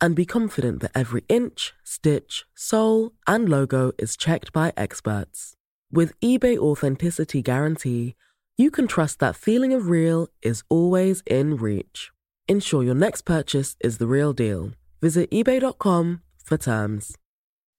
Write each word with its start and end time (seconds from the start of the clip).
and 0.00 0.14
be 0.14 0.24
confident 0.24 0.80
that 0.80 0.92
every 0.94 1.24
inch, 1.28 1.74
stitch, 1.84 2.44
sole, 2.54 3.12
and 3.26 3.48
logo 3.48 3.92
is 3.98 4.16
checked 4.16 4.52
by 4.52 4.72
experts. 4.76 5.54
With 5.90 6.18
eBay 6.20 6.58
Authenticity 6.58 7.42
Guarantee, 7.42 8.14
you 8.56 8.70
can 8.70 8.86
trust 8.86 9.20
that 9.20 9.36
feeling 9.36 9.72
of 9.72 9.88
real 9.88 10.28
is 10.42 10.62
always 10.68 11.22
in 11.26 11.56
reach. 11.56 12.10
Ensure 12.48 12.82
your 12.82 12.94
next 12.94 13.22
purchase 13.22 13.76
is 13.80 13.98
the 13.98 14.06
real 14.06 14.32
deal. 14.32 14.72
Visit 15.00 15.30
eBay.com 15.30 16.22
for 16.44 16.56
terms. 16.56 17.16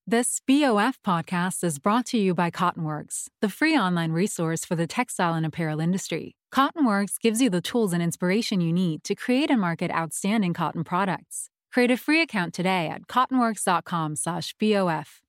This 0.07 0.41
BOF 0.47 0.97
podcast 1.05 1.63
is 1.63 1.77
brought 1.77 2.07
to 2.07 2.17
you 2.17 2.33
by 2.33 2.49
Cottonworks, 2.49 3.27
the 3.41 3.49
free 3.49 3.77
online 3.77 4.11
resource 4.11 4.65
for 4.65 4.75
the 4.75 4.87
textile 4.87 5.35
and 5.35 5.45
apparel 5.45 5.79
industry. 5.79 6.35
Cottonworks 6.51 7.19
gives 7.19 7.41
you 7.43 7.51
the 7.51 7.61
tools 7.61 7.93
and 7.93 8.01
inspiration 8.01 8.59
you 8.59 8.73
need 8.73 9.03
to 9.03 9.13
create 9.13 9.51
and 9.51 9.61
market 9.61 9.91
outstanding 9.91 10.53
cotton 10.55 10.83
products. 10.83 11.49
Create 11.71 11.91
a 11.91 11.97
free 11.97 12.21
account 12.21 12.53
today 12.53 12.87
at 12.87 13.07
cottonworks.com/bof. 13.07 15.21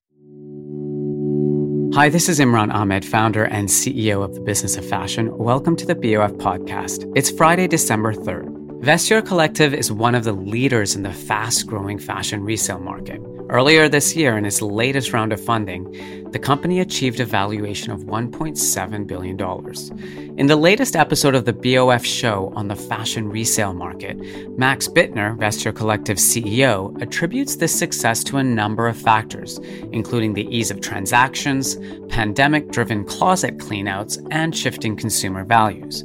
Hi, 1.92 2.08
this 2.08 2.28
is 2.28 2.38
Imran 2.38 2.72
Ahmed, 2.72 3.04
founder 3.04 3.42
and 3.44 3.68
CEO 3.68 4.22
of 4.22 4.34
the 4.34 4.40
Business 4.40 4.76
of 4.76 4.88
Fashion. 4.88 5.36
Welcome 5.36 5.74
to 5.76 5.84
the 5.84 5.96
BOF 5.96 6.32
podcast. 6.34 7.10
It's 7.16 7.30
Friday, 7.30 7.66
December 7.66 8.14
3rd. 8.14 8.49
Vestiaire 8.80 9.26
Collective 9.26 9.74
is 9.74 9.92
one 9.92 10.14
of 10.14 10.24
the 10.24 10.32
leaders 10.32 10.96
in 10.96 11.02
the 11.02 11.12
fast 11.12 11.66
growing 11.66 11.98
fashion 11.98 12.42
resale 12.42 12.80
market. 12.80 13.20
Earlier 13.50 13.90
this 13.90 14.16
year, 14.16 14.38
in 14.38 14.46
its 14.46 14.62
latest 14.62 15.12
round 15.12 15.34
of 15.34 15.44
funding, 15.44 16.30
the 16.30 16.38
company 16.38 16.80
achieved 16.80 17.20
a 17.20 17.26
valuation 17.26 17.92
of 17.92 18.04
$1.7 18.04 19.06
billion. 19.06 20.38
In 20.38 20.46
the 20.46 20.56
latest 20.56 20.96
episode 20.96 21.34
of 21.34 21.44
the 21.44 21.52
BOF 21.52 22.06
show 22.06 22.54
on 22.56 22.68
the 22.68 22.76
fashion 22.76 23.28
resale 23.28 23.74
market, 23.74 24.16
Max 24.56 24.88
Bittner, 24.88 25.36
Vestiaire 25.36 25.76
Collective's 25.76 26.22
CEO, 26.22 26.98
attributes 27.02 27.56
this 27.56 27.78
success 27.78 28.24
to 28.24 28.38
a 28.38 28.42
number 28.42 28.88
of 28.88 28.96
factors, 28.96 29.58
including 29.92 30.32
the 30.32 30.48
ease 30.48 30.70
of 30.70 30.80
transactions, 30.80 31.76
pandemic 32.08 32.70
driven 32.70 33.04
closet 33.04 33.58
cleanouts, 33.58 34.26
and 34.30 34.56
shifting 34.56 34.96
consumer 34.96 35.44
values. 35.44 36.02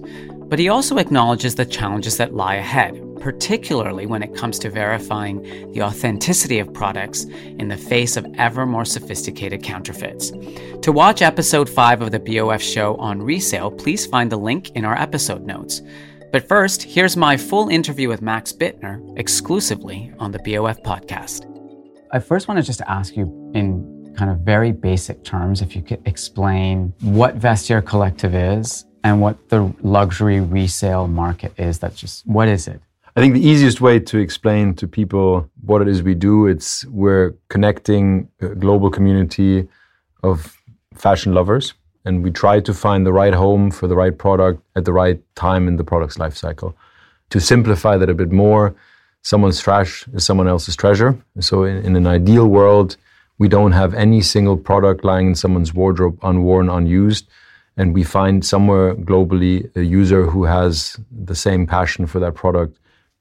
But 0.47 0.59
he 0.59 0.69
also 0.69 0.97
acknowledges 0.97 1.55
the 1.55 1.65
challenges 1.65 2.17
that 2.17 2.35
lie 2.35 2.55
ahead, 2.55 3.01
particularly 3.19 4.05
when 4.05 4.21
it 4.21 4.35
comes 4.35 4.59
to 4.59 4.69
verifying 4.69 5.41
the 5.73 5.81
authenticity 5.81 6.59
of 6.59 6.71
products 6.71 7.23
in 7.23 7.67
the 7.67 7.77
face 7.77 8.15
of 8.15 8.27
ever 8.37 8.65
more 8.65 8.85
sophisticated 8.85 9.63
counterfeits. 9.63 10.31
To 10.83 10.91
watch 10.91 11.23
episode 11.23 11.67
5 11.67 12.03
of 12.03 12.11
the 12.11 12.19
BOF 12.19 12.61
show 12.61 12.95
on 12.97 13.23
resale, 13.23 13.71
please 13.71 14.05
find 14.05 14.31
the 14.31 14.37
link 14.37 14.69
in 14.71 14.85
our 14.85 14.95
episode 14.95 15.45
notes. 15.45 15.81
But 16.31 16.47
first, 16.47 16.83
here's 16.83 17.17
my 17.17 17.37
full 17.37 17.69
interview 17.69 18.07
with 18.07 18.21
Max 18.21 18.53
Bittner 18.53 19.01
exclusively 19.17 20.13
on 20.19 20.31
the 20.31 20.39
BOF 20.39 20.83
podcast. 20.83 21.51
I 22.11 22.19
first 22.19 22.47
want 22.47 22.59
to 22.59 22.63
just 22.63 22.81
ask 22.81 23.15
you 23.15 23.23
in 23.55 24.13
kind 24.15 24.29
of 24.29 24.39
very 24.39 24.71
basic 24.71 25.23
terms 25.23 25.61
if 25.61 25.75
you 25.75 25.81
could 25.81 26.01
explain 26.05 26.93
what 27.01 27.39
Vestiaire 27.39 27.85
Collective 27.85 28.35
is 28.35 28.85
and 29.05 29.21
what 29.21 29.49
the 29.49 29.71
luxury 29.83 30.41
resale 30.41 31.07
market 31.07 31.53
is. 31.59 31.77
That's 31.77 31.95
just 31.95 32.25
what 32.25 32.47
is 32.47 32.67
it? 32.67 32.81
I 33.15 33.21
think 33.21 33.35
the 33.35 33.47
easiest 33.47 33.79
way 33.79 33.99
to 33.99 34.17
explain 34.17 34.73
to 34.75 34.87
people 34.87 35.47
what 35.63 35.83
it 35.83 35.87
is 35.87 36.01
we 36.01 36.15
do, 36.15 36.47
it's 36.47 36.83
we're 36.87 37.35
connecting 37.49 38.27
a 38.41 38.47
global 38.47 38.89
community 38.89 39.67
of 40.23 40.57
fashion 40.95 41.35
lovers 41.35 41.75
and 42.03 42.23
we 42.23 42.31
try 42.31 42.59
to 42.59 42.73
find 42.73 43.05
the 43.05 43.13
right 43.13 43.33
home 43.33 43.69
for 43.69 43.87
the 43.87 43.95
right 43.95 44.17
product 44.17 44.59
at 44.75 44.85
the 44.85 44.91
right 44.91 45.19
time 45.35 45.67
in 45.67 45.75
the 45.77 45.83
product's 45.83 46.17
life 46.17 46.35
cycle. 46.35 46.75
To 47.29 47.39
simplify 47.39 47.97
that 47.97 48.09
a 48.09 48.15
bit 48.15 48.31
more, 48.31 48.75
someone's 49.21 49.59
trash 49.59 50.07
is 50.13 50.25
someone 50.25 50.47
else's 50.47 50.75
treasure. 50.75 51.15
So 51.39 51.63
in, 51.63 51.77
in 51.85 51.95
an 51.95 52.07
ideal 52.07 52.47
world, 52.47 52.97
we 53.37 53.49
don't 53.49 53.73
have 53.73 53.93
any 53.93 54.21
single 54.21 54.57
product 54.57 55.03
lying 55.03 55.27
in 55.27 55.35
someone's 55.35 55.75
wardrobe 55.75 56.17
unworn, 56.23 56.69
unused 56.69 57.27
and 57.77 57.93
we 57.93 58.03
find 58.03 58.45
somewhere 58.45 58.95
globally 58.95 59.69
a 59.75 59.81
user 59.81 60.25
who 60.25 60.45
has 60.45 60.99
the 61.11 61.35
same 61.35 61.67
passion 61.67 62.07
for 62.07 62.19
that 62.19 62.35
product 62.35 62.79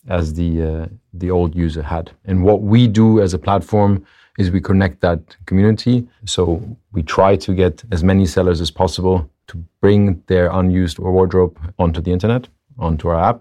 as 0.09 0.34
the 0.34 0.62
uh, 0.62 0.87
the 1.12 1.31
old 1.31 1.54
user 1.54 1.82
had. 1.82 2.10
And 2.25 2.42
what 2.42 2.62
we 2.62 2.87
do 2.87 3.20
as 3.20 3.34
a 3.34 3.38
platform 3.38 4.04
is 4.38 4.50
we 4.50 4.60
connect 4.60 5.00
that 5.00 5.37
community. 5.47 6.06
So 6.25 6.60
we 6.92 7.03
try 7.03 7.37
to 7.37 7.54
get 7.54 7.84
as 7.92 8.03
many 8.03 8.26
sellers 8.26 8.60
as 8.60 8.70
possible 8.70 9.31
to 9.47 9.65
bring 9.81 10.22
their 10.26 10.50
unused 10.50 10.98
wardrobe 10.98 11.56
onto 11.78 12.00
the 12.00 12.10
internet, 12.10 12.48
onto 12.78 13.09
our 13.09 13.21
app, 13.31 13.41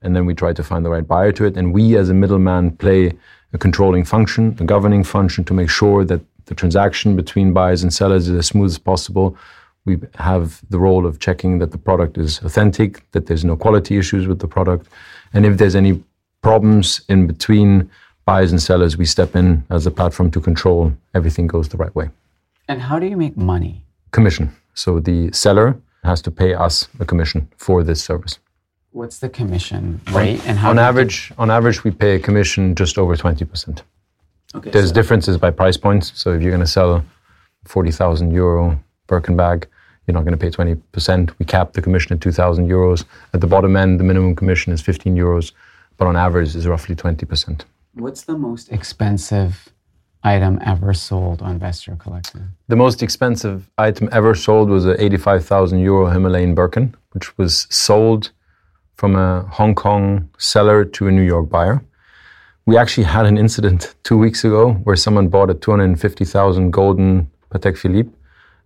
and 0.00 0.16
then 0.16 0.26
we 0.26 0.34
try 0.34 0.52
to 0.52 0.62
find 0.62 0.84
the 0.84 0.90
right 0.90 1.06
buyer 1.06 1.32
to 1.32 1.44
it. 1.44 1.56
And 1.56 1.72
we, 1.72 1.96
as 1.96 2.08
a 2.08 2.14
middleman, 2.14 2.76
play 2.76 3.12
a 3.52 3.58
controlling 3.58 4.04
function, 4.04 4.56
a 4.58 4.64
governing 4.64 5.04
function 5.04 5.44
to 5.44 5.54
make 5.54 5.68
sure 5.70 6.04
that 6.04 6.20
the 6.46 6.54
transaction 6.54 7.14
between 7.14 7.52
buyers 7.52 7.82
and 7.82 7.92
sellers 7.92 8.28
is 8.28 8.36
as 8.36 8.46
smooth 8.46 8.70
as 8.70 8.78
possible. 8.78 9.36
We 9.84 9.98
have 10.14 10.60
the 10.70 10.78
role 10.78 11.06
of 11.06 11.18
checking 11.18 11.58
that 11.58 11.72
the 11.72 11.78
product 11.78 12.16
is 12.16 12.38
authentic, 12.42 13.10
that 13.12 13.26
there's 13.26 13.44
no 13.44 13.56
quality 13.56 13.98
issues 13.98 14.26
with 14.28 14.38
the 14.38 14.46
product, 14.46 14.86
and 15.32 15.44
if 15.44 15.58
there's 15.58 15.74
any 15.74 16.02
problems 16.40 17.00
in 17.08 17.26
between 17.26 17.90
buyers 18.24 18.52
and 18.52 18.62
sellers, 18.62 18.96
we 18.96 19.04
step 19.04 19.34
in 19.34 19.64
as 19.70 19.86
a 19.86 19.90
platform 19.90 20.30
to 20.30 20.40
control 20.40 20.92
everything 21.14 21.48
goes 21.48 21.68
the 21.68 21.76
right 21.76 21.94
way. 21.96 22.10
And 22.68 22.80
how 22.80 22.98
do 23.00 23.06
you 23.06 23.16
make 23.16 23.36
money? 23.36 23.84
Commission. 24.12 24.54
So 24.74 25.00
the 25.00 25.32
seller 25.32 25.76
has 26.04 26.22
to 26.22 26.30
pay 26.30 26.54
us 26.54 26.88
a 27.00 27.04
commission 27.04 27.48
for 27.56 27.82
this 27.82 28.02
service. 28.02 28.38
What's 28.92 29.18
the 29.18 29.28
commission 29.28 30.00
rate 30.12 30.46
and 30.46 30.58
how 30.58 30.70
on 30.70 30.76
you 30.76 30.82
average 30.82 31.32
on 31.38 31.50
average 31.50 31.82
we 31.82 31.90
pay 31.90 32.16
a 32.16 32.18
commission 32.18 32.74
just 32.74 32.98
over 32.98 33.16
20%. 33.16 33.82
Okay, 34.54 34.70
There's 34.70 34.88
so- 34.88 34.94
differences 34.94 35.38
by 35.38 35.50
price 35.50 35.76
points. 35.78 36.12
So 36.14 36.32
if 36.34 36.42
you're 36.42 36.50
going 36.50 36.60
to 36.60 36.66
sell 36.70 37.04
40,000 37.64 38.30
euro 38.32 38.78
Birkin 39.06 39.36
bag, 39.36 39.66
you're 40.06 40.14
not 40.14 40.24
going 40.24 40.36
to 40.36 40.38
pay 40.38 40.50
20%. 40.50 41.32
We 41.38 41.46
cap 41.46 41.72
the 41.72 41.82
commission 41.82 42.12
at 42.12 42.20
2,000 42.20 42.68
euros. 42.68 43.04
At 43.34 43.40
the 43.40 43.46
bottom 43.46 43.76
end, 43.76 44.00
the 44.00 44.04
minimum 44.04 44.34
commission 44.34 44.72
is 44.72 44.80
15 44.80 45.16
euros, 45.16 45.52
but 45.96 46.06
on 46.06 46.16
average 46.16 46.54
is 46.54 46.66
roughly 46.66 46.96
20%. 46.96 47.62
What's 47.94 48.22
the 48.22 48.36
most 48.36 48.72
expensive 48.72 49.68
item 50.24 50.58
ever 50.64 50.94
sold 50.94 51.42
on 51.42 51.60
Vestiaire 51.60 51.98
Collective? 51.98 52.42
The 52.68 52.76
most 52.76 53.02
expensive 53.02 53.70
item 53.78 54.08
ever 54.12 54.34
sold 54.34 54.70
was 54.70 54.86
a 54.86 55.02
85,000 55.02 55.78
euro 55.78 56.06
Himalayan 56.10 56.54
Birkin, 56.54 56.94
which 57.12 57.36
was 57.38 57.66
sold 57.70 58.30
from 58.94 59.16
a 59.16 59.42
Hong 59.50 59.74
Kong 59.74 60.28
seller 60.38 60.84
to 60.84 61.08
a 61.08 61.12
New 61.12 61.22
York 61.22 61.48
buyer. 61.48 61.82
We 62.66 62.76
actually 62.76 63.04
had 63.04 63.26
an 63.26 63.36
incident 63.36 63.94
two 64.04 64.16
weeks 64.16 64.44
ago 64.44 64.72
where 64.84 64.96
someone 64.96 65.28
bought 65.28 65.50
a 65.50 65.54
250,000 65.54 66.70
golden 66.70 67.30
Patek 67.50 67.76
Philippe, 67.76 68.10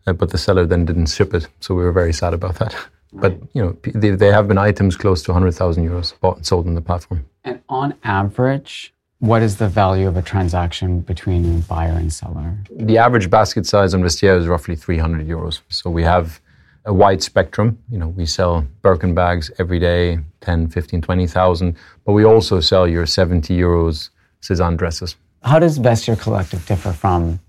uh, 0.07 0.13
but 0.13 0.31
the 0.31 0.39
seller 0.39 0.67
then 0.67 0.85
didn't 0.85 1.07
ship 1.07 1.35
it. 1.35 1.49
So 1.61 1.75
we 1.75 1.85
were 1.85 1.93
very 1.93 2.13
sad 2.13 2.35
about 2.35 2.57
that. 2.57 2.75
But 3.13 3.39
you 3.55 3.63
know, 3.63 3.77
they, 3.83 4.11
they 4.11 4.31
have 4.31 4.47
been 4.47 4.59
items 4.59 4.95
close 4.95 5.23
to 5.23 5.33
100,000 5.33 5.89
euros 5.89 6.13
bought 6.21 6.37
and 6.37 6.47
sold 6.47 6.67
on 6.67 6.75
the 6.75 6.83
platform. 6.83 7.25
And 7.45 7.63
on 7.69 7.95
average, 8.05 8.93
what 9.21 9.43
is 9.43 9.57
the 9.57 9.69
value 9.69 10.07
of 10.07 10.17
a 10.17 10.23
transaction 10.23 11.01
between 11.01 11.61
buyer 11.61 11.93
and 11.93 12.13
seller? 12.13 12.59
The 12.71 12.99
average 12.99 13.31
basket 13.31 13.65
size 13.65 13.95
on 13.95 14.03
Vestiaire 14.03 14.39
is 14.39 14.47
roughly 14.47 14.77
300 14.77 15.27
euros. 15.27 15.61
So 15.69 15.89
we 15.89 16.03
have 16.03 16.41
a 16.85 16.93
wide 16.93 17.23
spectrum. 17.23 17.79
You 17.91 17.99
know, 17.99 18.09
we 18.09 18.27
sell 18.27 18.67
Birkin 18.83 19.15
bags 19.15 19.51
every 19.59 19.79
day, 19.79 20.19
10, 20.41 20.69
15, 20.69 21.01
20,000, 21.01 21.77
but 22.05 22.13
we 22.13 22.25
also 22.25 22.61
sell 22.61 22.87
your 22.87 23.07
70 23.07 23.57
euros 23.57 24.11
Sézane 24.43 24.77
dresses. 24.77 25.17
How 25.43 25.59
does 25.59 25.79
Vestiaire 25.79 26.21
Collective 26.21 26.67
differ 26.67 26.93
from 26.93 27.41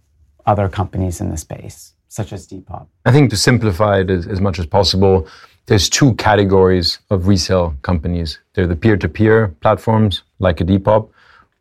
other 0.46 0.70
companies 0.70 1.20
in 1.20 1.30
the 1.30 1.38
space, 1.38 1.94
such 2.08 2.34
as 2.34 2.48
Depop? 2.48 2.88
I 3.06 3.12
think 3.12 3.30
to 3.30 3.38
simplify 3.38 4.00
it 4.00 4.10
as, 4.10 4.28
as 4.28 4.42
much 4.42 4.60
as 4.60 4.66
possible, 4.66 5.28
there's 5.68 5.90
two 5.90 6.14
categories 6.16 7.00
of 7.10 7.28
resale 7.28 7.76
companies. 7.82 8.40
They're 8.54 8.68
the 8.68 8.76
peer-to-peer 8.76 9.50
platforms 9.62 10.24
like 10.40 10.62
a 10.62 10.64
Depop, 10.64 11.10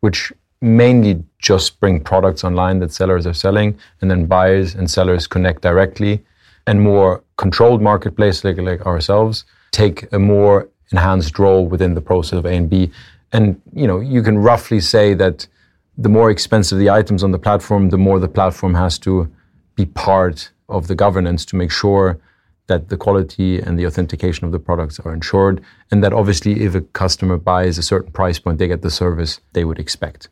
which 0.01 0.33
mainly 0.61 1.23
just 1.39 1.81
bring 1.81 2.01
products 2.01 2.45
online 2.45 2.79
that 2.81 2.93
sellers 2.93 3.27
are 3.27 3.35
selling, 3.35 3.79
and 4.01 4.11
then 4.11 4.27
buyers 4.27 4.75
and 4.75 4.91
sellers 4.91 5.27
connect 5.27 5.63
directly. 5.63 6.25
And 6.69 6.81
more 6.83 7.23
controlled 7.37 7.81
marketplace 7.81 8.43
like, 8.43 8.59
like 8.59 8.87
ourselves 8.87 9.45
take 9.71 10.13
a 10.13 10.19
more 10.19 10.69
enhanced 10.91 11.39
role 11.39 11.67
within 11.67 11.95
the 11.95 12.01
process 12.01 12.39
of 12.39 12.47
A 12.47 12.51
and 12.51 12.69
B. 12.69 12.91
And 13.33 13.61
you 13.73 13.87
know, 13.87 14.01
you 14.01 14.23
can 14.23 14.39
roughly 14.39 14.81
say 14.81 15.15
that 15.15 15.47
the 15.99 16.09
more 16.09 16.31
expensive 16.31 16.79
the 16.79 16.91
items 16.91 17.23
on 17.23 17.31
the 17.31 17.39
platform, 17.39 17.91
the 17.91 17.99
more 17.99 18.19
the 18.19 18.29
platform 18.29 18.75
has 18.75 18.99
to 19.01 19.31
be 19.77 19.87
part 19.87 20.51
of 20.69 20.89
the 20.89 20.95
governance 20.95 21.45
to 21.47 21.57
make 21.57 21.71
sure 21.71 22.19
that 22.67 22.89
the 22.89 22.97
quality 22.97 23.61
and 23.61 23.79
the 23.79 23.87
authentication 23.87 24.45
of 24.45 24.51
the 24.53 24.59
products 24.59 24.99
are 25.01 25.15
ensured, 25.15 25.63
and 25.91 26.03
that 26.03 26.13
obviously 26.13 26.65
if 26.65 26.75
a 26.75 26.81
customer 26.81 27.37
buys 27.37 27.79
a 27.79 27.83
certain 27.83 28.11
price 28.11 28.41
point, 28.41 28.59
they 28.59 28.67
get 28.67 28.83
the 28.83 28.91
service 28.91 29.41
they 29.53 29.65
would 29.65 29.79
expect. 29.79 30.29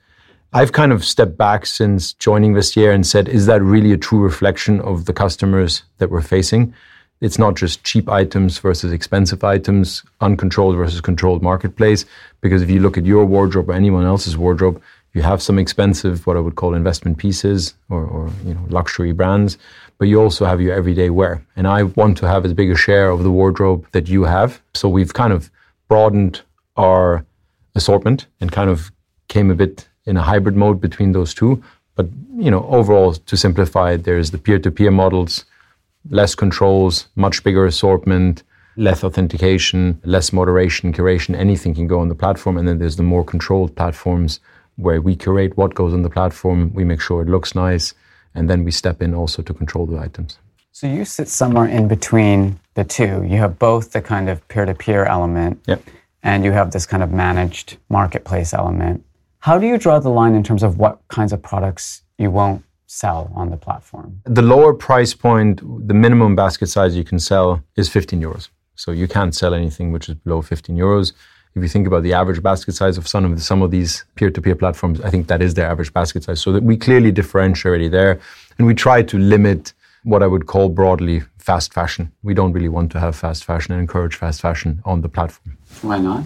I've 0.52 0.72
kind 0.72 0.92
of 0.92 1.04
stepped 1.04 1.36
back 1.36 1.66
since 1.66 2.12
joining 2.14 2.54
Vestiaire 2.54 2.94
and 2.94 3.06
said, 3.06 3.28
is 3.28 3.46
that 3.46 3.62
really 3.62 3.92
a 3.92 3.96
true 3.96 4.20
reflection 4.20 4.80
of 4.80 5.04
the 5.04 5.12
customers 5.12 5.82
that 5.98 6.10
we're 6.10 6.22
facing? 6.22 6.74
It's 7.20 7.38
not 7.38 7.56
just 7.56 7.84
cheap 7.84 8.08
items 8.08 8.58
versus 8.58 8.92
expensive 8.92 9.42
items, 9.42 10.04
uncontrolled 10.20 10.76
versus 10.76 11.00
controlled 11.00 11.42
marketplace. 11.42 12.04
Because 12.40 12.62
if 12.62 12.70
you 12.70 12.80
look 12.80 12.98
at 12.98 13.06
your 13.06 13.24
wardrobe 13.24 13.70
or 13.70 13.72
anyone 13.72 14.04
else's 14.04 14.36
wardrobe, 14.36 14.80
you 15.14 15.22
have 15.22 15.40
some 15.40 15.58
expensive, 15.58 16.26
what 16.26 16.36
I 16.36 16.40
would 16.40 16.56
call 16.56 16.74
investment 16.74 17.18
pieces 17.18 17.74
or, 17.88 18.04
or 18.04 18.30
you 18.44 18.52
know, 18.52 18.64
luxury 18.68 19.12
brands, 19.12 19.56
but 19.98 20.08
you 20.08 20.20
also 20.20 20.44
have 20.44 20.60
your 20.60 20.74
everyday 20.74 21.08
wear. 21.08 21.44
And 21.56 21.66
I 21.68 21.84
want 21.84 22.18
to 22.18 22.28
have 22.28 22.44
as 22.44 22.52
big 22.52 22.70
a 22.70 22.76
share 22.76 23.10
of 23.10 23.22
the 23.22 23.30
wardrobe 23.30 23.86
that 23.92 24.08
you 24.08 24.24
have. 24.24 24.60
So 24.74 24.88
we've 24.88 25.14
kind 25.14 25.32
of 25.32 25.50
broadened 25.88 26.42
our 26.76 27.24
assortment 27.76 28.26
and 28.40 28.50
kind 28.50 28.68
of 28.68 28.90
came 29.28 29.50
a 29.50 29.54
bit 29.54 29.88
in 30.04 30.16
a 30.16 30.22
hybrid 30.22 30.56
mode 30.56 30.80
between 30.80 31.12
those 31.12 31.32
two. 31.32 31.62
But 31.94 32.08
you 32.36 32.50
know, 32.50 32.66
overall, 32.66 33.14
to 33.14 33.36
simplify 33.36 33.96
there's 33.96 34.32
the 34.32 34.38
peer-to-peer 34.38 34.90
models, 34.90 35.44
less 36.10 36.34
controls, 36.34 37.06
much 37.14 37.44
bigger 37.44 37.64
assortment, 37.66 38.42
less 38.76 39.04
authentication, 39.04 40.00
less 40.04 40.32
moderation, 40.32 40.92
curation, 40.92 41.36
anything 41.36 41.72
can 41.72 41.86
go 41.86 42.00
on 42.00 42.08
the 42.08 42.16
platform. 42.16 42.58
And 42.58 42.66
then 42.66 42.78
there's 42.78 42.96
the 42.96 43.04
more 43.04 43.24
controlled 43.24 43.76
platforms 43.76 44.40
where 44.76 45.00
we 45.00 45.16
curate 45.16 45.56
what 45.56 45.74
goes 45.74 45.92
on 45.94 46.02
the 46.02 46.10
platform, 46.10 46.72
we 46.74 46.84
make 46.84 47.00
sure 47.00 47.22
it 47.22 47.28
looks 47.28 47.54
nice, 47.54 47.94
and 48.34 48.48
then 48.50 48.64
we 48.64 48.70
step 48.70 49.00
in 49.02 49.14
also 49.14 49.42
to 49.42 49.54
control 49.54 49.86
the 49.86 49.98
items. 49.98 50.38
So 50.72 50.86
you 50.88 51.04
sit 51.04 51.28
somewhere 51.28 51.66
in 51.68 51.86
between 51.86 52.58
the 52.74 52.84
two. 52.84 53.22
You 53.22 53.38
have 53.38 53.58
both 53.58 53.92
the 53.92 54.02
kind 54.02 54.28
of 54.28 54.46
peer 54.48 54.64
to 54.64 54.74
peer 54.74 55.04
element 55.04 55.60
Yep. 55.68 55.82
and 56.24 56.44
you 56.44 56.50
have 56.50 56.72
this 56.72 56.84
kind 56.86 57.02
of 57.02 57.12
managed 57.12 57.76
marketplace 57.88 58.52
element. 58.52 59.04
How 59.38 59.58
do 59.58 59.66
you 59.66 59.78
draw 59.78 60.00
the 60.00 60.08
line 60.10 60.34
in 60.34 60.42
terms 60.42 60.62
of 60.64 60.78
what 60.78 60.98
kinds 61.08 61.32
of 61.32 61.40
products 61.42 62.02
you 62.18 62.30
won't 62.30 62.64
sell 62.86 63.30
on 63.36 63.50
the 63.50 63.56
platform? 63.56 64.20
The 64.24 64.42
lower 64.42 64.74
price 64.74 65.14
point, 65.14 65.60
the 65.86 65.94
minimum 65.94 66.34
basket 66.34 66.66
size 66.68 66.96
you 66.96 67.04
can 67.04 67.20
sell 67.20 67.62
is 67.76 67.88
15 67.88 68.20
euros. 68.20 68.48
So 68.74 68.90
you 68.90 69.06
can't 69.06 69.32
sell 69.34 69.54
anything 69.54 69.92
which 69.92 70.08
is 70.08 70.16
below 70.16 70.42
15 70.42 70.76
euros. 70.76 71.12
If 71.56 71.62
you 71.62 71.68
think 71.68 71.86
about 71.86 72.02
the 72.02 72.12
average 72.12 72.42
basket 72.42 72.74
size 72.74 72.98
of 72.98 73.06
some 73.06 73.24
of 73.24 73.36
the, 73.36 73.40
some 73.40 73.62
of 73.62 73.70
these 73.70 74.04
peer-to-peer 74.16 74.56
platforms, 74.56 75.00
I 75.00 75.10
think 75.10 75.28
that 75.28 75.40
is 75.40 75.54
their 75.54 75.68
average 75.68 75.92
basket 75.92 76.24
size. 76.24 76.40
So 76.40 76.50
that 76.52 76.64
we 76.64 76.76
clearly 76.76 77.12
differentiate 77.12 77.66
already 77.66 77.88
there, 77.88 78.18
and 78.58 78.66
we 78.66 78.74
try 78.74 79.02
to 79.02 79.18
limit 79.18 79.72
what 80.02 80.22
I 80.22 80.26
would 80.26 80.46
call 80.46 80.68
broadly 80.68 81.22
fast 81.38 81.72
fashion. 81.72 82.10
We 82.22 82.34
don't 82.34 82.52
really 82.52 82.68
want 82.68 82.90
to 82.92 83.00
have 83.00 83.14
fast 83.14 83.44
fashion 83.44 83.72
and 83.72 83.80
encourage 83.80 84.16
fast 84.16 84.40
fashion 84.40 84.82
on 84.84 85.00
the 85.02 85.08
platform 85.08 85.56
Why 85.82 85.98
not? 85.98 86.24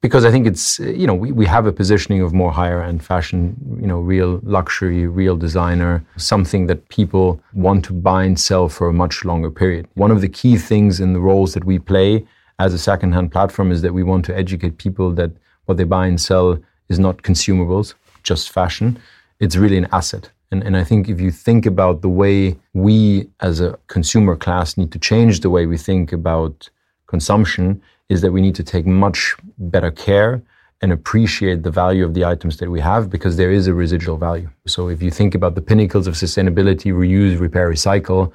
because 0.00 0.24
I 0.24 0.30
think 0.30 0.46
it's 0.46 0.78
you 0.78 1.06
know 1.06 1.14
we, 1.14 1.32
we 1.32 1.46
have 1.46 1.66
a 1.66 1.72
positioning 1.72 2.22
of 2.22 2.32
more 2.32 2.52
higher 2.52 2.82
end 2.82 3.04
fashion, 3.04 3.56
you 3.80 3.86
know, 3.86 4.00
real 4.00 4.40
luxury, 4.42 5.06
real 5.06 5.36
designer, 5.36 6.04
something 6.16 6.66
that 6.68 6.88
people 6.88 7.40
want 7.52 7.84
to 7.86 7.92
buy 7.92 8.24
and 8.24 8.38
sell 8.38 8.68
for 8.68 8.88
a 8.88 8.92
much 8.92 9.24
longer 9.24 9.50
period. 9.50 9.86
One 9.94 10.10
of 10.10 10.20
the 10.20 10.28
key 10.28 10.56
things 10.56 11.00
in 11.00 11.12
the 11.12 11.20
roles 11.20 11.52
that 11.54 11.64
we 11.64 11.78
play 11.78 12.24
as 12.60 12.74
a 12.74 12.78
secondhand 12.78 13.32
platform 13.32 13.72
is 13.72 13.80
that 13.82 13.94
we 13.94 14.02
want 14.02 14.24
to 14.26 14.36
educate 14.36 14.76
people 14.76 15.10
that 15.12 15.32
what 15.64 15.78
they 15.78 15.84
buy 15.84 16.06
and 16.06 16.20
sell 16.20 16.58
is 16.90 16.98
not 16.98 17.22
consumables, 17.22 17.94
just 18.22 18.50
fashion. 18.50 18.98
It's 19.40 19.56
really 19.56 19.78
an 19.78 19.88
asset. 19.92 20.30
And, 20.50 20.62
and 20.62 20.76
I 20.76 20.84
think 20.84 21.08
if 21.08 21.18
you 21.20 21.30
think 21.30 21.64
about 21.64 22.02
the 22.02 22.08
way 22.22 22.58
we 22.74 23.28
as 23.40 23.60
a 23.60 23.78
consumer 23.86 24.36
class 24.36 24.76
need 24.76 24.92
to 24.92 24.98
change 24.98 25.40
the 25.40 25.48
way 25.48 25.64
we 25.64 25.78
think 25.78 26.12
about 26.12 26.68
consumption, 27.06 27.80
is 28.10 28.20
that 28.20 28.32
we 28.32 28.42
need 28.42 28.56
to 28.56 28.64
take 28.64 28.86
much 28.86 29.36
better 29.56 29.90
care 29.90 30.42
and 30.82 30.92
appreciate 30.92 31.62
the 31.62 31.70
value 31.70 32.04
of 32.04 32.12
the 32.14 32.24
items 32.24 32.56
that 32.58 32.70
we 32.70 32.80
have 32.80 33.08
because 33.08 33.36
there 33.36 33.52
is 33.52 33.68
a 33.68 33.74
residual 33.74 34.16
value. 34.16 34.50
So 34.66 34.88
if 34.88 35.00
you 35.00 35.10
think 35.10 35.34
about 35.34 35.54
the 35.54 35.62
pinnacles 35.62 36.06
of 36.06 36.14
sustainability, 36.14 36.92
reuse, 36.92 37.38
repair, 37.38 37.70
recycle, 37.70 38.32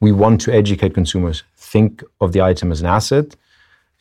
we 0.00 0.12
want 0.12 0.40
to 0.42 0.52
educate 0.52 0.94
consumers. 0.94 1.42
Think 1.56 2.02
of 2.20 2.32
the 2.32 2.40
item 2.40 2.70
as 2.72 2.80
an 2.80 2.86
asset. 2.86 3.36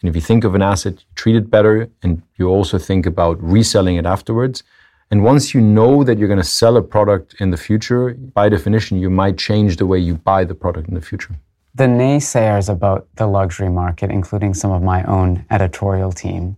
And 0.02 0.10
if 0.10 0.16
you 0.16 0.22
think 0.22 0.44
of 0.44 0.56
an 0.56 0.62
asset, 0.62 0.94
you 0.94 1.06
treat 1.16 1.36
it 1.36 1.50
better 1.50 1.90
and 2.04 2.22
you 2.38 2.48
also 2.48 2.78
think 2.78 3.06
about 3.06 3.42
reselling 3.42 3.98
it 3.98 4.06
afterwards. 4.06 4.64
And 5.12 5.24
once 5.24 5.54
you 5.54 5.62
know 5.62 6.04
that 6.04 6.18
you're 6.18 6.28
going 6.28 6.40
to 6.40 6.44
sell 6.44 6.78
a 6.78 6.82
product 6.82 7.36
in 7.40 7.50
the 7.50 7.58
future, 7.58 8.14
by 8.14 8.48
definition, 8.48 9.00
you 9.00 9.10
might 9.10 9.38
change 9.38 9.78
the 9.78 9.86
way 9.86 9.98
you 10.00 10.16
buy 10.16 10.44
the 10.44 10.56
product 10.56 10.88
in 10.88 10.94
the 10.94 11.02
future. 11.02 11.36
The 11.76 11.86
naysayers 11.86 12.70
about 12.70 13.08
the 13.16 13.28
luxury 13.28 13.70
market, 13.70 14.12
including 14.12 14.54
some 14.54 14.72
of 14.72 14.82
my 14.84 15.04
own 15.04 15.46
editorial 15.50 16.12
team, 16.12 16.58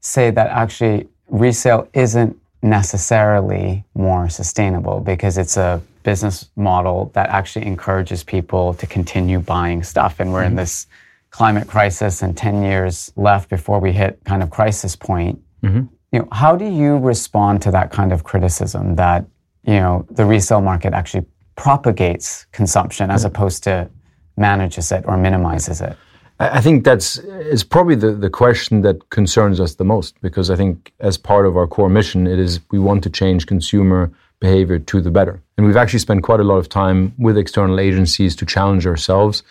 say 0.00 0.30
that 0.30 0.48
actually 0.48 1.08
resale 1.28 1.88
isn't 1.94 2.38
necessarily 2.62 3.84
more 3.94 4.28
sustainable 4.28 5.00
because 5.00 5.36
it's 5.36 5.56
a 5.56 5.82
business 6.02 6.50
model 6.56 7.10
that 7.14 7.28
actually 7.30 7.66
encourages 7.66 8.22
people 8.22 8.74
to 8.74 8.86
continue 8.86 9.40
buying 9.40 9.82
stuff. 9.82 10.20
And 10.20 10.32
we're 10.32 10.42
in 10.42 10.50
mm-hmm. 10.50 10.58
this 10.58 10.86
climate 11.34 11.66
crisis 11.66 12.22
and 12.22 12.36
10 12.36 12.62
years 12.62 13.12
left 13.16 13.50
before 13.50 13.80
we 13.80 13.90
hit 13.90 14.22
kind 14.24 14.40
of 14.40 14.50
crisis 14.50 14.94
point. 14.94 15.36
Mm-hmm. 15.64 15.86
You 16.12 16.18
know, 16.20 16.28
how 16.30 16.54
do 16.54 16.64
you 16.64 16.96
respond 16.96 17.60
to 17.62 17.72
that 17.72 17.90
kind 17.90 18.12
of 18.12 18.22
criticism 18.22 18.94
that, 18.94 19.26
you 19.64 19.80
know, 19.80 20.06
the 20.10 20.24
resale 20.24 20.60
market 20.60 20.94
actually 20.94 21.26
propagates 21.56 22.46
consumption 22.52 23.10
as 23.10 23.24
mm-hmm. 23.24 23.34
opposed 23.34 23.64
to 23.64 23.90
manages 24.36 24.92
it 24.92 25.02
or 25.08 25.16
minimizes 25.16 25.80
it? 25.80 25.96
I 26.38 26.58
I 26.58 26.60
think 26.60 26.84
that's 26.84 27.18
is 27.56 27.64
probably 27.64 27.96
the, 27.96 28.12
the 28.12 28.30
question 28.30 28.82
that 28.82 28.96
concerns 29.10 29.58
us 29.58 29.74
the 29.74 29.84
most 29.94 30.14
because 30.20 30.50
I 30.50 30.56
think 30.56 30.92
as 31.00 31.18
part 31.18 31.46
of 31.46 31.56
our 31.56 31.66
core 31.66 31.88
mission, 31.88 32.28
it 32.28 32.38
is 32.38 32.60
we 32.70 32.78
want 32.78 33.02
to 33.02 33.10
change 33.10 33.48
consumer 33.48 34.12
behavior 34.38 34.78
to 34.78 35.00
the 35.00 35.10
better. 35.10 35.42
And 35.56 35.66
we've 35.66 35.80
actually 35.82 36.04
spent 36.08 36.22
quite 36.22 36.38
a 36.38 36.48
lot 36.52 36.58
of 36.58 36.68
time 36.68 37.12
with 37.18 37.36
external 37.36 37.80
agencies 37.80 38.36
to 38.36 38.46
challenge 38.46 38.86
ourselves. 38.86 39.42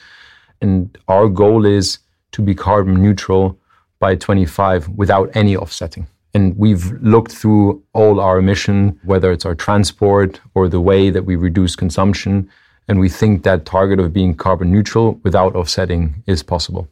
And 0.63 0.98
our 1.10 1.27
goal 1.27 1.65
is 1.65 2.00
to 2.32 2.41
be 2.41 2.55
carbon 2.55 3.01
neutral 3.01 3.60
by 4.00 4.15
25 4.15 4.88
without 4.89 5.29
any 5.36 5.58
offsetting. 5.58 6.08
And 6.34 6.58
we've 6.58 6.91
looked 7.01 7.34
through 7.34 7.84
all 7.93 8.20
our 8.22 8.39
emission, 8.39 8.98
whether 9.03 9.32
it's 9.32 9.46
our 9.46 9.55
transport 9.55 10.39
or 10.55 10.67
the 10.70 10.79
way 10.79 11.10
that 11.10 11.25
we 11.25 11.36
reduce 11.36 11.75
consumption. 11.75 12.50
And 12.88 13.00
we 13.00 13.10
think 13.10 13.43
that 13.43 13.65
target 13.65 14.00
of 14.00 14.13
being 14.13 14.36
carbon 14.36 14.72
neutral 14.72 15.20
without 15.24 15.53
offsetting 15.55 16.24
is 16.27 16.41
possible. 16.41 16.88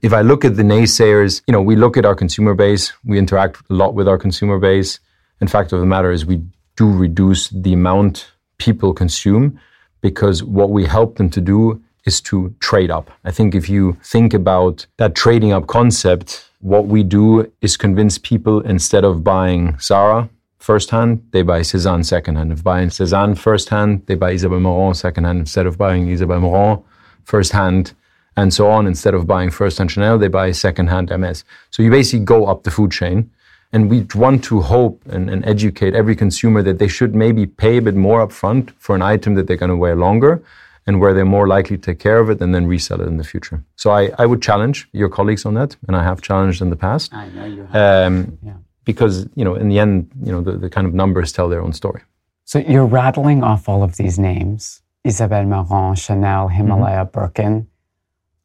If 0.00 0.14
I 0.14 0.22
look 0.22 0.44
at 0.46 0.56
the 0.56 0.62
naysayers, 0.62 1.42
you 1.46 1.52
know, 1.52 1.60
we 1.60 1.76
look 1.76 1.98
at 1.98 2.06
our 2.06 2.14
consumer 2.14 2.54
base, 2.54 2.90
we 3.04 3.18
interact 3.18 3.60
a 3.68 3.74
lot 3.74 3.94
with 3.94 4.08
our 4.08 4.18
consumer 4.18 4.58
base. 4.58 4.98
In 5.42 5.46
fact, 5.46 5.72
of 5.72 5.80
the 5.80 5.86
matter 5.86 6.10
is 6.10 6.24
we 6.24 6.42
do 6.76 6.90
reduce 6.90 7.50
the 7.50 7.74
amount 7.74 8.32
people 8.56 8.94
consume 8.94 9.60
because 10.00 10.42
what 10.42 10.70
we 10.70 10.86
help 10.86 11.16
them 11.16 11.28
to 11.30 11.40
do 11.42 11.82
is 12.04 12.20
to 12.22 12.54
trade 12.60 12.90
up. 12.90 13.10
I 13.24 13.30
think 13.30 13.54
if 13.54 13.68
you 13.68 13.96
think 14.02 14.34
about 14.34 14.86
that 14.96 15.14
trading 15.14 15.52
up 15.52 15.66
concept, 15.66 16.50
what 16.60 16.86
we 16.86 17.02
do 17.02 17.50
is 17.60 17.76
convince 17.76 18.18
people 18.18 18.60
instead 18.60 19.04
of 19.04 19.24
buying 19.24 19.78
Zara 19.80 20.28
firsthand, 20.58 21.26
they 21.30 21.42
buy 21.42 21.60
Sézane 21.60 22.04
secondhand. 22.04 22.52
If 22.52 22.62
buying 22.62 22.88
Sézane 22.88 23.36
firsthand, 23.36 24.06
they 24.06 24.14
buy 24.14 24.32
Isabel 24.32 24.60
Marant 24.60 24.96
secondhand 24.96 25.40
instead 25.40 25.66
of 25.66 25.78
buying 25.78 26.08
Isabel 26.08 26.40
Marant 26.40 26.84
firsthand, 27.24 27.94
and 28.36 28.52
so 28.52 28.70
on. 28.70 28.86
Instead 28.86 29.14
of 29.14 29.26
buying 29.26 29.50
firsthand 29.50 29.90
Chanel, 29.90 30.18
they 30.18 30.28
buy 30.28 30.52
secondhand 30.52 31.10
Hermes. 31.10 31.44
So 31.70 31.82
you 31.82 31.90
basically 31.90 32.24
go 32.24 32.46
up 32.46 32.62
the 32.62 32.70
food 32.70 32.92
chain. 32.92 33.30
And 33.72 33.88
we 33.88 34.04
want 34.16 34.42
to 34.44 34.60
hope 34.60 35.00
and, 35.06 35.30
and 35.30 35.44
educate 35.46 35.94
every 35.94 36.16
consumer 36.16 36.60
that 36.62 36.80
they 36.80 36.88
should 36.88 37.14
maybe 37.14 37.46
pay 37.46 37.76
a 37.76 37.82
bit 37.82 37.94
more 37.94 38.26
upfront 38.26 38.72
for 38.78 38.96
an 38.96 39.02
item 39.02 39.34
that 39.34 39.46
they're 39.46 39.56
going 39.56 39.70
to 39.70 39.76
wear 39.76 39.94
longer 39.94 40.42
and 40.86 41.00
where 41.00 41.14
they're 41.14 41.24
more 41.24 41.46
likely 41.46 41.76
to 41.76 41.82
take 41.82 41.98
care 41.98 42.18
of 42.18 42.30
it 42.30 42.40
and 42.40 42.54
then 42.54 42.66
resell 42.66 43.00
it 43.00 43.06
in 43.06 43.16
the 43.16 43.24
future. 43.24 43.62
So 43.76 43.90
I, 43.90 44.10
I 44.18 44.26
would 44.26 44.42
challenge 44.42 44.88
your 44.92 45.08
colleagues 45.08 45.44
on 45.44 45.54
that, 45.54 45.76
and 45.86 45.96
I 45.96 46.02
have 46.02 46.20
challenged 46.20 46.62
in 46.62 46.70
the 46.70 46.76
past. 46.76 47.12
I 47.14 47.28
know 47.28 47.44
you 47.44 47.64
have. 47.66 48.12
Um, 48.12 48.38
yeah. 48.42 48.52
Because, 48.84 49.28
you 49.34 49.44
know, 49.44 49.54
in 49.54 49.68
the 49.68 49.78
end, 49.78 50.10
you 50.22 50.32
know, 50.32 50.40
the, 50.40 50.52
the 50.52 50.70
kind 50.70 50.86
of 50.86 50.94
numbers 50.94 51.32
tell 51.32 51.48
their 51.48 51.62
own 51.62 51.72
story. 51.72 52.02
So 52.44 52.58
you're 52.58 52.86
rattling 52.86 53.44
off 53.44 53.68
all 53.68 53.82
of 53.82 53.96
these 53.96 54.18
names 54.18 54.82
Isabel 55.04 55.44
Marant, 55.44 55.98
Chanel, 55.98 56.48
Himalaya, 56.48 57.04
mm-hmm. 57.04 57.12
Birkin. 57.12 57.68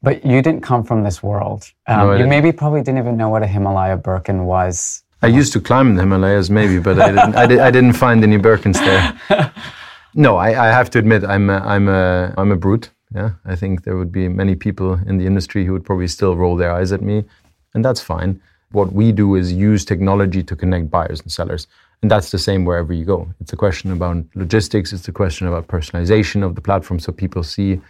But 0.02 0.24
you 0.24 0.42
didn't 0.42 0.62
come 0.62 0.84
from 0.84 1.04
this 1.04 1.24
world. 1.24 1.72
Um, 1.88 2.00
no, 2.00 2.14
you 2.14 2.28
maybe 2.28 2.52
probably 2.52 2.82
didn't 2.82 3.00
even 3.00 3.18
know 3.18 3.30
what 3.30 3.42
a 3.42 3.48
Himalaya 3.48 3.98
Birkin 3.98 4.46
was. 4.46 5.04
I 5.24 5.28
used 5.28 5.54
to 5.54 5.60
climb 5.60 5.96
the 5.96 6.02
Himalayas, 6.02 6.52
maybe, 6.52 6.78
but 6.80 7.00
I 7.00 7.08
didn't, 7.08 7.36
I, 7.36 7.46
did, 7.48 7.60
I 7.60 7.72
didn't 7.72 7.94
find 7.94 8.24
any 8.24 8.38
Birkins 8.38 8.78
there. 8.78 9.52
No, 10.18 10.38
I, 10.38 10.68
I, 10.68 10.72
have 10.72 10.90
to 10.92 11.00
admit, 11.00 11.26
I'm 11.26 11.50
a, 11.50 11.58
I'm 11.58 11.90
a, 11.90 12.34
I'm 12.38 12.50
a 12.50 12.56
brute. 12.56 12.90
Yeah, 13.14 13.32
I 13.44 13.58
think 13.58 13.84
there 13.84 13.98
would 13.98 14.14
be 14.14 14.30
many 14.30 14.56
people 14.56 14.94
in 15.06 15.18
the 15.18 15.26
industry 15.26 15.66
who 15.66 15.74
would 15.74 15.84
probably 15.84 16.08
still 16.08 16.38
roll 16.38 16.56
their 16.56 16.72
eyes 16.72 16.94
at 16.94 17.02
me, 17.02 17.26
and 17.74 17.84
that's 17.84 18.00
fine. 18.00 18.42
What 18.72 18.94
we 18.94 19.12
do 19.12 19.36
is 19.36 19.52
use 19.52 19.84
technology 19.84 20.42
to 20.42 20.56
connect 20.56 20.90
buyers 20.90 21.20
and 21.20 21.30
sellers. 21.30 21.68
And 22.02 22.10
that's 22.10 22.32
the 22.32 22.38
same 22.38 22.64
wherever 22.64 22.94
you 22.94 23.04
go. 23.04 23.28
It's 23.42 23.52
a 23.52 23.58
question 23.58 23.92
about 23.92 24.24
logistics, 24.36 24.94
it's 24.94 25.08
a 25.10 25.12
question 25.12 25.48
about 25.48 25.68
personalization 25.68 26.44
of 26.44 26.56
the 26.56 26.62
platform 26.62 27.00
so 27.00 27.12
people 27.12 27.44
see 27.44 27.82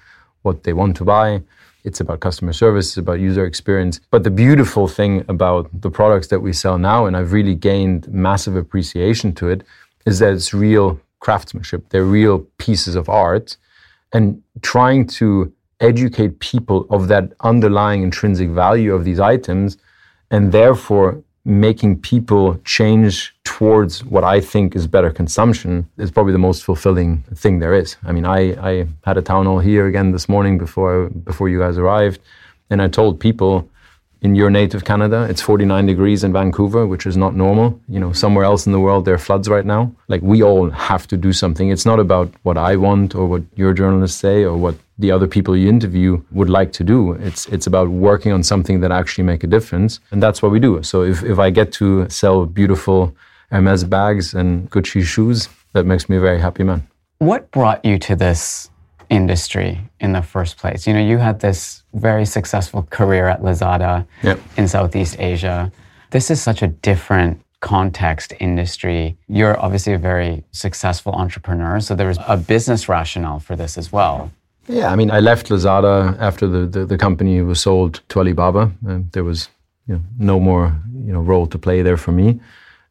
what 0.41 0.63
they 0.63 0.73
want 0.73 0.97
to 0.97 1.05
buy. 1.05 1.43
It's 1.83 1.99
about 1.99 2.21
customer 2.21 2.53
service, 2.53 2.87
it's 2.87 2.97
about 2.97 3.19
user 3.19 3.45
experience. 3.45 3.99
But 4.09 4.23
the 4.23 4.31
beautiful 4.31 4.87
thing 4.87 5.23
about 5.27 5.69
the 5.81 5.91
products 5.91 6.27
that 6.27 6.39
we 6.39 6.53
sell 6.53 6.79
now, 6.79 7.05
and 7.05 7.15
I've 7.15 7.33
really 7.33 7.53
gained 7.53 8.07
massive 8.07 8.55
appreciation 8.55 9.33
to 9.35 9.49
it, 9.49 9.63
is 10.07 10.17
that 10.19 10.33
it's 10.33 10.53
real 10.53 10.99
craftsmanship. 11.25 11.81
They're 11.89 12.11
real 12.21 12.37
pieces 12.65 12.95
of 12.95 13.09
art. 13.09 13.57
And 14.13 14.25
trying 14.61 15.07
to 15.19 15.51
educate 15.79 16.39
people 16.39 16.79
of 16.95 17.01
that 17.13 17.25
underlying 17.51 18.01
intrinsic 18.03 18.49
value 18.49 18.93
of 18.93 19.03
these 19.03 19.19
items 19.19 19.77
and 20.29 20.51
therefore 20.51 21.21
making 21.43 21.93
people 22.11 22.45
change 22.63 23.35
towards 23.43 24.03
what 24.13 24.23
I 24.23 24.37
think 24.51 24.75
is 24.75 24.87
better 24.87 25.11
consumption 25.21 25.71
is 25.97 26.11
probably 26.11 26.33
the 26.33 26.45
most 26.49 26.63
fulfilling 26.63 27.23
thing 27.43 27.59
there 27.59 27.75
is. 27.81 27.97
I 28.09 28.11
mean, 28.15 28.25
I, 28.25 28.39
I 28.71 28.87
had 29.03 29.17
a 29.17 29.21
town 29.21 29.45
hall 29.45 29.59
here 29.59 29.85
again 29.87 30.11
this 30.11 30.27
morning 30.27 30.57
before 30.57 31.09
before 31.29 31.47
you 31.49 31.59
guys 31.59 31.77
arrived, 31.77 32.19
and 32.69 32.81
I 32.81 32.87
told 32.87 33.19
people 33.19 33.69
in 34.25 34.33
your 34.33 34.49
native 34.49 34.83
Canada, 34.83 35.27
it's 35.29 35.39
49 35.39 35.85
degrees 35.85 36.23
in 36.23 36.33
Vancouver, 36.33 36.87
which 36.87 37.05
is 37.05 37.15
not 37.15 37.35
normal. 37.35 37.79
You 37.87 37.99
know, 37.99 38.11
somewhere 38.11 38.43
else 38.43 38.65
in 38.65 38.71
the 38.71 38.79
world, 38.79 39.05
there 39.05 39.13
are 39.13 39.25
floods 39.29 39.47
right 39.47 39.67
now. 39.75 39.93
Like, 40.07 40.23
we 40.23 40.41
all 40.41 40.71
have 40.71 41.05
to 41.11 41.15
do 41.15 41.31
something. 41.31 41.69
It's 41.69 41.85
not 41.85 41.99
about 41.99 42.33
what 42.41 42.57
I 42.57 42.75
want 42.75 43.13
or 43.13 43.27
what 43.27 43.43
your 43.55 43.71
journalists 43.71 44.19
say 44.19 44.43
or 44.43 44.57
what 44.57 44.75
the 44.97 45.11
other 45.11 45.27
people 45.27 45.55
you 45.55 45.69
interview 45.69 46.23
would 46.31 46.49
like 46.49 46.71
to 46.79 46.83
do. 46.83 47.13
It's, 47.27 47.45
it's 47.55 47.67
about 47.67 47.89
working 47.89 48.31
on 48.31 48.41
something 48.41 48.79
that 48.81 48.91
actually 48.91 49.25
make 49.25 49.43
a 49.43 49.47
difference. 49.47 49.99
And 50.09 50.23
that's 50.23 50.41
what 50.41 50.51
we 50.51 50.59
do. 50.59 50.81
So 50.81 51.03
if, 51.03 51.21
if 51.23 51.37
I 51.37 51.51
get 51.51 51.71
to 51.73 52.09
sell 52.09 52.47
beautiful 52.47 53.15
Hermes 53.51 53.83
bags 53.83 54.33
and 54.33 54.71
Gucci 54.71 55.03
shoes, 55.03 55.49
that 55.73 55.85
makes 55.85 56.09
me 56.09 56.17
a 56.17 56.19
very 56.19 56.39
happy 56.39 56.63
man. 56.63 56.87
What 57.19 57.51
brought 57.51 57.85
you 57.85 57.99
to 57.99 58.15
this 58.15 58.71
industry 59.09 59.79
in 59.99 60.13
the 60.13 60.21
first 60.21 60.57
place? 60.57 60.87
You 60.87 60.93
know, 60.93 61.01
you 61.01 61.17
had 61.17 61.39
this 61.39 61.83
very 61.93 62.25
successful 62.25 62.83
career 62.89 63.27
at 63.27 63.41
Lazada 63.41 64.05
yep. 64.23 64.39
in 64.57 64.67
Southeast 64.67 65.15
Asia. 65.19 65.71
This 66.11 66.29
is 66.31 66.41
such 66.41 66.61
a 66.61 66.67
different 66.67 67.41
context 67.59 68.33
industry. 68.39 69.17
You're 69.27 69.59
obviously 69.59 69.93
a 69.93 69.97
very 69.97 70.43
successful 70.51 71.13
entrepreneur, 71.13 71.79
so 71.79 71.95
there 71.95 72.07
was 72.07 72.19
a 72.27 72.37
business 72.37 72.87
rationale 72.87 73.39
for 73.39 73.55
this 73.55 73.77
as 73.77 73.91
well. 73.91 74.31
Yeah, 74.67 74.91
I 74.91 74.95
mean, 74.95 75.11
I 75.11 75.19
left 75.19 75.49
Lazada 75.49 76.17
after 76.19 76.47
the, 76.47 76.65
the, 76.65 76.85
the 76.85 76.97
company 76.97 77.41
was 77.41 77.61
sold 77.61 78.01
to 78.09 78.19
Alibaba. 78.19 78.71
Uh, 78.87 78.99
there 79.11 79.23
was 79.23 79.49
you 79.87 79.95
know, 79.95 80.01
no 80.17 80.39
more 80.39 80.75
you 81.05 81.13
know 81.13 81.21
role 81.21 81.47
to 81.47 81.57
play 81.57 81.81
there 81.81 81.97
for 81.97 82.11
me, 82.11 82.39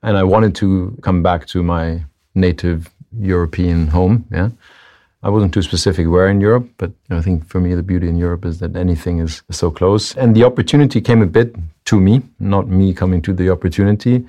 and 0.03 0.17
I 0.17 0.23
wanted 0.23 0.55
to 0.57 0.97
come 1.03 1.23
back 1.23 1.47
to 1.49 1.63
my 1.63 2.05
native 2.35 2.91
European 3.19 3.89
home. 3.89 4.25
Yeah, 4.31 4.51
I 5.25 5.31
wasn't 5.31 5.55
too 5.55 5.63
specific 5.63 6.07
where 6.07 6.29
in 6.29 6.43
Europe, 6.43 6.69
but 6.77 6.93
I 7.09 7.23
think 7.23 7.49
for 7.49 7.59
me 7.59 7.75
the 7.75 7.83
beauty 7.83 8.09
in 8.09 8.19
Europe 8.19 8.45
is 8.45 8.59
that 8.59 8.77
anything 8.77 9.21
is 9.21 9.43
so 9.51 9.71
close. 9.71 10.15
And 10.17 10.37
the 10.37 10.45
opportunity 10.45 11.01
came 11.01 11.23
a 11.23 11.27
bit 11.27 11.57
to 11.87 11.99
me, 11.99 12.21
not 12.39 12.69
me 12.69 12.93
coming 12.93 13.23
to 13.23 13.33
the 13.33 13.49
opportunity, 13.49 14.27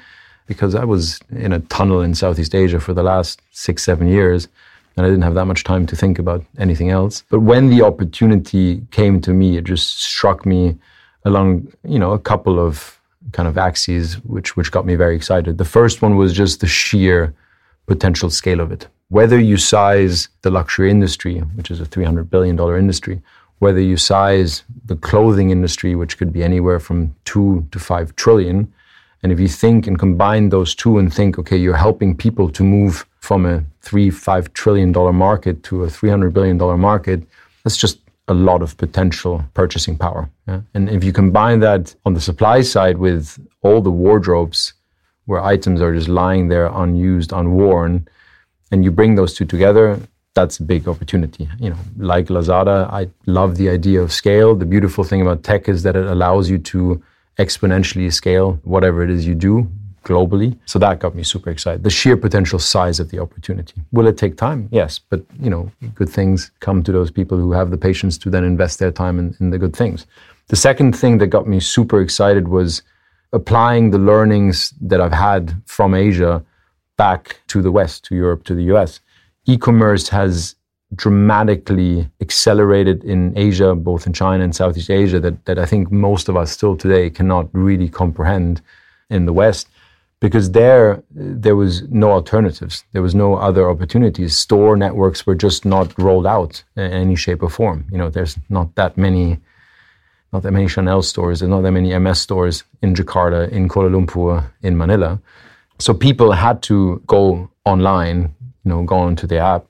because 0.48 0.74
I 0.74 0.86
was 0.86 1.20
in 1.32 1.52
a 1.52 1.60
tunnel 1.60 2.00
in 2.00 2.16
Southeast 2.16 2.56
Asia 2.56 2.80
for 2.80 2.94
the 2.94 3.04
last 3.04 3.42
six, 3.52 3.84
seven 3.84 4.08
years, 4.08 4.48
and 4.96 5.06
I 5.06 5.10
didn't 5.10 5.24
have 5.24 5.34
that 5.34 5.48
much 5.48 5.66
time 5.66 5.86
to 5.88 5.98
think 5.98 6.18
about 6.18 6.46
anything 6.58 6.92
else. 6.92 7.24
But 7.30 7.42
when 7.42 7.70
the 7.70 7.82
opportunity 7.82 8.82
came 8.92 9.20
to 9.22 9.34
me, 9.34 9.58
it 9.58 9.66
just 9.66 10.02
struck 10.02 10.46
me 10.46 10.78
along, 11.26 11.74
you 11.84 12.00
know, 12.00 12.14
a 12.14 12.20
couple 12.20 12.58
of 12.58 12.98
kind 13.34 13.50
of 13.50 13.58
axes, 13.58 14.14
which 14.24 14.56
which 14.56 14.72
got 14.72 14.86
me 14.86 14.96
very 14.96 15.16
excited. 15.18 15.58
The 15.58 15.66
first 15.66 16.02
one 16.02 16.16
was 16.16 16.32
just 16.32 16.62
the 16.62 16.68
sheer 16.68 17.34
potential 17.86 18.30
scale 18.30 18.62
of 18.62 18.72
it 18.72 18.88
whether 19.10 19.40
you 19.40 19.58
size 19.58 20.30
the 20.42 20.50
luxury 20.50 20.90
industry, 20.90 21.40
which 21.40 21.70
is 21.70 21.80
a 21.80 21.86
$300 21.86 22.30
billion 22.30 22.60
industry, 22.60 23.22
whether 23.60 23.80
you 23.80 23.98
size 23.98 24.64
the 24.86 24.96
clothing 24.96 25.50
industry, 25.50 25.96
which 25.96 26.18
could 26.18 26.34
be 26.34 26.44
anywhere 26.44 26.80
from 26.80 27.16
two 27.24 27.68
to 27.72 27.80
five 27.80 28.16
trillion, 28.16 28.72
and 29.24 29.32
if 29.32 29.40
you 29.40 29.48
think 29.48 29.88
and 29.88 29.98
combine 29.98 30.50
those 30.50 30.76
two 30.76 30.98
and 31.00 31.12
think, 31.14 31.40
okay, 31.40 31.58
you're 31.58 31.76
helping 31.76 32.16
people 32.16 32.50
to 32.52 32.64
move 32.64 33.06
from 33.20 33.46
a 33.46 33.64
three, 33.82 34.10
five 34.12 34.54
trillion 34.54 34.92
dollar 34.92 35.14
market 35.14 35.64
to 35.64 35.84
a 35.84 35.88
$300 35.88 36.32
billion 36.34 36.58
market, 36.80 37.24
that's 37.64 37.78
just 37.78 38.00
a 38.28 38.34
lot 38.34 38.62
of 38.62 38.78
potential 38.78 39.44
purchasing 39.54 39.98
power. 39.98 40.30
Yeah? 40.48 40.62
And 40.74 40.90
if 40.90 41.04
you 41.04 41.14
combine 41.14 41.60
that 41.62 41.96
on 42.06 42.14
the 42.14 42.22
supply 42.22 42.62
side 42.62 42.98
with 42.98 43.40
all 43.62 43.82
the 43.82 43.92
wardrobes 43.92 44.74
where 45.26 45.44
items 45.44 45.82
are 45.82 45.94
just 45.96 46.08
lying 46.08 46.48
there 46.50 46.68
unused, 46.68 47.32
unworn, 47.32 48.08
and 48.72 48.84
you 48.84 48.92
bring 48.92 49.16
those 49.16 49.34
two 49.34 49.46
together, 49.46 50.00
that's 50.34 50.60
a 50.60 50.64
big 50.64 50.88
opportunity. 50.88 51.48
You 51.60 51.72
know, 51.72 51.78
like 51.98 52.28
Lazada, 52.28 52.92
I 52.92 53.08
love 53.26 53.56
the 53.56 53.70
idea 53.70 54.02
of 54.02 54.12
scale. 54.12 54.56
The 54.56 54.66
beautiful 54.66 55.04
thing 55.04 55.22
about 55.22 55.44
tech 55.44 55.70
is 55.70 55.84
that 55.84 55.96
it 55.96 56.06
allows 56.06 56.50
you 56.50 56.58
to 56.58 57.02
exponentially 57.40 58.12
scale 58.12 58.60
whatever 58.64 59.04
it 59.04 59.10
is 59.10 59.26
you 59.26 59.36
do 59.36 59.68
globally. 60.04 60.58
So 60.66 60.78
that 60.80 61.00
got 61.00 61.16
me 61.16 61.24
super 61.24 61.50
excited. 61.50 61.84
The 61.84 61.90
sheer 61.90 62.16
potential 62.16 62.60
size 62.60 63.00
of 63.00 63.10
the 63.10 63.20
opportunity. 63.20 63.74
Will 63.92 64.08
it 64.08 64.18
take 64.18 64.38
time? 64.38 64.70
Yes, 64.72 65.00
but 65.00 65.26
you 65.40 65.50
know, 65.50 65.72
good 65.96 66.10
things 66.10 66.52
come 66.60 66.84
to 66.84 66.92
those 66.92 67.12
people 67.12 67.38
who 67.38 67.52
have 67.54 67.72
the 67.72 67.78
patience 67.78 68.18
to 68.20 68.30
then 68.30 68.44
invest 68.44 68.80
their 68.80 68.92
time 68.92 69.18
in, 69.20 69.36
in 69.40 69.50
the 69.50 69.58
good 69.58 69.76
things. 69.76 70.06
The 70.48 70.56
second 70.56 70.96
thing 70.96 71.18
that 71.18 71.28
got 71.28 71.48
me 71.48 71.60
super 71.60 72.00
excited 72.02 72.48
was 72.48 72.84
applying 73.34 73.90
the 73.90 73.98
learnings 73.98 74.74
that 74.80 75.02
I've 75.02 75.12
had 75.12 75.56
from 75.66 75.96
Asia 75.96 76.44
back 76.98 77.42
to 77.48 77.62
the 77.62 77.72
West, 77.72 78.06
to 78.06 78.16
Europe, 78.16 78.44
to 78.46 78.56
the 78.56 78.64
US. 78.76 79.00
E 79.46 79.58
commerce 79.58 80.10
has 80.10 80.56
dramatically 80.94 82.10
accelerated 82.22 83.04
in 83.04 83.38
Asia, 83.38 83.76
both 83.76 84.06
in 84.08 84.14
China 84.14 84.44
and 84.44 84.56
Southeast 84.56 84.90
Asia, 84.90 85.20
that, 85.20 85.46
that 85.46 85.60
I 85.60 85.66
think 85.66 85.92
most 85.92 86.30
of 86.30 86.38
us 86.38 86.52
still 86.52 86.78
today 86.78 87.10
cannot 87.10 87.50
really 87.54 87.90
comprehend 87.90 88.62
in 89.10 89.26
the 89.26 89.34
West. 89.34 89.68
Because 90.22 90.52
there, 90.52 91.04
there 91.12 91.56
was 91.56 91.84
no 91.90 92.12
alternatives. 92.12 92.84
There 92.94 93.02
was 93.02 93.14
no 93.14 93.36
other 93.36 93.70
opportunities. 93.70 94.36
Store 94.36 94.78
networks 94.78 95.28
were 95.28 95.36
just 95.36 95.66
not 95.66 95.98
rolled 96.00 96.26
out 96.26 96.64
in 96.76 96.92
any 96.92 97.16
shape 97.16 97.44
or 97.44 97.50
form. 97.50 97.86
You 97.92 97.98
know, 97.98 98.10
there's 98.10 98.38
not 98.50 98.74
that 98.76 98.98
many, 98.98 99.40
not 100.32 100.44
that 100.44 100.52
many 100.52 100.68
Chanel 100.68 101.02
stores. 101.02 101.40
There's 101.40 101.50
not 101.50 101.62
that 101.62 101.72
many 101.72 101.92
Hermes 101.92 102.22
stores 102.22 102.64
in 102.82 102.96
Jakarta, 102.96 103.50
in 103.52 103.68
Kuala 103.68 103.92
Lumpur, 103.92 104.50
in 104.62 104.78
Manila. 104.78 105.20
So 105.78 105.94
people 105.94 106.32
had 106.32 106.62
to 106.64 107.02
go 107.06 107.50
online, 107.66 108.34
you 108.64 108.70
know, 108.70 108.84
go 108.84 108.96
onto 108.96 109.28
the 109.28 109.38
app. 109.38 109.66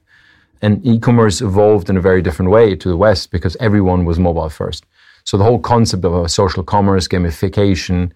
And 0.62 0.86
e-commerce 0.86 1.42
evolved 1.42 1.90
in 1.90 1.98
a 1.98 2.02
very 2.02 2.22
different 2.22 2.52
way 2.52 2.76
to 2.76 2.90
the 2.90 2.98
West 2.98 3.32
because 3.32 3.56
everyone 3.60 4.06
was 4.06 4.18
mobile 4.20 4.50
first. 4.50 4.86
So 5.24 5.38
the 5.38 5.44
whole 5.44 5.60
concept 5.60 6.06
of 6.06 6.32
social 6.32 6.64
commerce, 6.64 7.08
gamification, 7.08 8.12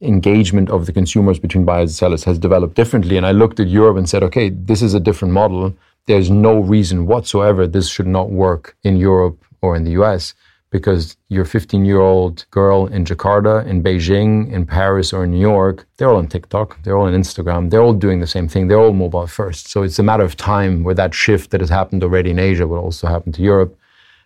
engagement 0.00 0.70
of 0.70 0.86
the 0.86 0.92
consumers 0.92 1.38
between 1.38 1.64
buyers 1.64 1.90
and 1.90 1.96
sellers 1.96 2.24
has 2.24 2.38
developed 2.38 2.74
differently. 2.74 3.16
And 3.16 3.26
I 3.26 3.32
looked 3.32 3.58
at 3.60 3.68
Europe 3.68 3.96
and 3.96 4.08
said, 4.08 4.22
okay, 4.24 4.48
this 4.48 4.82
is 4.82 4.94
a 4.94 5.00
different 5.00 5.34
model. 5.34 5.74
There's 6.06 6.30
no 6.30 6.60
reason 6.60 7.06
whatsoever 7.06 7.66
this 7.66 7.88
should 7.88 8.06
not 8.06 8.30
work 8.30 8.76
in 8.82 8.96
Europe 8.96 9.44
or 9.60 9.76
in 9.76 9.84
the 9.84 9.92
US 10.02 10.34
because 10.70 11.16
your 11.28 11.44
15 11.44 11.84
year 11.84 12.00
old 12.00 12.44
girl 12.50 12.86
in 12.86 13.04
Jakarta, 13.04 13.66
in 13.66 13.82
Beijing, 13.82 14.50
in 14.52 14.66
Paris, 14.66 15.12
or 15.12 15.24
in 15.24 15.30
New 15.30 15.40
York, 15.40 15.86
they're 15.96 16.10
all 16.10 16.16
on 16.16 16.28
TikTok, 16.28 16.82
they're 16.82 16.96
all 16.96 17.06
on 17.06 17.14
Instagram, 17.14 17.70
they're 17.70 17.82
all 17.82 17.94
doing 17.94 18.20
the 18.20 18.26
same 18.26 18.48
thing, 18.48 18.68
they're 18.68 18.80
all 18.80 18.92
mobile 18.92 19.26
first. 19.26 19.68
So 19.68 19.82
it's 19.82 19.98
a 19.98 20.02
matter 20.02 20.24
of 20.24 20.36
time 20.36 20.84
where 20.84 20.94
that 20.94 21.14
shift 21.14 21.50
that 21.50 21.60
has 21.60 21.70
happened 21.70 22.02
already 22.02 22.30
in 22.30 22.38
Asia 22.38 22.66
will 22.66 22.78
also 22.78 23.06
happen 23.06 23.32
to 23.32 23.42
Europe. 23.42 23.76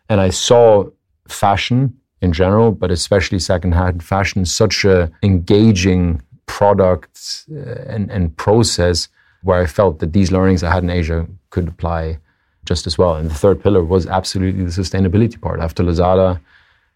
And 0.09 0.21
I 0.21 0.31
saw 0.31 0.91
fashion 1.29 1.97
in 2.21 2.33
general, 2.33 2.73
but 2.73 2.91
especially 2.91 3.39
secondhand 3.39 4.03
fashion, 4.03 4.45
such 4.45 4.85
a 4.85 5.11
engaging 5.23 6.23
product 6.47 7.45
uh, 7.51 7.83
and, 7.87 8.11
and 8.11 8.37
process 8.37 9.09
where 9.43 9.61
I 9.61 9.67
felt 9.67 9.99
that 10.01 10.13
these 10.13 10.31
learnings 10.31 10.63
I 10.63 10.73
had 10.73 10.83
in 10.85 10.91
Asia 10.91 11.27
could 11.51 11.69
apply 11.69 12.19
just 12.65 12.87
as 12.87 12.99
well. 12.99 13.17
And 13.17 13.31
the 13.31 13.35
third 13.35 13.63
pillar 13.63 13.83
was 13.83 14.07
absolutely 14.07 14.65
the 14.65 14.71
sustainability 14.71 15.41
part. 15.41 15.61
After 15.61 15.83
Lazada, 15.83 16.41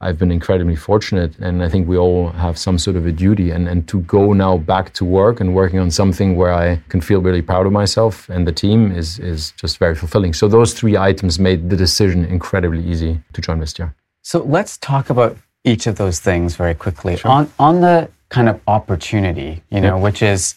I've 0.01 0.19
been 0.19 0.31
incredibly 0.31 0.77
fortunate, 0.77 1.39
and 1.39 1.63
I 1.63 1.69
think 1.71 1.89
we 1.89 1.97
all 1.97 2.29
have 2.31 2.59
some 2.59 2.79
sort 2.79 2.97
of 2.97 3.07
a 3.07 3.13
duty. 3.13 3.51
And, 3.51 3.67
and 3.67 3.89
to 3.89 4.01
go 4.03 4.35
now 4.35 4.59
back 4.59 4.93
to 4.95 5.05
work 5.05 5.41
and 5.41 5.55
working 5.55 5.79
on 5.79 5.91
something 5.91 6.37
where 6.37 6.53
I 6.53 6.81
can 6.91 7.01
feel 7.01 7.21
really 7.23 7.41
proud 7.41 7.67
of 7.67 7.73
myself 7.73 8.29
and 8.29 8.47
the 8.47 8.53
team 8.53 8.93
is, 8.93 9.19
is 9.19 9.53
just 9.53 9.79
very 9.79 9.95
fulfilling. 9.95 10.35
So 10.35 10.49
those 10.49 10.75
three 10.75 10.97
items 10.99 11.39
made 11.39 11.71
the 11.71 11.77
decision 11.77 12.27
incredibly 12.27 12.85
easy 12.85 13.21
to 13.33 13.41
join 13.41 13.59
Vestiaire. 13.59 13.95
So 14.23 14.43
let's 14.43 14.77
talk 14.77 15.09
about 15.09 15.37
each 15.65 15.87
of 15.87 15.97
those 15.97 16.21
things 16.21 16.57
very 16.57 16.75
quickly. 16.75 17.17
Sure. 17.17 17.31
On, 17.31 17.51
on 17.59 17.81
the 17.81 18.11
kind 18.29 18.49
of 18.49 18.61
opportunity, 18.67 19.63
you 19.71 19.81
know, 19.81 19.99
which 19.99 20.23
is 20.23 20.57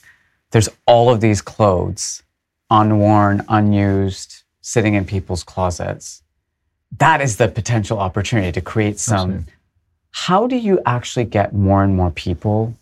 there's 0.51 0.69
all 0.85 1.09
of 1.09 1.21
these 1.21 1.41
clothes, 1.41 2.23
unworn, 2.69 3.45
unused, 3.47 4.38
sitting 4.69 4.93
in 4.93 5.03
people's 5.03 5.43
closets. 5.43 6.21
That 6.97 7.21
is 7.21 7.37
the 7.37 7.47
potential 7.47 7.97
opportunity 7.97 8.51
to 8.51 8.61
create 8.61 8.99
some. 8.99 9.47
How 10.11 10.45
do 10.45 10.55
you 10.55 10.79
actually 10.85 11.25
get 11.25 11.53
more 11.53 11.83
and 11.83 11.95
more 11.95 12.11
people 12.11 12.75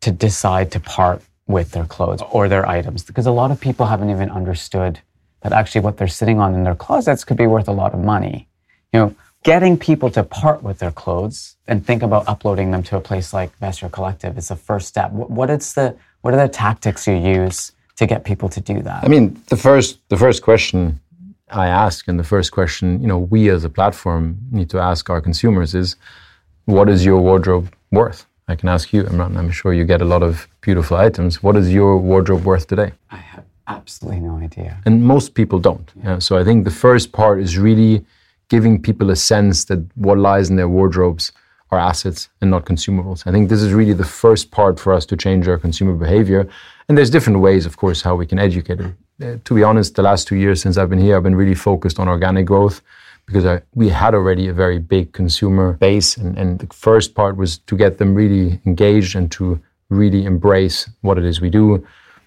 to 0.00 0.10
decide 0.10 0.70
to 0.72 0.80
part 0.80 1.22
with 1.46 1.70
their 1.70 1.84
clothes 1.84 2.22
or 2.30 2.48
their 2.48 2.68
items? 2.68 3.02
Because 3.02 3.26
a 3.26 3.30
lot 3.30 3.50
of 3.50 3.58
people 3.58 3.86
haven't 3.86 4.10
even 4.10 4.30
understood 4.30 5.00
that 5.40 5.52
actually 5.52 5.80
what 5.80 5.96
they're 5.96 6.16
sitting 6.20 6.38
on 6.38 6.54
in 6.54 6.64
their 6.64 6.74
closets 6.74 7.24
could 7.24 7.38
be 7.38 7.46
worth 7.46 7.68
a 7.68 7.72
lot 7.72 7.94
of 7.94 8.00
money. 8.00 8.46
You 8.92 9.00
know, 9.00 9.16
getting 9.42 9.78
people 9.78 10.10
to 10.10 10.22
part 10.22 10.62
with 10.62 10.80
their 10.80 10.92
clothes 10.92 11.56
and 11.66 11.86
think 11.86 12.02
about 12.02 12.28
uploading 12.28 12.72
them 12.72 12.82
to 12.82 12.96
a 12.96 13.00
place 13.00 13.32
like 13.32 13.58
Vestiaire 13.58 13.90
Collective 13.90 14.36
is 14.36 14.48
the 14.48 14.56
first 14.56 14.86
step. 14.86 15.12
What 15.12 15.48
is 15.48 15.72
the 15.72 15.96
what 16.20 16.34
are 16.34 16.42
the 16.46 16.52
tactics 16.52 17.06
you 17.06 17.14
use 17.14 17.72
to 17.96 18.06
get 18.06 18.24
people 18.24 18.48
to 18.50 18.60
do 18.60 18.82
that? 18.82 19.04
I 19.04 19.08
mean, 19.08 19.40
the 19.48 19.56
first 19.56 19.98
the 20.08 20.16
first 20.16 20.42
question 20.42 21.00
I 21.48 21.68
ask, 21.68 22.08
and 22.08 22.18
the 22.18 22.24
first 22.24 22.52
question 22.52 23.00
you 23.00 23.06
know 23.06 23.18
we 23.18 23.50
as 23.50 23.64
a 23.64 23.70
platform 23.70 24.38
need 24.50 24.70
to 24.70 24.78
ask 24.78 25.08
our 25.10 25.20
consumers 25.20 25.74
is, 25.74 25.96
what 26.64 26.88
is 26.88 27.04
your 27.04 27.20
wardrobe 27.20 27.72
worth? 27.90 28.26
I 28.48 28.54
can 28.54 28.68
ask 28.68 28.92
you, 28.92 29.02
Imran. 29.04 29.36
I'm 29.36 29.50
sure 29.50 29.72
you 29.72 29.84
get 29.84 30.02
a 30.02 30.04
lot 30.04 30.22
of 30.22 30.46
beautiful 30.60 30.96
items. 30.96 31.42
What 31.42 31.56
is 31.56 31.72
your 31.72 31.98
wardrobe 31.98 32.44
worth 32.44 32.66
today? 32.68 32.92
I 33.10 33.16
have 33.16 33.44
absolutely 33.66 34.20
no 34.20 34.36
idea. 34.36 34.80
And 34.86 35.04
most 35.04 35.34
people 35.34 35.58
don't. 35.58 35.90
Yeah. 36.04 36.18
so 36.20 36.36
I 36.38 36.44
think 36.44 36.64
the 36.64 36.70
first 36.70 37.12
part 37.12 37.40
is 37.40 37.58
really 37.58 38.04
giving 38.48 38.80
people 38.80 39.10
a 39.10 39.16
sense 39.16 39.64
that 39.64 39.80
what 39.96 40.18
lies 40.18 40.50
in 40.50 40.56
their 40.56 40.68
wardrobes 40.68 41.32
are 41.72 41.78
assets 41.80 42.28
and 42.40 42.50
not 42.50 42.64
consumables. 42.64 43.26
I 43.26 43.32
think 43.32 43.48
this 43.48 43.60
is 43.60 43.72
really 43.72 43.92
the 43.92 44.04
first 44.04 44.52
part 44.52 44.78
for 44.78 44.92
us 44.92 45.04
to 45.06 45.16
change 45.16 45.48
our 45.48 45.58
consumer 45.58 45.94
behavior. 45.94 46.48
And 46.88 46.96
there's 46.96 47.10
different 47.10 47.40
ways, 47.40 47.66
of 47.66 47.76
course, 47.76 48.02
how 48.02 48.14
we 48.14 48.26
can 48.26 48.38
educate 48.38 48.80
it. 48.80 48.94
Uh, 49.22 49.36
to 49.44 49.54
be 49.54 49.62
honest, 49.62 49.94
the 49.94 50.02
last 50.02 50.28
two 50.28 50.36
years 50.36 50.60
since 50.60 50.76
I've 50.76 50.90
been 50.90 50.98
here, 50.98 51.16
I've 51.16 51.22
been 51.22 51.36
really 51.36 51.54
focused 51.54 51.98
on 51.98 52.08
organic 52.08 52.44
growth 52.44 52.82
because 53.24 53.46
I, 53.46 53.62
we 53.74 53.88
had 53.88 54.14
already 54.14 54.48
a 54.48 54.52
very 54.52 54.78
big 54.78 55.12
consumer 55.12 55.72
base. 55.74 56.16
And, 56.16 56.36
and 56.36 56.58
the 56.58 56.66
first 56.74 57.14
part 57.14 57.36
was 57.36 57.58
to 57.58 57.76
get 57.76 57.96
them 57.98 58.14
really 58.14 58.60
engaged 58.66 59.16
and 59.16 59.32
to 59.32 59.60
really 59.88 60.26
embrace 60.26 60.90
what 61.00 61.16
it 61.16 61.24
is 61.24 61.40
we 61.40 61.48
do. 61.48 61.86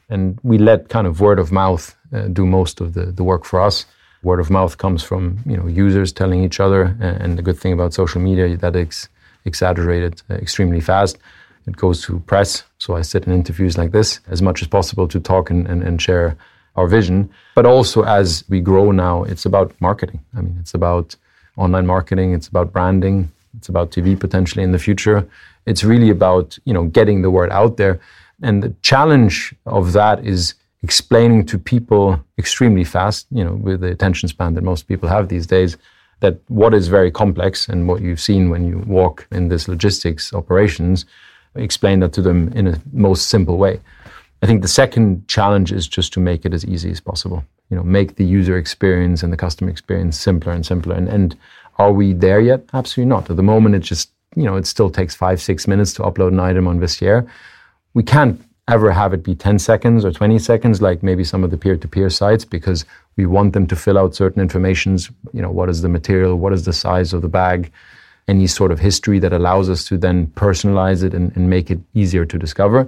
And 0.10 0.40
we 0.42 0.58
let 0.58 0.90
kind 0.90 1.06
of 1.06 1.22
word 1.22 1.38
of 1.38 1.52
mouth 1.52 1.96
uh, 2.12 2.28
do 2.28 2.46
most 2.46 2.82
of 2.82 2.96
the, 2.96 3.06
the 3.06 3.24
work 3.24 3.46
for 3.46 3.62
us. 3.62 3.86
Word 4.24 4.40
of 4.40 4.50
mouth 4.50 4.78
comes 4.78 5.04
from 5.04 5.40
you 5.46 5.56
know 5.56 5.68
users 5.68 6.12
telling 6.12 6.44
each 6.44 6.60
other, 6.60 6.98
and 7.00 7.38
the 7.38 7.42
good 7.42 7.58
thing 7.58 7.72
about 7.72 7.94
social 7.94 8.20
media 8.20 8.48
is 8.48 8.60
that 8.60 8.76
it's 8.76 9.08
exaggerated 9.46 10.22
uh, 10.30 10.34
extremely 10.34 10.82
fast. 10.82 11.18
It 11.66 11.78
goes 11.78 12.02
to 12.06 12.20
press, 12.22 12.64
so 12.80 12.98
I 12.98 13.02
sit 13.02 13.28
in 13.28 13.32
interviews 13.34 13.78
like 13.78 13.92
this 13.92 14.20
as 14.28 14.42
much 14.42 14.62
as 14.62 14.68
possible 14.68 15.08
to 15.08 15.20
talk 15.22 15.50
and, 15.50 15.68
and, 15.68 15.84
and 15.84 16.02
share 16.02 16.36
our 16.76 16.88
vision. 16.88 17.30
But 17.56 17.66
also 17.66 18.04
as 18.04 18.44
we 18.50 18.62
grow 18.62 18.92
now, 18.92 19.24
it's 19.24 19.46
about 19.46 19.74
marketing. 19.80 20.20
I 20.36 20.42
mean, 20.42 20.58
it's 20.60 20.74
about 20.74 21.16
online 21.58 21.86
marketing, 21.86 22.34
it's 22.34 22.48
about 22.48 22.72
branding, 22.72 23.32
it's 23.58 23.70
about 23.70 23.92
TV 23.92 24.18
potentially 24.20 24.64
in 24.64 24.72
the 24.72 24.80
future. 24.80 25.28
It's 25.66 25.84
really 25.84 26.10
about 26.10 26.58
you 26.66 26.74
know 26.74 26.86
getting 26.86 27.22
the 27.22 27.32
word 27.32 27.52
out 27.52 27.78
there. 27.78 28.00
And 28.42 28.64
the 28.64 28.74
challenge 28.82 29.54
of 29.66 29.94
that 29.94 30.26
is 30.26 30.54
explaining 30.84 31.46
to 31.48 31.60
people 31.60 32.24
extremely 32.38 32.86
fast, 32.86 33.28
you 33.32 33.44
know, 33.44 33.54
with 33.54 33.82
the 33.82 33.88
attention 33.88 34.30
span 34.30 34.54
that 34.54 34.64
most 34.64 34.88
people 34.88 35.10
have 35.10 35.28
these 35.28 35.46
days, 35.46 35.78
that 36.22 36.38
what 36.48 36.74
is 36.74 36.88
very 36.88 37.12
complex 37.12 37.68
and 37.68 37.88
what 37.88 38.02
you've 38.02 38.22
seen 38.22 38.50
when 38.50 38.66
you 38.66 38.80
walk 38.88 39.28
in 39.32 39.50
this 39.50 39.68
logistics 39.68 40.34
operations, 40.34 41.06
explain 41.56 42.00
that 42.00 42.14
to 42.14 42.22
them 42.22 42.52
in 42.54 42.68
a 42.68 42.82
most 42.94 43.28
simple 43.28 43.58
way. 43.58 43.80
I 44.42 44.48
think 44.48 44.62
the 44.62 44.68
second 44.68 45.28
challenge 45.28 45.72
is 45.72 45.88
just 45.88 46.14
to 46.14 46.20
make 46.20 46.46
it 46.46 46.54
as 46.54 46.66
easy 46.66 46.90
as 46.92 47.02
possible. 47.02 47.44
You 47.70 47.78
know, 47.78 47.84
make 47.84 48.16
the 48.16 48.26
user 48.26 48.58
experience 48.58 49.22
and 49.22 49.32
the 49.32 49.38
customer 49.38 49.70
experience 49.70 50.20
simpler 50.20 50.54
and 50.54 50.66
simpler. 50.66 50.96
And, 50.96 51.08
and 51.10 51.36
are 51.78 51.92
we 51.92 52.14
there 52.14 52.40
yet? 52.40 52.64
Absolutely 52.74 53.10
not. 53.10 53.30
At 53.30 53.36
the 53.36 53.44
moment, 53.44 53.76
it 53.76 53.80
just, 53.80 54.12
you 54.36 54.44
know, 54.44 54.56
it 54.56 54.66
still 54.66 54.90
takes 54.90 55.14
five, 55.14 55.42
six 55.42 55.68
minutes 55.68 55.94
to 55.94 56.04
upload 56.04 56.30
an 56.30 56.40
item 56.40 56.68
on 56.68 56.80
Vestiaire. 56.80 57.30
We 57.94 58.04
can't 58.04 58.42
ever 58.70 58.92
have 58.92 59.14
it 59.14 59.24
be 59.24 59.36
10 59.36 59.60
seconds 59.60 60.06
or 60.06 60.12
20 60.12 60.38
seconds 60.40 60.82
like 60.82 61.02
maybe 61.02 61.24
some 61.24 61.44
of 61.44 61.50
the 61.50 61.58
peer-to-peer 61.58 62.10
sites 62.10 62.46
because 62.46 62.86
we 63.18 63.26
want 63.26 63.54
them 63.54 63.66
to 63.66 63.76
fill 63.76 63.98
out 63.98 64.14
certain 64.14 64.42
informations 64.42 65.10
you 65.34 65.42
know 65.42 65.50
what 65.50 65.70
is 65.70 65.82
the 65.82 65.90
material 65.90 66.38
what 66.38 66.54
is 66.54 66.66
the 66.66 66.74
size 66.74 67.12
of 67.12 67.24
the 67.24 67.28
bag 67.28 67.72
any 68.28 68.46
sort 68.46 68.72
of 68.72 68.78
history 68.78 69.18
that 69.18 69.34
allows 69.34 69.72
us 69.72 69.86
to 69.86 69.98
then 69.98 70.28
personalize 70.28 71.04
it 71.04 71.16
and, 71.16 71.36
and 71.36 71.50
make 71.50 71.72
it 71.72 71.80
easier 71.96 72.26
to 72.26 72.38
discover 72.38 72.88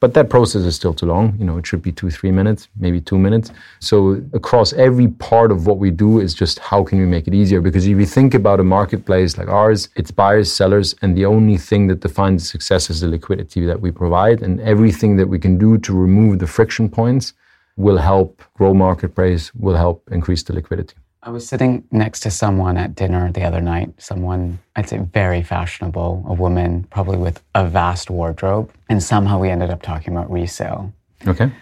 but 0.00 0.14
that 0.14 0.30
process 0.30 0.62
is 0.62 0.76
still 0.76 0.94
too 0.94 1.06
long. 1.06 1.36
You 1.38 1.44
know, 1.44 1.58
it 1.58 1.66
should 1.66 1.82
be 1.82 1.90
two, 1.90 2.10
three 2.10 2.30
minutes, 2.30 2.68
maybe 2.76 3.00
two 3.00 3.18
minutes. 3.18 3.50
So 3.80 4.22
across 4.32 4.72
every 4.72 5.08
part 5.08 5.50
of 5.50 5.66
what 5.66 5.78
we 5.78 5.90
do 5.90 6.20
is 6.20 6.34
just 6.34 6.60
how 6.60 6.84
can 6.84 6.98
we 6.98 7.06
make 7.06 7.26
it 7.26 7.34
easier? 7.34 7.60
Because 7.60 7.86
if 7.86 7.98
you 7.98 8.06
think 8.06 8.34
about 8.34 8.60
a 8.60 8.64
marketplace 8.64 9.36
like 9.36 9.48
ours, 9.48 9.88
it's 9.96 10.12
buyers, 10.12 10.52
sellers, 10.52 10.94
and 11.02 11.16
the 11.16 11.24
only 11.24 11.56
thing 11.56 11.88
that 11.88 12.00
defines 12.00 12.48
success 12.48 12.90
is 12.90 13.00
the 13.00 13.08
liquidity 13.08 13.64
that 13.66 13.80
we 13.80 13.90
provide. 13.90 14.42
And 14.42 14.60
everything 14.60 15.16
that 15.16 15.26
we 15.26 15.38
can 15.38 15.58
do 15.58 15.78
to 15.78 15.92
remove 15.92 16.38
the 16.38 16.46
friction 16.46 16.88
points 16.88 17.32
will 17.76 17.98
help 17.98 18.42
grow 18.54 18.74
marketplace, 18.74 19.52
will 19.54 19.76
help 19.76 20.08
increase 20.12 20.42
the 20.44 20.52
liquidity. 20.52 20.94
I 21.28 21.30
was 21.30 21.46
sitting 21.46 21.86
next 21.90 22.20
to 22.20 22.30
someone 22.30 22.78
at 22.78 22.94
dinner 22.94 23.30
the 23.30 23.42
other 23.42 23.60
night, 23.60 23.92
someone 23.98 24.60
I'd 24.74 24.88
say 24.88 24.96
very 24.96 25.42
fashionable, 25.42 26.24
a 26.26 26.32
woman 26.32 26.84
probably 26.84 27.18
with 27.18 27.42
a 27.54 27.68
vast 27.68 28.08
wardrobe. 28.08 28.72
And 28.88 29.02
somehow 29.02 29.38
we 29.38 29.50
ended 29.50 29.68
up 29.68 29.82
talking 29.82 30.16
about 30.16 30.32
resale. 30.32 30.90
Okay. 31.26 31.52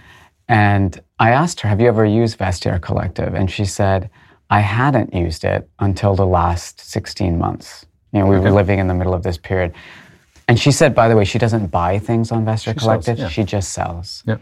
And 0.47 1.03
I 1.19 1.31
asked 1.31 1.59
her, 1.63 1.69
Have 1.69 1.81
you 1.81 1.89
ever 1.89 2.05
used 2.05 2.39
Vestiaire 2.39 2.81
Collective? 2.81 3.35
And 3.35 3.51
she 3.51 3.65
said, 3.65 4.09
I 4.51 4.61
hadn't 4.61 5.13
used 5.13 5.43
it 5.43 5.69
until 5.81 6.15
the 6.15 6.27
last 6.27 6.79
16 6.89 7.37
months. 7.37 7.87
You 8.13 8.21
know, 8.21 8.27
we 8.27 8.37
okay. 8.37 8.45
were 8.45 8.53
living 8.53 8.79
in 8.79 8.87
the 8.87 8.95
middle 8.95 9.15
of 9.15 9.25
this 9.25 9.37
period. 9.37 9.75
And 10.47 10.61
she 10.61 10.71
said, 10.71 10.95
by 10.95 11.09
the 11.09 11.17
way, 11.17 11.25
she 11.25 11.41
doesn't 11.41 11.73
buy 11.73 11.99
things 11.99 12.31
on 12.31 12.45
Vestiaire 12.45 12.75
she 12.75 12.79
Collective, 12.79 13.17
sells, 13.17 13.19
yeah. 13.19 13.29
she 13.31 13.43
just 13.43 13.73
sells. 13.73 14.23
Yeah. 14.29 14.37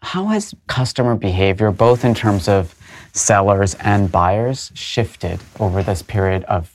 How 0.00 0.24
has 0.28 0.54
customer 0.68 1.16
behavior, 1.16 1.70
both 1.70 2.02
in 2.06 2.14
terms 2.14 2.48
of 2.48 2.74
sellers 3.14 3.74
and 3.76 4.12
buyers 4.12 4.70
shifted 4.74 5.40
over 5.58 5.82
this 5.82 6.02
period 6.02 6.44
of 6.44 6.70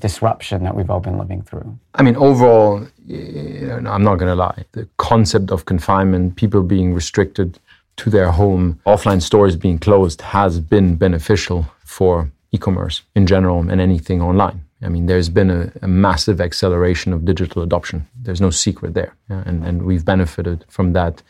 disruption 0.00 0.62
that 0.62 0.76
we've 0.76 0.90
all 0.90 1.00
been 1.00 1.18
living 1.18 1.42
through? 1.42 1.76
I 1.94 2.02
mean, 2.02 2.14
overall, 2.16 2.86
I'm 3.10 4.04
not 4.04 4.16
going 4.16 4.30
to 4.30 4.34
lie. 4.34 4.64
The 4.72 4.88
concept 4.98 5.50
of 5.50 5.64
confinement, 5.64 6.36
people 6.36 6.62
being 6.62 6.94
restricted 6.94 7.58
to 7.96 8.10
their 8.10 8.30
home, 8.30 8.80
offline 8.86 9.20
stores 9.20 9.56
being 9.56 9.78
closed, 9.78 10.20
has 10.20 10.60
been 10.60 10.94
beneficial 10.94 11.66
for 11.84 12.30
e 12.52 12.58
commerce 12.58 13.02
in 13.16 13.26
general 13.26 13.68
and 13.68 13.80
anything 13.80 14.22
online. 14.22 14.62
I 14.82 14.88
mean, 14.88 15.06
there's 15.06 15.28
been 15.28 15.50
a, 15.50 15.72
a, 15.82 15.88
massive 15.88 16.40
acceleration 16.40 17.12
of 17.12 17.24
digital 17.24 17.62
adoption. 17.62 18.06
There's 18.22 18.40
no 18.40 18.50
secret 18.50 18.94
there. 18.94 19.16
Yeah? 19.28 19.42
And, 19.44 19.64
and 19.64 19.82
we've 19.82 20.04
benefited 20.04 20.64
from 20.68 20.92
that 20.92 21.20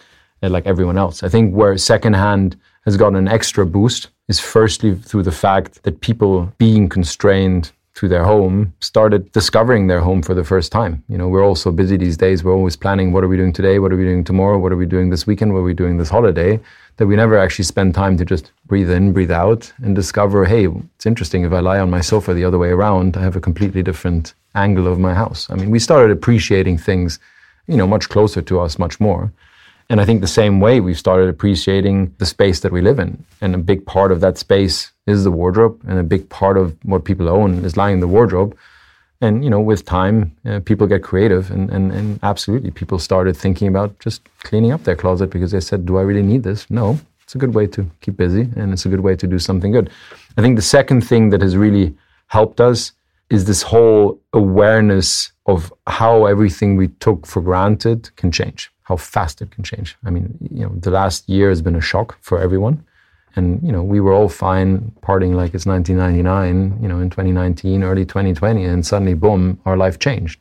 like 0.42 0.66
everyone 0.66 0.99
else. 0.99 1.23
I 1.23 1.31
think 1.31 1.55
where 1.55 1.77
secondhand 1.79 2.57
has 2.85 2.99
gotten 2.99 3.16
an 3.16 3.27
extra 3.27 3.64
boost 3.64 4.09
is 4.29 4.38
firstly 4.38 4.95
through 4.95 5.23
the 5.23 5.33
fact 5.33 5.83
that 5.83 6.01
people 6.01 6.53
being 6.59 6.88
constrained 6.88 7.73
to 7.95 8.07
their 8.07 8.23
home 8.23 8.73
started 8.79 9.33
discovering 9.33 9.88
their 9.88 10.01
home 10.01 10.23
for 10.23 10.33
the 10.33 10.45
first 10.45 10.71
time. 10.71 11.03
You 11.09 11.19
know, 11.19 11.27
we're 11.27 11.45
all 11.45 11.57
so 11.57 11.73
busy 11.73 11.97
these 11.97 12.17
days. 12.17 12.45
We're 12.45 12.55
always 12.55 12.77
planning 12.77 13.12
what 13.12 13.25
are 13.25 13.29
we 13.29 13.37
doing 13.37 13.53
today? 13.53 13.81
What 13.81 13.91
are 13.91 13.97
we 13.97 14.05
doing 14.05 14.23
tomorrow? 14.23 14.57
What 14.57 14.71
are 14.71 14.77
we 14.77 14.87
doing 14.87 15.11
this 15.11 15.27
weekend? 15.27 15.53
What 15.53 15.61
are 15.61 15.71
we 15.73 15.75
doing 15.75 15.97
this 15.97 16.09
holiday? 16.09 16.61
That 16.99 17.09
we 17.09 17.17
never 17.17 17.37
actually 17.37 17.64
spend 17.64 17.97
time 17.97 18.17
to 18.19 18.25
just 18.25 18.53
breathe 18.67 18.91
in, 18.91 19.12
breathe 19.12 19.33
out, 19.33 19.73
and 19.83 19.97
discover 19.97 20.45
hey, 20.45 20.69
it's 20.95 21.07
interesting. 21.07 21.43
If 21.43 21.53
I 21.53 21.59
lie 21.59 21.81
on 21.81 21.91
my 21.91 22.01
sofa 22.01 22.35
the 22.35 22.45
other 22.45 22.59
way 22.59 22.69
around, 22.69 23.17
I 23.17 23.23
have 23.23 23.35
a 23.35 23.41
completely 23.41 23.83
different 23.83 24.35
angle 24.55 24.87
of 24.87 25.01
my 25.01 25.14
house. 25.14 25.51
I 25.51 25.57
mean, 25.57 25.71
we 25.71 25.81
started 25.81 26.12
appreciating 26.12 26.79
things, 26.79 27.19
you 27.67 27.77
know, 27.77 27.87
much 27.87 28.09
closer 28.09 28.43
to 28.43 28.61
us, 28.61 28.79
much 28.79 29.01
more. 29.01 29.33
And 29.90 30.01
I 30.03 30.05
think 30.05 30.20
the 30.20 30.27
same 30.27 30.61
way 30.61 30.81
we've 30.81 30.98
started 30.98 31.31
appreciating 31.31 32.14
the 32.18 32.27
space 32.27 32.61
that 32.61 32.72
we 32.72 32.83
live 32.83 32.98
in. 32.98 33.24
And 33.40 33.55
a 33.55 33.59
big 33.59 33.87
part 33.87 34.12
of 34.12 34.20
that 34.20 34.37
space 34.37 34.92
is 35.07 35.24
the 35.24 35.31
wardrobe, 35.31 35.81
and 35.88 35.98
a 35.98 36.03
big 36.03 36.29
part 36.29 36.59
of 36.59 36.77
what 36.85 37.05
people 37.05 37.29
own 37.29 37.64
is 37.64 37.77
lying 37.77 37.94
in 37.94 38.01
the 38.01 38.09
wardrobe. 38.09 38.57
And 39.20 39.42
you 39.42 39.51
know, 39.51 39.61
with 39.61 39.87
time, 39.87 40.37
uh, 40.44 40.61
people 40.61 40.87
get 40.87 41.03
creative, 41.03 41.51
and, 41.51 41.70
and, 41.70 41.90
and 41.90 42.20
absolutely, 42.22 42.70
people 42.70 42.98
started 42.98 43.37
thinking 43.37 43.66
about 43.66 43.98
just 43.98 44.22
cleaning 44.44 44.72
up 44.72 44.85
their 44.85 44.94
closet 44.94 45.31
because 45.31 45.51
they 45.53 45.61
said, 45.61 45.87
"Do 45.87 45.96
I 45.96 46.03
really 46.03 46.22
need 46.22 46.42
this?" 46.42 46.70
No, 46.70 47.01
it's 47.22 47.35
a 47.35 47.38
good 47.38 47.55
way 47.55 47.66
to 47.68 47.90
keep 48.01 48.16
busy, 48.16 48.48
and 48.57 48.72
it's 48.72 48.87
a 48.87 48.88
good 48.88 49.01
way 49.01 49.16
to 49.16 49.27
do 49.27 49.38
something 49.38 49.72
good. 49.72 49.90
I 50.37 50.42
think 50.42 50.57
the 50.57 50.62
second 50.62 51.01
thing 51.01 51.31
that 51.31 51.40
has 51.40 51.57
really 51.57 51.96
helped 52.27 52.61
us 52.61 52.92
is 53.31 53.46
this 53.46 53.62
whole 53.62 54.20
awareness 54.33 55.33
of 55.46 55.72
how 55.87 56.27
everything 56.27 56.77
we 56.77 56.88
took 57.01 57.27
for 57.27 57.40
granted 57.42 58.14
can 58.16 58.31
change 58.31 58.70
how 58.88 58.96
fast 58.96 59.42
it 59.42 59.51
can 59.51 59.62
change. 59.62 59.96
I 60.07 60.11
mean, 60.11 60.37
you 60.51 60.64
know, 60.64 60.72
the 60.74 60.90
last 60.90 61.29
year 61.29 61.51
has 61.51 61.61
been 61.61 61.77
a 61.77 61.81
shock 61.81 62.16
for 62.22 62.40
everyone. 62.40 62.83
And, 63.37 63.62
you 63.62 63.70
know, 63.70 63.83
we 63.83 64.01
were 64.01 64.14
all 64.14 64.31
fine 64.31 64.90
partying 65.03 65.35
like 65.35 65.55
it's 65.55 65.66
1999, 65.66 66.83
you 66.83 66.88
know, 66.88 66.98
in 66.98 67.11
2019, 67.11 67.85
early 67.85 68.07
2020, 68.07 68.64
and 68.64 68.85
suddenly, 68.85 69.12
boom, 69.12 69.61
our 69.66 69.77
life 69.77 69.98
changed. 69.98 70.40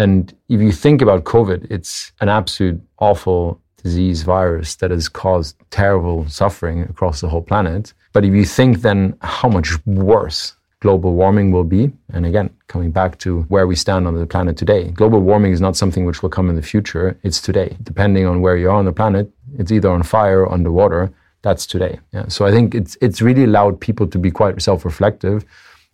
And 0.00 0.34
if 0.48 0.60
you 0.60 0.72
think 0.72 1.00
about 1.00 1.24
COVID, 1.24 1.70
it's 1.70 2.12
an 2.20 2.28
absolute 2.28 2.80
awful 2.98 3.60
disease 3.82 4.22
virus 4.22 4.74
that 4.76 4.90
has 4.90 5.08
caused 5.08 5.56
terrible 5.70 6.28
suffering 6.28 6.82
across 6.82 7.20
the 7.20 7.28
whole 7.28 7.42
planet. 7.42 7.94
But 8.12 8.24
if 8.24 8.34
you 8.34 8.44
think 8.44 8.80
then 8.80 9.16
how 9.22 9.48
much 9.48 9.68
worse 9.86 10.56
global 10.80 11.14
warming 11.14 11.52
will 11.52 11.64
be. 11.64 11.92
And 12.12 12.26
again, 12.26 12.50
coming 12.66 12.90
back 12.90 13.18
to 13.18 13.42
where 13.42 13.66
we 13.66 13.76
stand 13.76 14.06
on 14.06 14.14
the 14.14 14.26
planet 14.26 14.56
today, 14.56 14.90
global 14.90 15.20
warming 15.20 15.52
is 15.52 15.60
not 15.60 15.76
something 15.76 16.04
which 16.06 16.22
will 16.22 16.30
come 16.30 16.50
in 16.50 16.56
the 16.56 16.62
future. 16.62 17.18
It's 17.22 17.40
today. 17.40 17.76
Depending 17.82 18.26
on 18.26 18.40
where 18.40 18.56
you 18.56 18.70
are 18.70 18.76
on 18.76 18.86
the 18.86 18.92
planet, 18.92 19.30
it's 19.58 19.70
either 19.70 19.90
on 19.90 20.02
fire 20.02 20.40
or 20.40 20.52
underwater. 20.52 21.12
That's 21.42 21.66
today. 21.66 22.00
Yeah. 22.12 22.28
So 22.28 22.44
I 22.44 22.50
think 22.50 22.74
it's 22.74 22.96
it's 23.00 23.22
really 23.22 23.44
allowed 23.44 23.80
people 23.80 24.06
to 24.08 24.18
be 24.18 24.30
quite 24.30 24.60
self-reflective 24.60 25.44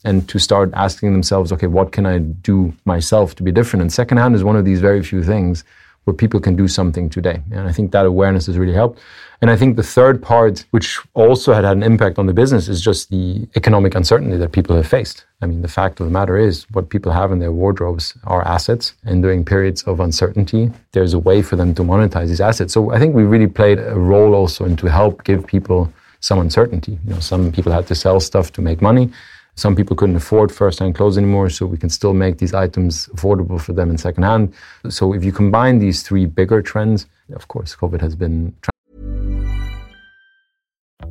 and 0.05 0.29
to 0.29 0.39
start 0.39 0.71
asking 0.75 1.13
themselves, 1.13 1.53
okay, 1.53 1.67
what 1.67 1.91
can 1.93 2.07
I 2.07 2.19
do 2.19 2.73
myself 2.85 3.35
to 3.37 3.43
be 3.43 3.53
different? 3.53 3.83
And 3.83 3.93
secondhand 3.93 4.35
is 4.35 4.45
one 4.45 4.57
of 4.57 4.65
these 4.65 4.81
very 4.81 5.03
few 5.03 5.23
things 5.23 5.65
where 6.07 6.15
people 6.15 6.39
can 6.41 6.55
do 6.55 6.69
something 6.69 7.11
today. 7.11 7.43
And 7.51 7.69
I 7.69 7.73
think 7.73 7.91
that 7.91 8.07
awareness 8.07 8.47
has 8.47 8.57
really 8.57 8.73
helped. 8.73 9.01
And 9.43 9.51
I 9.51 9.57
think 9.57 9.77
the 9.77 9.83
third 9.83 10.23
part, 10.23 10.65
which 10.71 11.01
also 11.15 11.53
had 11.53 11.65
had 11.65 11.77
an 11.77 11.83
impact 11.83 12.19
on 12.19 12.27
the 12.27 12.33
business, 12.33 12.69
is 12.69 12.81
just 12.81 13.11
the 13.11 13.47
economic 13.57 13.95
uncertainty 13.97 14.37
that 14.37 14.53
people 14.53 14.77
have 14.77 14.87
faced. 14.87 15.27
I 15.43 15.47
mean, 15.47 15.63
the 15.63 15.69
fact 15.69 15.99
of 16.01 16.07
the 16.07 16.13
matter 16.13 16.39
is, 16.39 16.65
what 16.71 16.89
people 16.91 17.11
have 17.11 17.33
in 17.33 17.41
their 17.41 17.53
wardrobes 17.53 18.15
are 18.25 18.47
assets. 18.47 18.95
And 19.05 19.21
during 19.21 19.45
periods 19.45 19.83
of 19.83 19.99
uncertainty, 19.99 20.71
there's 20.93 21.13
a 21.13 21.19
way 21.19 21.43
for 21.43 21.57
them 21.57 21.75
to 21.75 21.83
monetize 21.83 22.29
these 22.29 22.41
assets. 22.41 22.73
So 22.73 22.93
I 22.93 22.99
think 23.01 23.15
we 23.15 23.25
really 23.25 23.49
played 23.49 23.81
a 23.81 23.99
role 23.99 24.33
also 24.35 24.65
in 24.65 24.77
to 24.77 24.87
help 24.87 25.25
give 25.25 25.45
people 25.45 25.93
some 26.21 26.39
uncertainty. 26.39 26.99
You 27.05 27.15
know, 27.15 27.21
some 27.21 27.51
people 27.53 27.73
had 27.73 27.87
to 27.89 27.95
sell 27.95 28.21
stuff 28.21 28.53
to 28.53 28.63
make 28.63 28.81
money. 28.81 29.11
Some 29.57 29.75
people 29.75 29.97
couldn't 29.97 30.17
afford 30.17 30.53
first-hand 30.53 30.95
clothes 30.95 31.17
anymore, 31.17 31.49
so 31.49 31.65
we 31.65 31.79
can 31.79 31.89
still 31.89 32.13
make 32.13 32.39
these 32.39 32.53
items 32.53 33.09
affordable 33.09 33.59
for 33.59 33.73
them 33.73 33.91
in 33.91 33.97
second-hand. 33.97 34.53
So 34.91 35.15
if 35.15 35.25
you 35.25 35.33
combine 35.33 35.79
these 35.79 36.03
three 36.03 36.27
bigger 36.27 36.61
trends, 36.61 37.07
of 37.35 37.49
course, 37.49 37.75
COVID 37.75 38.01
has 38.03 38.15
been. 38.15 38.55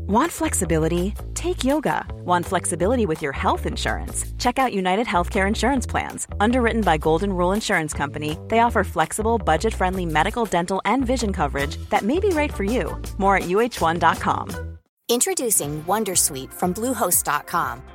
Want 0.08 0.32
flexibility? 0.32 1.16
Take 1.34 1.64
yoga. 1.64 2.06
Want 2.24 2.46
flexibility 2.46 3.08
with 3.08 3.24
your 3.24 3.32
health 3.32 3.66
insurance? 3.66 4.26
Check 4.38 4.60
out 4.60 4.74
United 4.74 5.08
Healthcare 5.08 5.48
Insurance 5.48 5.88
Plans. 5.88 6.28
Underwritten 6.40 6.82
by 6.82 7.00
Golden 7.00 7.34
Rule 7.34 7.54
Insurance 7.54 7.96
Company, 7.96 8.38
they 8.50 8.60
offer 8.60 8.84
flexible, 8.84 9.40
budget-friendly 9.40 10.06
medical, 10.06 10.46
dental, 10.46 10.80
and 10.86 11.04
vision 11.04 11.34
coverage 11.34 11.78
that 11.90 12.04
may 12.04 12.20
be 12.20 12.30
right 12.30 12.54
for 12.54 12.64
you. 12.64 12.96
More 13.18 13.38
at 13.38 13.44
uh1.com. 13.44 14.78
Introducing 15.10 15.84
Wondersuite 15.84 16.54
from 16.54 16.74
Bluehost.com. 16.74 17.95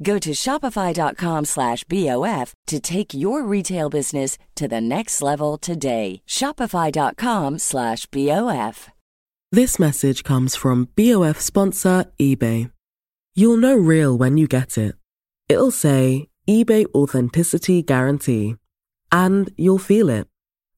Go 0.00 0.18
to 0.20 0.30
shopify.com 0.30 1.44
slash 1.44 1.84
BOF 1.84 2.54
to 2.68 2.80
take 2.80 3.14
your 3.14 3.42
retail 3.42 3.90
business 3.90 4.38
to 4.54 4.68
the 4.68 4.80
next 4.80 5.20
level 5.22 5.58
today. 5.58 6.22
Shopify.com 6.26 7.58
slash 7.58 8.06
BOF. 8.06 8.90
This 9.50 9.78
message 9.78 10.24
comes 10.24 10.54
from 10.54 10.88
BOF 10.94 11.40
sponsor 11.40 12.04
eBay. 12.20 12.70
You'll 13.34 13.56
know 13.56 13.76
real 13.76 14.16
when 14.16 14.36
you 14.36 14.46
get 14.46 14.76
it. 14.76 14.94
It'll 15.48 15.70
say 15.70 16.28
eBay 16.46 16.86
Authenticity 16.94 17.82
Guarantee. 17.82 18.56
And 19.10 19.52
you'll 19.56 19.78
feel 19.78 20.10
it. 20.10 20.26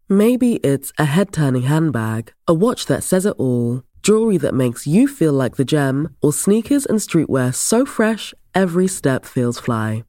Maybe 0.09 0.57
it's 0.57 0.93
a 0.99 1.05
head 1.05 1.33
turning 1.33 1.63
handbag, 1.63 2.33
a 2.47 2.55
watch 2.55 2.87
that 2.87 3.03
says 3.03 3.27
it 3.27 3.37
all, 3.39 3.83
jewelry 4.03 4.39
that 4.39 4.55
makes 4.55 4.87
you 4.87 5.09
feel 5.09 5.33
like 5.33 5.57
the 5.57 5.65
gem, 5.65 6.17
or 6.23 6.33
sneakers 6.33 6.87
and 6.87 7.01
streetwear 7.01 7.55
so 7.55 7.85
fresh 7.85 8.35
every 8.55 8.89
step 8.89 9.25
feels 9.25 9.59
fly. 9.59 10.05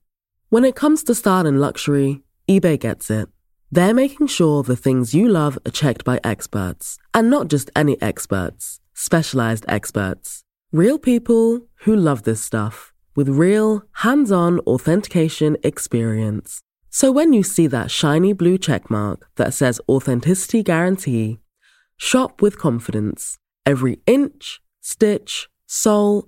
When 0.49 0.65
it 0.65 0.75
comes 0.75 1.03
to 1.03 1.15
style 1.15 1.45
and 1.45 1.59
luxury, 1.59 2.21
eBay 2.49 2.79
gets 2.79 3.09
it. 3.09 3.29
They're 3.71 3.93
making 3.93 4.27
sure 4.27 4.63
the 4.63 4.75
things 4.75 5.13
you 5.13 5.29
love 5.29 5.57
are 5.65 5.71
checked 5.71 6.03
by 6.03 6.19
experts, 6.23 6.97
and 7.13 7.29
not 7.29 7.47
just 7.47 7.71
any 7.75 8.01
experts, 8.01 8.79
specialized 8.93 9.65
experts. 9.67 10.43
Real 10.71 10.97
people 10.97 11.67
who 11.83 11.95
love 11.95 12.23
this 12.23 12.41
stuff 12.41 12.91
with 13.15 13.29
real, 13.29 13.83
hands 13.93 14.31
on 14.31 14.59
authentication 14.59 15.57
experience. 15.63 16.61
So 16.89 17.11
when 17.11 17.33
you 17.33 17.43
see 17.43 17.67
that 17.67 17.91
shiny 17.91 18.33
blue 18.33 18.57
checkmark 18.57 19.21
that 19.35 19.53
says 19.53 19.81
Authenticity 19.87 20.63
Guarantee, 20.63 21.39
shop 21.97 22.41
with 22.41 22.57
confidence. 22.57 23.37
Every 23.65 23.99
inch, 24.05 24.59
stitch, 24.81 25.47
sole, 25.67 26.27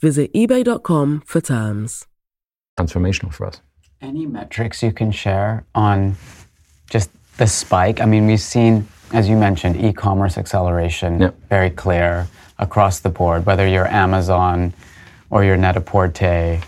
Visit 0.00 0.32
eBay.com 0.32 1.22
for 1.26 1.40
terms. 1.40 2.06
Transformational 2.78 3.32
for 3.32 3.46
us. 3.46 3.60
Any 4.00 4.24
metrics 4.24 4.82
you 4.82 4.92
can 4.92 5.12
share 5.12 5.64
on 5.74 6.16
just 6.88 7.10
the 7.36 7.46
spike? 7.46 8.00
I 8.00 8.06
mean, 8.06 8.26
we've 8.26 8.40
seen, 8.40 8.88
as 9.12 9.28
you 9.28 9.36
mentioned, 9.36 9.76
e 9.76 9.92
commerce 9.92 10.38
acceleration 10.38 11.20
Yep. 11.20 11.34
very 11.50 11.70
clear 11.70 12.26
across 12.58 13.00
the 13.00 13.10
board, 13.10 13.44
whether 13.44 13.66
you're 13.68 13.86
Amazon 13.88 14.72
or 15.28 15.44
you're 15.44 15.58
Net-a-Porter 15.58 16.60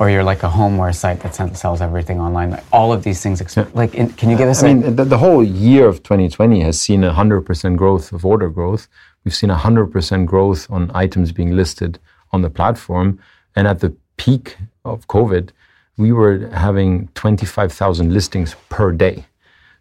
or 0.00 0.10
you're 0.10 0.24
like 0.24 0.42
a 0.42 0.48
homeware 0.48 0.92
site 0.92 1.20
that 1.20 1.56
sells 1.56 1.80
everything 1.80 2.18
online. 2.20 2.50
Like, 2.50 2.64
all 2.72 2.92
of 2.92 3.04
these 3.04 3.22
things, 3.22 3.40
ex- 3.40 3.56
like, 3.74 3.94
in, 3.94 4.08
can 4.14 4.28
you 4.28 4.36
give 4.36 4.48
us 4.48 4.64
I 4.64 4.68
a- 4.68 4.74
mean, 4.74 4.96
the, 4.96 5.04
the 5.04 5.18
whole 5.18 5.44
year 5.44 5.86
of 5.86 6.02
2020 6.02 6.60
has 6.62 6.80
seen 6.80 7.04
a 7.04 7.12
100% 7.12 7.76
growth 7.76 8.10
of 8.12 8.26
order 8.26 8.48
growth. 8.48 8.88
We've 9.24 9.34
seen 9.34 9.50
a 9.50 9.56
100% 9.56 10.26
growth 10.26 10.68
on 10.68 10.90
items 10.94 11.30
being 11.30 11.52
listed 11.54 12.00
on 12.32 12.42
the 12.42 12.50
platform. 12.50 13.18
And 13.56 13.66
at 13.66 13.80
the 13.80 13.94
peak 14.16 14.56
of 14.84 15.06
COVID, 15.08 15.50
we 15.96 16.12
were 16.12 16.48
having 16.54 17.08
25,000 17.14 18.12
listings 18.12 18.56
per 18.68 18.92
day. 18.92 19.26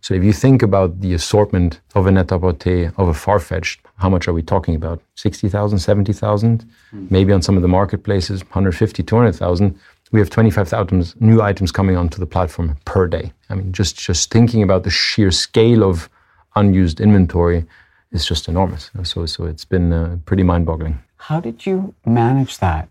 So 0.02 0.16
if 0.16 0.24
you 0.24 0.34
think 0.34 0.64
about 0.64 1.00
the 1.00 1.14
assortment 1.14 1.80
of 1.94 2.08
a 2.08 2.12
Net-a-Porter, 2.12 2.92
of 2.98 3.08
a 3.08 3.14
Farfetch, 3.14 3.78
how 3.98 4.10
much 4.10 4.28
are 4.28 4.34
we 4.34 4.42
talking 4.42 4.76
about? 4.76 5.00
60,000, 5.16 5.78
70,000? 5.78 6.66
Maybe 7.12 7.32
on 7.32 7.42
some 7.44 7.56
of 7.56 7.62
the 7.62 7.68
marketplaces, 7.68 8.44
150, 8.44 9.04
200,000. 9.04 9.80
We 10.12 10.20
have 10.20 10.32
25,000 10.32 11.22
new 11.22 11.42
items 11.42 11.72
coming 11.72 11.96
onto 11.96 12.18
the 12.18 12.26
platform 12.26 12.78
per 12.84 13.08
day. 13.08 13.32
I 13.50 13.56
mean, 13.56 13.72
just, 13.72 13.98
just 13.98 14.32
thinking 14.32 14.64
about 14.64 14.84
the 14.84 14.90
sheer 14.90 15.30
scale 15.30 15.84
of 15.84 16.10
unused 16.56 17.00
inventory 17.00 17.66
is 18.12 18.26
just 18.26 18.50
enormous. 18.50 18.90
So, 19.04 19.26
so 19.28 19.46
it's 19.46 19.66
been 19.66 19.94
uh, 19.94 20.18
pretty 20.26 20.44
mind-boggling. 20.44 21.00
How 21.22 21.40
did 21.40 21.66
you 21.68 21.94
manage 22.06 22.58
that? 22.60 22.90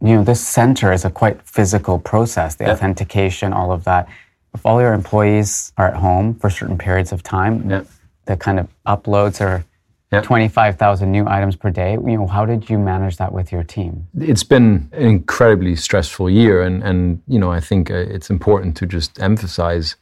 You 0.00 0.16
know, 0.16 0.24
this 0.24 0.40
center 0.46 0.92
is 0.92 1.04
a 1.04 1.10
quite 1.10 1.42
physical 1.42 1.98
process, 1.98 2.54
the 2.54 2.70
authentication, 2.70 3.52
all 3.52 3.70
of 3.70 3.84
that. 3.84 4.08
If 4.54 4.64
all 4.64 4.80
your 4.80 4.94
employees 4.94 5.72
are 5.76 5.88
at 5.88 5.96
home 5.96 6.34
for 6.34 6.48
certain 6.48 6.78
periods 6.78 7.12
of 7.12 7.22
time, 7.22 7.68
Yeah. 7.70 7.82
the 8.24 8.36
kind 8.36 8.58
of 8.58 8.68
uploads 8.86 9.40
are 9.42 9.64
Yeah. 10.12 10.22
25,000 10.22 11.10
new 11.12 11.24
items 11.28 11.54
per 11.56 11.70
day. 11.70 11.92
You 11.94 12.16
know, 12.18 12.26
how 12.26 12.46
did 12.46 12.70
you 12.70 12.78
manage 12.78 13.16
that 13.18 13.32
with 13.32 13.52
your 13.52 13.62
team? 13.64 14.06
it's 14.20 14.44
been 14.44 14.88
an 14.92 15.02
incredibly 15.02 15.76
stressful 15.76 16.30
year 16.30 16.62
and 16.62 16.82
and 16.82 17.20
you 17.26 17.38
know 17.42 17.50
i 17.52 17.60
think 17.68 17.90
uh, 17.90 18.14
it's 18.14 18.30
important 18.30 18.72
to 18.80 18.86
just 18.86 19.10
emphasize 19.20 19.96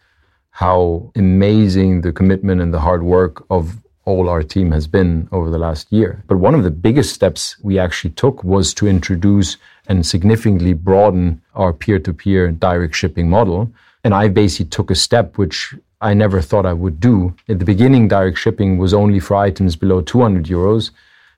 how 0.62 1.10
amazing 1.16 2.02
the 2.02 2.12
commitment 2.12 2.60
and 2.62 2.72
the 2.72 2.80
hard 2.88 3.02
work 3.02 3.34
of 3.50 3.62
all 4.05 4.29
our 4.29 4.43
team 4.43 4.71
has 4.71 4.87
been 4.87 5.29
over 5.33 5.51
the 5.51 5.59
last 5.59 5.93
year 5.93 6.23
but 6.29 6.37
one 6.37 6.55
of 6.55 6.64
the 6.64 6.71
biggest 6.71 7.14
steps 7.14 7.57
we 7.62 7.79
actually 7.79 8.11
took 8.11 8.43
was 8.45 8.75
to 8.75 8.87
introduce 8.87 9.57
and 9.87 10.07
significantly 10.07 10.73
broaden 10.73 11.40
our 11.55 11.73
peer-to-peer 11.73 12.51
direct 12.53 12.95
shipping 12.95 13.29
model 13.29 13.71
and 14.03 14.14
i 14.14 14.29
basically 14.29 14.67
took 14.67 14.90
a 14.90 14.95
step 14.95 15.38
which 15.38 15.75
I 16.01 16.12
never 16.12 16.43
thought 16.43 16.67
I 16.67 16.75
would 16.75 17.01
do. 17.01 17.35
At 17.49 17.61
the 17.61 17.64
beginning, 17.64 18.09
direct 18.09 18.37
shipping 18.37 18.77
was 18.77 18.93
only 18.93 19.21
for 19.21 19.37
items 19.37 19.75
below 19.75 20.03
200 20.03 20.45
euros 20.45 20.90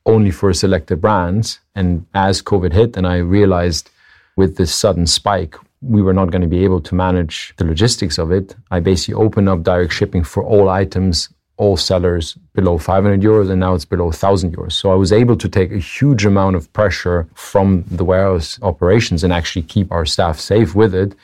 only 0.06 0.30
for 0.30 0.52
selected 0.52 1.00
brands. 1.00 1.58
And 1.74 2.06
as 2.14 2.40
COVID 2.40 2.72
hit, 2.72 2.96
and 2.96 3.06
I 3.06 3.16
realized 3.16 3.90
with 4.36 4.56
this 4.56 4.74
sudden 4.74 5.06
spike, 5.06 5.56
we 5.82 6.00
were 6.00 6.14
not 6.14 6.30
going 6.30 6.42
to 6.42 6.48
be 6.48 6.64
able 6.64 6.80
to 6.80 6.94
manage 6.94 7.52
the 7.56 7.64
logistics 7.64 8.18
of 8.18 8.30
it. 8.30 8.54
I 8.70 8.80
basically 8.80 9.14
opened 9.14 9.48
up 9.48 9.62
direct 9.62 9.92
shipping 9.92 10.24
for 10.24 10.42
all 10.42 10.68
items, 10.68 11.28
all 11.58 11.76
sellers 11.76 12.34
below 12.54 12.78
500 12.78 13.20
euros, 13.20 13.50
and 13.50 13.60
now 13.60 13.74
it's 13.74 13.84
below 13.84 14.06
1,000 14.06 14.54
euros. 14.56 14.72
So 14.72 14.92
I 14.92 14.94
was 14.94 15.12
able 15.12 15.36
to 15.36 15.48
take 15.48 15.72
a 15.72 15.78
huge 15.78 16.26
amount 16.26 16.56
of 16.56 16.70
pressure 16.72 17.28
from 17.34 17.84
the 17.90 18.04
warehouse 18.04 18.58
operations 18.62 19.24
and 19.24 19.32
actually 19.32 19.62
keep 19.62 19.90
our 19.90 20.04
staff 20.04 20.38
safe 20.38 20.74
with 20.74 20.94
it. 20.94 21.14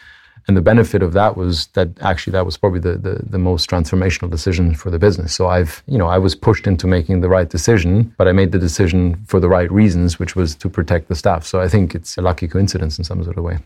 And 0.48 0.56
the 0.56 0.62
benefit 0.62 1.02
of 1.02 1.12
that 1.12 1.36
was 1.36 1.68
that 1.68 1.88
actually 2.00 2.32
that 2.32 2.44
was 2.44 2.56
probably 2.56 2.80
the, 2.80 2.96
the, 2.96 3.20
the 3.24 3.38
most 3.38 3.70
transformational 3.70 4.28
decision 4.28 4.74
for 4.74 4.90
the 4.90 4.98
business. 4.98 5.32
So 5.34 5.46
I've, 5.46 5.84
you 5.86 5.98
know, 5.98 6.08
I 6.08 6.18
was 6.18 6.34
pushed 6.34 6.66
into 6.66 6.86
making 6.86 7.20
the 7.20 7.28
right 7.28 7.48
decision, 7.48 8.12
but 8.16 8.26
I 8.26 8.32
made 8.32 8.50
the 8.50 8.58
decision 8.58 9.22
for 9.26 9.38
the 9.38 9.48
right 9.48 9.70
reasons, 9.70 10.18
which 10.18 10.34
was 10.34 10.56
to 10.56 10.68
protect 10.68 11.08
the 11.08 11.14
staff. 11.14 11.46
So 11.46 11.60
I 11.60 11.68
think 11.68 11.94
it's 11.94 12.18
a 12.18 12.22
lucky 12.22 12.48
coincidence 12.48 12.98
in 12.98 13.04
some 13.04 13.22
sort 13.22 13.36
of 13.36 13.44
way. 13.44 13.58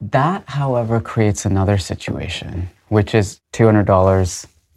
That, 0.00 0.44
however, 0.48 1.00
creates 1.00 1.44
another 1.44 1.76
situation, 1.76 2.70
which 2.88 3.14
is 3.14 3.40
$200, 3.52 3.84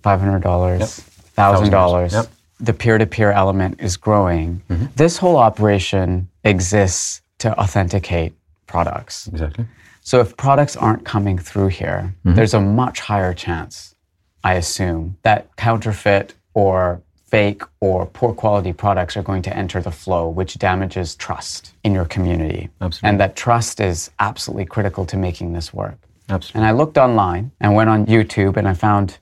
$500, 0.03 1.14
$1,000. 1.37 2.11
Yep. 2.11 2.27
The 2.59 2.73
peer 2.73 2.97
to 2.97 3.05
peer 3.05 3.31
element 3.31 3.81
is 3.81 3.97
growing. 3.97 4.61
Mm-hmm. 4.69 4.85
This 4.95 5.17
whole 5.17 5.37
operation 5.37 6.29
exists 6.43 7.21
to 7.39 7.57
authenticate 7.59 8.33
products. 8.67 9.27
Exactly. 9.27 9.65
So 10.01 10.21
if 10.21 10.37
products 10.37 10.77
aren't 10.77 11.03
coming 11.03 11.37
through 11.37 11.69
here, 11.69 12.13
mm-hmm. 12.25 12.35
there's 12.35 12.53
a 12.53 12.61
much 12.61 12.99
higher 12.99 13.33
chance, 13.33 13.95
I 14.43 14.53
assume, 14.53 15.17
that 15.23 15.55
counterfeit 15.57 16.33
or 16.53 17.01
fake 17.25 17.63
or 17.81 18.05
poor 18.05 18.33
quality 18.33 18.71
products 18.71 19.17
are 19.17 19.23
going 19.23 19.41
to 19.41 19.57
enter 19.57 19.81
the 19.81 19.91
flow, 19.91 20.29
which 20.29 20.57
damages 20.59 21.15
trust 21.15 21.73
in 21.83 21.93
your 21.93 22.05
community. 22.05 22.69
Absolutely. 22.79 23.09
And 23.09 23.19
that 23.19 23.35
trust 23.35 23.79
is 23.79 24.11
absolutely 24.19 24.65
critical 24.65 25.05
to 25.07 25.17
making 25.17 25.53
this 25.53 25.73
work. 25.73 25.97
Absolutely. 26.29 26.59
And 26.59 26.67
I 26.67 26.71
looked 26.71 26.97
online 26.97 27.51
and 27.59 27.75
went 27.75 27.89
on 27.89 28.05
YouTube 28.05 28.57
and 28.57 28.67
I 28.67 28.73
found 28.73 29.17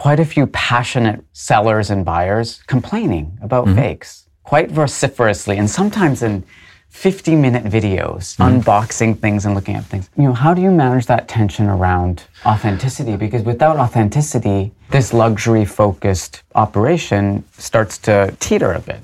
quite 0.00 0.18
a 0.18 0.24
few 0.24 0.46
passionate 0.46 1.22
sellers 1.34 1.90
and 1.90 2.06
buyers 2.06 2.62
complaining 2.66 3.38
about 3.42 3.66
mm-hmm. 3.66 3.76
fakes 3.76 4.26
quite 4.44 4.70
vociferously 4.70 5.58
and 5.58 5.68
sometimes 5.68 6.22
in 6.22 6.42
50 6.88 7.36
minute 7.36 7.64
videos 7.64 8.24
mm-hmm. 8.36 8.44
unboxing 8.48 9.12
things 9.20 9.44
and 9.44 9.54
looking 9.54 9.76
at 9.76 9.84
things. 9.84 10.08
You 10.16 10.22
know, 10.24 10.32
how 10.32 10.54
do 10.54 10.62
you 10.62 10.70
manage 10.70 11.04
that 11.06 11.28
tension 11.28 11.66
around 11.66 12.24
authenticity? 12.46 13.14
Because 13.16 13.42
without 13.42 13.76
authenticity, 13.76 14.72
this 14.88 15.12
luxury 15.12 15.66
focused 15.66 16.44
operation 16.54 17.44
starts 17.58 17.98
to 17.98 18.34
teeter 18.40 18.72
a 18.72 18.80
bit. 18.80 19.00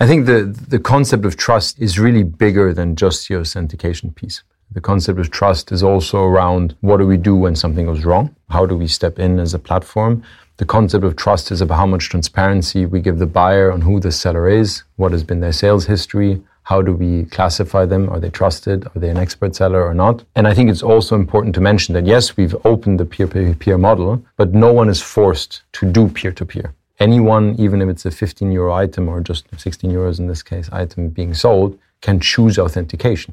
I 0.00 0.06
think 0.06 0.24
the, 0.24 0.38
the 0.74 0.78
concept 0.78 1.26
of 1.26 1.36
trust 1.36 1.78
is 1.78 1.98
really 1.98 2.22
bigger 2.22 2.72
than 2.72 2.96
just 2.96 3.28
the 3.28 3.36
authentication 3.38 4.12
piece. 4.12 4.42
The 4.70 4.82
concept 4.82 5.18
of 5.18 5.30
trust 5.30 5.72
is 5.72 5.82
also 5.82 6.22
around 6.22 6.76
what 6.82 6.98
do 6.98 7.06
we 7.06 7.16
do 7.16 7.34
when 7.34 7.56
something 7.56 7.86
goes 7.86 8.04
wrong? 8.04 8.36
How 8.50 8.66
do 8.66 8.76
we 8.76 8.86
step 8.86 9.18
in 9.18 9.40
as 9.40 9.54
a 9.54 9.58
platform? 9.58 10.22
The 10.58 10.66
concept 10.66 11.04
of 11.04 11.16
trust 11.16 11.50
is 11.50 11.62
about 11.62 11.76
how 11.76 11.86
much 11.86 12.10
transparency 12.10 12.84
we 12.84 13.00
give 13.00 13.18
the 13.18 13.26
buyer 13.26 13.72
on 13.72 13.80
who 13.80 13.98
the 13.98 14.12
seller 14.12 14.46
is, 14.46 14.82
what 14.96 15.12
has 15.12 15.24
been 15.24 15.40
their 15.40 15.52
sales 15.52 15.86
history, 15.86 16.42
how 16.64 16.82
do 16.82 16.92
we 16.92 17.24
classify 17.26 17.86
them? 17.86 18.10
Are 18.10 18.20
they 18.20 18.28
trusted? 18.28 18.86
Are 18.88 18.98
they 18.98 19.08
an 19.08 19.16
expert 19.16 19.56
seller 19.56 19.82
or 19.82 19.94
not? 19.94 20.22
And 20.36 20.46
I 20.46 20.52
think 20.52 20.68
it's 20.68 20.82
also 20.82 21.14
important 21.14 21.54
to 21.54 21.62
mention 21.62 21.94
that 21.94 22.04
yes, 22.04 22.36
we've 22.36 22.54
opened 22.66 23.00
the 23.00 23.06
peer-to-peer 23.06 23.78
model, 23.78 24.22
but 24.36 24.52
no 24.52 24.70
one 24.70 24.90
is 24.90 25.00
forced 25.00 25.62
to 25.72 25.90
do 25.90 26.08
peer-to-peer. 26.08 26.74
Anyone, 26.98 27.56
even 27.58 27.80
if 27.80 27.88
it's 27.88 28.04
a 28.04 28.10
15 28.10 28.52
euro 28.52 28.74
item 28.74 29.08
or 29.08 29.22
just 29.22 29.46
16 29.56 29.90
euros 29.90 30.18
in 30.18 30.26
this 30.26 30.42
case, 30.42 30.68
item 30.70 31.08
being 31.08 31.32
sold, 31.32 31.78
can 32.02 32.20
choose 32.20 32.58
authentication. 32.58 33.32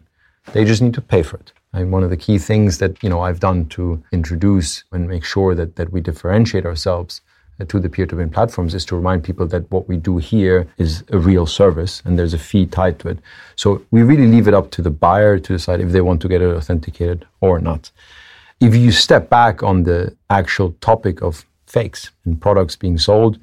They 0.54 0.66
just 0.66 0.82
need 0.82 0.94
to 0.94 1.02
pay 1.02 1.24
for 1.24 1.38
it. 1.38 1.52
And 1.74 1.92
one 1.92 2.04
of 2.04 2.10
the 2.10 2.18
key 2.18 2.38
things 2.38 2.78
that 2.78 3.02
you 3.04 3.10
know 3.10 3.22
I've 3.22 3.40
done 3.40 3.66
to 3.70 4.02
introduce 4.12 4.84
and 4.92 5.08
make 5.08 5.26
sure 5.26 5.56
that 5.56 5.76
that 5.76 5.92
we 5.92 6.00
differentiate 6.02 6.66
ourselves 6.66 7.22
uh, 7.60 7.66
to 7.66 7.80
the 7.80 7.90
peer-to-peer 7.90 8.28
platforms 8.28 8.74
is 8.74 8.86
to 8.86 8.96
remind 8.96 9.24
people 9.24 9.48
that 9.48 9.70
what 9.72 9.88
we 9.88 9.98
do 9.98 10.18
here 10.18 10.68
is 10.78 11.04
a 11.12 11.18
real 11.18 11.46
service 11.46 12.02
and 12.06 12.18
there's 12.20 12.34
a 12.34 12.38
fee 12.38 12.66
tied 12.66 13.00
to 13.00 13.10
it. 13.10 13.20
So 13.56 13.86
we 13.92 14.04
really 14.04 14.28
leave 14.28 14.48
it 14.48 14.54
up 14.54 14.72
to 14.72 14.82
the 14.82 14.90
buyer 14.90 15.40
to 15.40 15.54
decide 15.54 15.80
if 15.82 15.92
they 15.92 16.02
want 16.02 16.22
to 16.22 16.28
get 16.28 16.42
it 16.42 16.54
authenticated 16.54 17.26
or 17.42 17.60
not. 17.60 17.92
If 18.60 18.76
you 18.76 18.92
step 18.92 19.30
back 19.30 19.64
on 19.64 19.84
the 19.84 20.16
actual 20.30 20.74
topic 20.82 21.22
of 21.22 21.46
fakes 21.68 22.12
and 22.26 22.40
products 22.40 22.76
being 22.76 22.98
sold, 22.98 23.38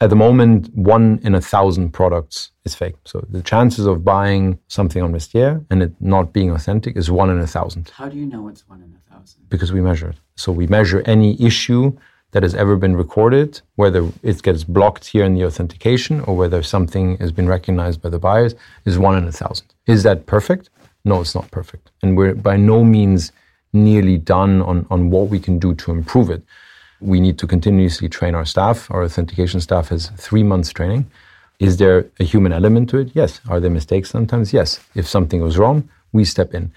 at 0.00 0.10
the 0.10 0.16
moment, 0.16 0.74
one 0.74 1.20
in 1.22 1.34
a 1.34 1.40
thousand 1.40 1.90
products 1.92 2.50
is 2.64 2.74
fake. 2.74 2.96
So 3.04 3.24
the 3.30 3.42
chances 3.42 3.86
of 3.86 4.04
buying 4.04 4.58
something 4.68 5.02
on 5.02 5.12
Vestiaire 5.12 5.64
and 5.70 5.82
it 5.82 5.92
not 6.00 6.32
being 6.32 6.50
authentic 6.50 6.96
is 6.96 7.10
one 7.10 7.30
in 7.30 7.38
a 7.38 7.46
thousand 7.46 7.90
How 7.94 8.08
do 8.08 8.16
you 8.16 8.26
know 8.26 8.48
it's 8.48 8.68
one 8.68 8.82
in 8.82 8.94
a 8.94 9.14
thousand? 9.14 9.48
because 9.48 9.72
we 9.72 9.80
measure 9.80 10.08
it. 10.10 10.16
So 10.36 10.52
we 10.52 10.66
measure 10.66 11.02
any 11.06 11.40
issue 11.42 11.96
that 12.32 12.42
has 12.42 12.54
ever 12.54 12.76
been 12.76 12.96
recorded, 12.96 13.60
whether 13.76 14.06
it 14.22 14.42
gets 14.42 14.64
blocked 14.64 15.06
here 15.06 15.24
in 15.24 15.34
the 15.34 15.44
authentication 15.46 16.20
or 16.22 16.36
whether 16.36 16.62
something 16.62 17.16
has 17.18 17.32
been 17.32 17.48
recognized 17.48 18.02
by 18.02 18.10
the 18.10 18.18
buyers, 18.18 18.54
is 18.84 18.98
one 18.98 19.16
in 19.16 19.24
a 19.26 19.32
thousand. 19.32 19.68
Is 19.86 20.02
that 20.02 20.26
perfect? 20.26 20.68
No, 21.04 21.20
it's 21.22 21.34
not 21.34 21.50
perfect. 21.50 21.90
And 22.02 22.16
we're 22.18 22.34
by 22.34 22.56
no 22.56 22.84
means 22.84 23.32
nearly 23.72 24.18
done 24.18 24.60
on, 24.62 24.86
on 24.90 25.08
what 25.10 25.28
we 25.28 25.38
can 25.38 25.58
do 25.58 25.74
to 25.74 25.92
improve 25.92 26.28
it. 26.30 26.42
We 27.00 27.20
need 27.20 27.38
to 27.38 27.46
continuously 27.46 28.08
train 28.08 28.34
our 28.34 28.44
staff. 28.44 28.90
Our 28.90 29.04
authentication 29.04 29.60
staff 29.60 29.88
has 29.88 30.08
three 30.16 30.42
months 30.42 30.70
training. 30.72 31.10
Is 31.58 31.76
there 31.76 32.06
a 32.20 32.24
human 32.24 32.52
element 32.52 32.90
to 32.90 32.98
it? 32.98 33.10
Yes. 33.14 33.40
Are 33.48 33.60
there 33.60 33.70
mistakes 33.70 34.10
sometimes? 34.10 34.52
Yes. 34.52 34.80
If 34.94 35.06
something 35.06 35.40
goes 35.40 35.58
wrong, 35.58 35.88
we 36.12 36.24
step 36.24 36.54
in. 36.54 36.72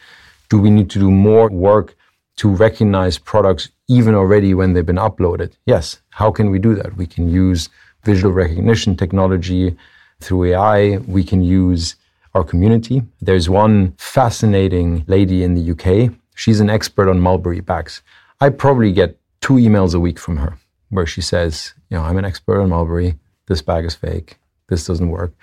Do 0.49 0.59
we 0.59 0.69
need 0.69 0.89
to 0.91 0.99
do 0.99 1.11
more 1.11 1.49
work 1.49 1.95
to 2.37 2.49
recognize 2.49 3.17
products 3.17 3.69
even 3.87 4.15
already 4.15 4.53
when 4.53 4.73
they've 4.73 4.85
been 4.85 4.95
uploaded? 4.95 5.53
Yes. 5.65 6.01
How 6.11 6.31
can 6.31 6.49
we 6.49 6.59
do 6.59 6.75
that? 6.75 6.95
We 6.95 7.05
can 7.05 7.29
use 7.29 7.69
visual 8.03 8.33
recognition 8.33 8.95
technology 8.95 9.75
through 10.21 10.45
AI. 10.45 10.97
We 10.99 11.23
can 11.23 11.41
use 11.41 11.95
our 12.33 12.43
community. 12.43 13.03
There's 13.21 13.49
one 13.49 13.93
fascinating 13.97 15.03
lady 15.07 15.43
in 15.43 15.55
the 15.55 15.71
UK. 15.71 16.13
She's 16.35 16.59
an 16.59 16.69
expert 16.69 17.09
on 17.09 17.19
mulberry 17.19 17.59
bags. 17.59 18.01
I 18.39 18.49
probably 18.49 18.93
get 18.93 19.18
two 19.41 19.55
emails 19.55 19.93
a 19.93 19.99
week 19.99 20.19
from 20.19 20.37
her 20.37 20.57
where 20.89 21.05
she 21.05 21.21
says, 21.21 21.73
you 21.89 21.97
know, 21.97 22.03
I'm 22.03 22.17
an 22.17 22.25
expert 22.25 22.61
on 22.61 22.69
mulberry. 22.69 23.17
This 23.47 23.61
bag 23.61 23.85
is 23.85 23.95
fake. 23.95 24.37
This 24.67 24.85
doesn't 24.85 25.09
work. 25.09 25.33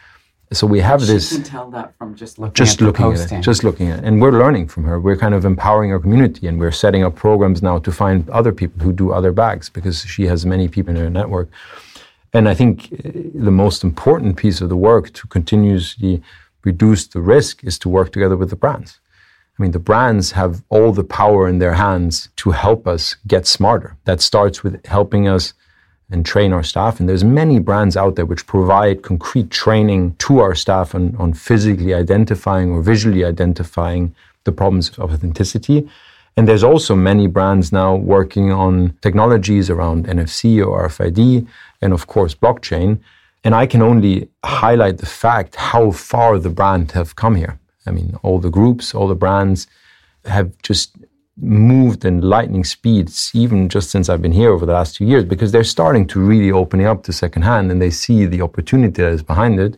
So 0.52 0.66
we 0.66 0.80
have 0.80 1.00
she 1.00 1.06
this. 1.08 1.32
can 1.32 1.42
tell 1.42 1.70
that 1.70 1.96
from 1.98 2.14
just 2.14 2.38
looking 2.38 2.54
just 2.54 2.74
at 2.74 2.78
the 2.78 2.84
looking 2.86 3.12
at 3.12 3.32
it, 3.32 3.40
just 3.40 3.64
looking 3.64 3.88
at 3.90 3.98
it, 3.98 4.04
and 4.04 4.22
we're 4.22 4.30
learning 4.30 4.68
from 4.68 4.84
her. 4.84 5.00
We're 5.00 5.16
kind 5.16 5.34
of 5.34 5.44
empowering 5.44 5.90
our 5.90 5.98
community, 5.98 6.46
and 6.46 6.60
we're 6.60 6.70
setting 6.70 7.02
up 7.02 7.16
programs 7.16 7.62
now 7.62 7.78
to 7.80 7.90
find 7.90 8.28
other 8.30 8.52
people 8.52 8.80
who 8.84 8.92
do 8.92 9.10
other 9.10 9.32
bags 9.32 9.68
because 9.68 10.04
she 10.04 10.26
has 10.26 10.46
many 10.46 10.68
people 10.68 10.90
in 10.90 11.02
her 11.02 11.10
network. 11.10 11.48
And 12.32 12.48
I 12.48 12.54
think 12.54 12.92
uh, 12.92 13.10
the 13.34 13.50
most 13.50 13.82
important 13.82 14.36
piece 14.36 14.60
of 14.60 14.68
the 14.68 14.76
work 14.76 15.12
to 15.14 15.26
continuously 15.26 16.22
reduce 16.62 17.08
the 17.08 17.20
risk 17.20 17.64
is 17.64 17.76
to 17.80 17.88
work 17.88 18.12
together 18.12 18.36
with 18.36 18.50
the 18.50 18.56
brands. 18.56 19.00
I 19.58 19.62
mean, 19.62 19.70
the 19.70 19.78
brands 19.78 20.32
have 20.32 20.62
all 20.68 20.92
the 20.92 21.04
power 21.04 21.48
in 21.48 21.58
their 21.58 21.74
hands 21.74 22.28
to 22.36 22.50
help 22.50 22.86
us 22.86 23.16
get 23.26 23.46
smarter. 23.46 23.96
That 24.04 24.20
starts 24.20 24.62
with 24.62 24.84
helping 24.84 25.28
us 25.28 25.54
and 26.10 26.24
train 26.24 26.52
our 26.52 26.62
staff. 26.62 27.00
And 27.00 27.08
there's 27.08 27.24
many 27.24 27.58
brands 27.58 27.96
out 27.96 28.16
there 28.16 28.26
which 28.26 28.46
provide 28.46 29.02
concrete 29.02 29.50
training 29.50 30.14
to 30.16 30.40
our 30.40 30.54
staff 30.54 30.94
on, 30.94 31.16
on 31.16 31.32
physically 31.32 31.94
identifying 31.94 32.70
or 32.70 32.82
visually 32.82 33.24
identifying 33.24 34.14
the 34.44 34.52
problems 34.52 34.90
of 34.98 35.12
authenticity. 35.12 35.88
And 36.36 36.46
there's 36.46 36.62
also 36.62 36.94
many 36.94 37.26
brands 37.26 37.72
now 37.72 37.96
working 37.96 38.52
on 38.52 38.96
technologies 39.00 39.70
around 39.70 40.06
NFC 40.06 40.64
or 40.64 40.86
RFID 40.86 41.46
and 41.80 41.92
of 41.92 42.06
course 42.06 42.34
blockchain. 42.34 42.98
And 43.42 43.54
I 43.54 43.66
can 43.66 43.80
only 43.80 44.28
highlight 44.44 44.98
the 44.98 45.06
fact 45.06 45.56
how 45.56 45.92
far 45.92 46.38
the 46.38 46.50
brand 46.50 46.92
have 46.92 47.16
come 47.16 47.36
here. 47.36 47.58
I 47.86 47.90
mean, 47.90 48.16
all 48.22 48.38
the 48.38 48.50
groups, 48.50 48.94
all 48.94 49.08
the 49.08 49.14
brands 49.14 49.66
have 50.24 50.50
just 50.62 50.96
moved 51.38 52.04
in 52.04 52.20
lightning 52.22 52.64
speeds, 52.64 53.30
even 53.34 53.68
just 53.68 53.90
since 53.90 54.08
I've 54.08 54.22
been 54.22 54.32
here 54.32 54.50
over 54.50 54.64
the 54.64 54.72
last 54.72 54.96
two 54.96 55.04
years, 55.04 55.24
because 55.24 55.52
they're 55.52 55.64
starting 55.64 56.06
to 56.08 56.20
really 56.20 56.50
opening 56.50 56.86
up 56.86 57.02
to 57.04 57.12
secondhand 57.12 57.70
and 57.70 57.80
they 57.80 57.90
see 57.90 58.26
the 58.26 58.42
opportunity 58.42 59.02
that 59.02 59.12
is 59.12 59.22
behind 59.22 59.60
it. 59.60 59.76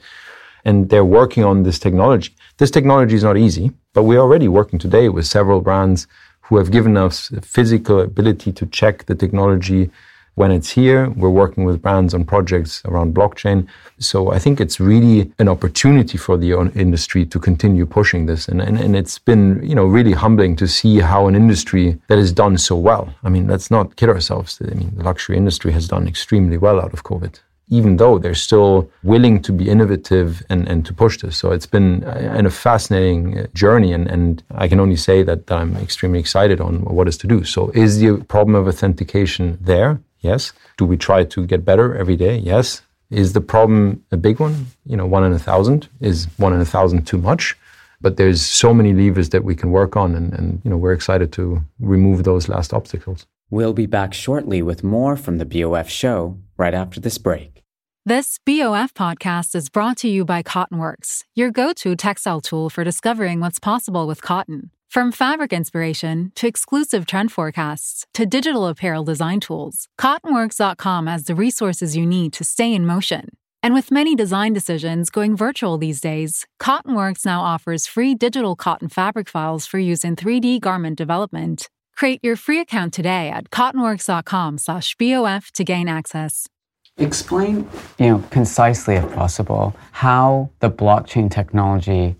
And 0.64 0.88
they're 0.88 1.04
working 1.04 1.44
on 1.44 1.62
this 1.62 1.78
technology. 1.78 2.34
This 2.58 2.70
technology 2.70 3.14
is 3.14 3.24
not 3.24 3.36
easy, 3.36 3.72
but 3.92 4.02
we're 4.02 4.20
already 4.20 4.48
working 4.48 4.78
today 4.78 5.08
with 5.08 5.26
several 5.26 5.60
brands 5.60 6.06
who 6.42 6.56
have 6.58 6.70
given 6.70 6.96
us 6.96 7.30
physical 7.42 8.00
ability 8.00 8.52
to 8.52 8.66
check 8.66 9.06
the 9.06 9.14
technology 9.14 9.90
when 10.38 10.50
it's 10.52 10.70
here. 10.70 11.10
We're 11.10 11.38
working 11.44 11.64
with 11.64 11.82
brands 11.82 12.14
on 12.14 12.24
projects 12.24 12.82
around 12.84 13.14
blockchain. 13.14 13.66
So 13.98 14.30
I 14.32 14.38
think 14.38 14.60
it's 14.60 14.78
really 14.78 15.32
an 15.38 15.48
opportunity 15.48 16.16
for 16.16 16.36
the 16.36 16.52
industry 16.74 17.26
to 17.26 17.38
continue 17.38 17.84
pushing 17.86 18.26
this. 18.26 18.48
And, 18.48 18.62
and, 18.62 18.78
and 18.78 18.96
it's 18.96 19.18
been, 19.18 19.60
you 19.62 19.74
know, 19.74 19.84
really 19.84 20.12
humbling 20.12 20.56
to 20.56 20.66
see 20.68 21.00
how 21.00 21.26
an 21.26 21.34
industry 21.34 21.98
that 22.08 22.18
has 22.18 22.32
done 22.32 22.56
so 22.58 22.76
well. 22.76 23.12
I 23.24 23.28
mean, 23.28 23.48
let's 23.48 23.70
not 23.70 23.96
kid 23.96 24.08
ourselves. 24.08 24.58
I 24.62 24.74
mean, 24.74 24.92
the 24.96 25.02
luxury 25.02 25.36
industry 25.36 25.72
has 25.72 25.88
done 25.88 26.06
extremely 26.06 26.56
well 26.56 26.80
out 26.80 26.92
of 26.92 27.02
COVID. 27.02 27.40
Even 27.70 27.98
though 27.98 28.18
they're 28.18 28.42
still 28.48 28.88
willing 29.02 29.42
to 29.42 29.52
be 29.52 29.68
innovative 29.68 30.42
and, 30.48 30.66
and 30.68 30.86
to 30.86 30.94
push 30.94 31.18
this. 31.18 31.36
So 31.36 31.52
it's 31.52 31.66
been 31.66 32.02
a, 32.04 32.46
a 32.46 32.50
fascinating 32.50 33.38
uh, 33.38 33.46
journey. 33.52 33.92
And, 33.92 34.08
and 34.08 34.42
I 34.52 34.68
can 34.68 34.80
only 34.80 34.96
say 34.96 35.22
that 35.24 35.50
I'm 35.50 35.76
extremely 35.76 36.20
excited 36.20 36.60
on 36.60 36.74
what 36.96 37.08
is 37.08 37.18
to 37.18 37.26
do. 37.26 37.44
So 37.44 37.70
is 37.74 37.98
the 37.98 38.24
problem 38.28 38.54
of 38.54 38.68
authentication 38.68 39.58
there? 39.60 40.00
Yes. 40.20 40.52
Do 40.76 40.84
we 40.84 40.96
try 40.96 41.24
to 41.24 41.46
get 41.46 41.64
better 41.64 41.96
every 41.96 42.16
day? 42.16 42.36
Yes. 42.36 42.82
Is 43.10 43.32
the 43.32 43.40
problem 43.40 44.04
a 44.10 44.16
big 44.16 44.38
one? 44.38 44.66
You 44.84 44.96
know, 44.96 45.06
one 45.06 45.24
in 45.24 45.32
a 45.32 45.38
thousand. 45.38 45.88
Is 46.00 46.26
one 46.36 46.52
in 46.52 46.60
a 46.60 46.64
thousand 46.66 47.06
too 47.06 47.18
much? 47.18 47.56
But 48.00 48.16
there's 48.16 48.40
so 48.40 48.72
many 48.72 48.92
levers 48.92 49.30
that 49.30 49.44
we 49.44 49.56
can 49.56 49.72
work 49.72 49.96
on, 49.96 50.14
and, 50.14 50.32
and 50.32 50.60
you 50.62 50.70
know, 50.70 50.76
we're 50.76 50.92
excited 50.92 51.32
to 51.32 51.62
remove 51.80 52.22
those 52.22 52.48
last 52.48 52.72
obstacles. 52.72 53.26
We'll 53.50 53.72
be 53.72 53.86
back 53.86 54.14
shortly 54.14 54.62
with 54.62 54.84
more 54.84 55.16
from 55.16 55.38
the 55.38 55.46
BOF 55.46 55.88
show 55.88 56.38
right 56.56 56.74
after 56.74 57.00
this 57.00 57.18
break. 57.18 57.64
This 58.04 58.38
BOF 58.46 58.94
podcast 58.94 59.54
is 59.54 59.68
brought 59.68 59.96
to 59.98 60.08
you 60.08 60.24
by 60.24 60.42
Cottonworks, 60.42 61.24
your 61.34 61.50
go 61.50 61.72
to 61.74 61.96
textile 61.96 62.40
tool 62.40 62.70
for 62.70 62.84
discovering 62.84 63.40
what's 63.40 63.58
possible 63.58 64.06
with 64.06 64.22
cotton. 64.22 64.70
From 64.88 65.12
fabric 65.12 65.52
inspiration 65.52 66.32
to 66.36 66.46
exclusive 66.46 67.04
trend 67.04 67.30
forecasts 67.30 68.06
to 68.14 68.24
digital 68.24 68.66
apparel 68.66 69.04
design 69.04 69.38
tools, 69.38 69.86
Cottonworks.com 70.00 71.06
has 71.06 71.24
the 71.24 71.34
resources 71.34 71.94
you 71.94 72.06
need 72.06 72.32
to 72.32 72.42
stay 72.42 72.72
in 72.72 72.86
motion. 72.86 73.28
And 73.62 73.74
with 73.74 73.90
many 73.90 74.16
design 74.16 74.54
decisions 74.54 75.10
going 75.10 75.36
virtual 75.36 75.76
these 75.76 76.00
days, 76.00 76.46
Cottonworks 76.58 77.26
now 77.26 77.42
offers 77.42 77.86
free 77.86 78.14
digital 78.14 78.56
cotton 78.56 78.88
fabric 78.88 79.28
files 79.28 79.66
for 79.66 79.78
use 79.78 80.04
in 80.04 80.16
3D 80.16 80.58
garment 80.58 80.96
development. 80.96 81.68
Create 81.94 82.20
your 82.22 82.36
free 82.36 82.60
account 82.60 82.94
today 82.94 83.28
at 83.28 83.50
cottonworks.com/bof 83.50 85.50
to 85.50 85.64
gain 85.64 85.88
access. 85.88 86.48
Explain, 86.96 87.68
you 87.98 88.06
know, 88.06 88.24
concisely 88.30 88.94
if 88.94 89.14
possible, 89.14 89.76
how 89.92 90.48
the 90.60 90.70
blockchain 90.70 91.30
technology 91.30 92.16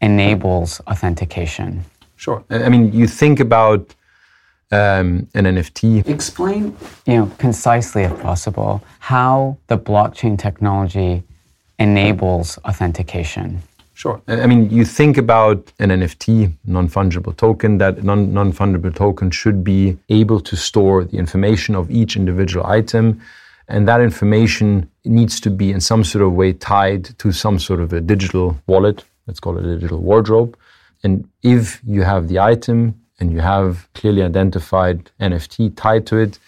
enables 0.00 0.80
authentication. 0.88 1.84
Sure. 2.18 2.44
I 2.50 2.68
mean, 2.68 2.92
you 2.92 3.06
think 3.06 3.38
about 3.40 3.94
um, 4.72 5.28
an 5.34 5.44
NFT. 5.44 6.06
Explain, 6.06 6.76
you 7.06 7.16
know, 7.16 7.32
concisely 7.38 8.02
if 8.02 8.20
possible, 8.20 8.82
how 8.98 9.56
the 9.68 9.78
blockchain 9.78 10.38
technology 10.38 11.22
enables 11.78 12.58
authentication. 12.64 13.62
Sure. 13.94 14.20
I 14.28 14.46
mean, 14.46 14.68
you 14.70 14.84
think 14.84 15.16
about 15.16 15.72
an 15.78 15.90
NFT, 15.90 16.52
non 16.66 16.88
fungible 16.88 17.36
token, 17.36 17.78
that 17.78 18.02
non 18.04 18.52
fungible 18.52 18.94
token 18.94 19.30
should 19.30 19.64
be 19.64 19.96
able 20.08 20.40
to 20.40 20.56
store 20.56 21.04
the 21.04 21.18
information 21.18 21.74
of 21.74 21.90
each 21.90 22.16
individual 22.16 22.66
item. 22.66 23.20
And 23.68 23.86
that 23.86 24.00
information 24.00 24.90
needs 25.04 25.40
to 25.40 25.50
be 25.50 25.70
in 25.70 25.80
some 25.80 26.02
sort 26.02 26.24
of 26.24 26.32
way 26.32 26.52
tied 26.52 27.04
to 27.18 27.32
some 27.32 27.58
sort 27.58 27.80
of 27.80 27.92
a 27.92 28.00
digital 28.00 28.56
wallet. 28.66 29.04
Let's 29.26 29.40
call 29.40 29.58
it 29.58 29.64
a 29.64 29.74
digital 29.74 29.98
wardrobe. 29.98 30.56
And 31.02 31.28
if 31.42 31.80
you 31.84 32.02
have 32.02 32.28
the 32.28 32.40
item 32.40 33.00
and 33.20 33.32
you 33.32 33.40
have 33.40 33.88
clearly 33.94 34.22
identified 34.22 35.10
NFT 35.20 35.76
tied 35.76 36.06
to 36.06 36.16
it, 36.16 36.38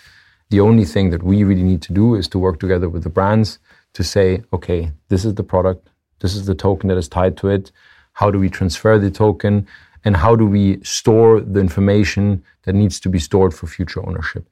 the 0.50 0.60
only 0.60 0.84
thing 0.84 1.10
that 1.10 1.22
we 1.22 1.44
really 1.44 1.62
need 1.62 1.82
to 1.82 1.92
do 1.92 2.14
is 2.16 2.28
to 2.28 2.38
work 2.38 2.58
together 2.58 2.88
with 2.88 3.04
the 3.04 3.08
brands 3.08 3.58
to 3.94 4.02
say, 4.02 4.42
okay, 4.52 4.92
this 5.08 5.24
is 5.24 5.34
the 5.34 5.44
product, 5.44 5.88
this 6.20 6.34
is 6.34 6.46
the 6.46 6.54
token 6.54 6.88
that 6.88 6.98
is 6.98 7.08
tied 7.08 7.36
to 7.38 7.48
it. 7.48 7.70
How 8.12 8.30
do 8.30 8.38
we 8.38 8.48
transfer 8.48 8.98
the 8.98 9.10
token? 9.10 9.66
And 10.04 10.16
how 10.16 10.34
do 10.34 10.46
we 10.46 10.82
store 10.82 11.40
the 11.40 11.60
information 11.60 12.42
that 12.62 12.74
needs 12.74 12.98
to 13.00 13.08
be 13.08 13.18
stored 13.18 13.54
for 13.54 13.66
future 13.66 14.04
ownership? 14.06 14.48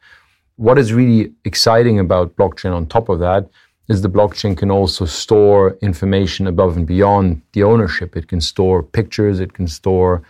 What 0.56 0.78
is 0.78 0.92
really 0.92 1.32
exciting 1.44 1.98
about 1.98 2.36
blockchain 2.36 2.74
on 2.74 2.86
top 2.86 3.08
of 3.08 3.18
that 3.20 3.48
is 3.88 4.02
the 4.02 4.08
blockchain 4.08 4.56
can 4.56 4.70
also 4.70 5.04
store 5.06 5.76
information 5.80 6.46
above 6.46 6.76
and 6.76 6.86
beyond 6.86 7.40
the 7.52 7.62
ownership. 7.62 8.16
It 8.16 8.28
can 8.28 8.40
store 8.40 8.82
pictures, 8.82 9.40
it 9.40 9.54
can 9.54 9.66
store 9.66 10.22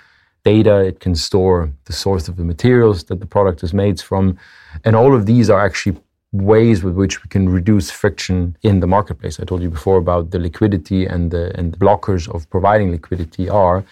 data, 0.45 0.79
it 0.79 1.01
can 1.01 1.15
store 1.15 1.71
the 1.87 1.93
source 1.93 2.29
of 2.29 2.37
the 2.37 2.45
materials 2.45 3.05
that 3.05 3.21
the 3.21 3.27
product 3.27 3.63
is 3.63 3.75
made 3.75 4.01
from. 4.01 4.39
And 4.85 4.95
all 4.95 5.15
of 5.15 5.27
these 5.27 5.51
are 5.51 5.61
actually 5.61 5.97
ways 6.33 6.85
with 6.85 6.95
which 6.95 7.23
we 7.23 7.29
can 7.29 7.49
reduce 7.49 7.91
friction 7.91 8.57
in 8.63 8.81
the 8.81 8.87
marketplace. 8.87 9.41
I 9.41 9.45
told 9.45 9.63
you 9.63 9.71
before 9.71 9.97
about 9.97 10.31
the 10.31 10.39
liquidity 10.39 11.07
and 11.07 11.31
the, 11.31 11.53
and 11.59 11.73
the 11.73 11.79
blockers 11.79 12.33
of 12.35 12.49
providing 12.51 12.91
liquidity 12.91 13.49
are 13.49 13.85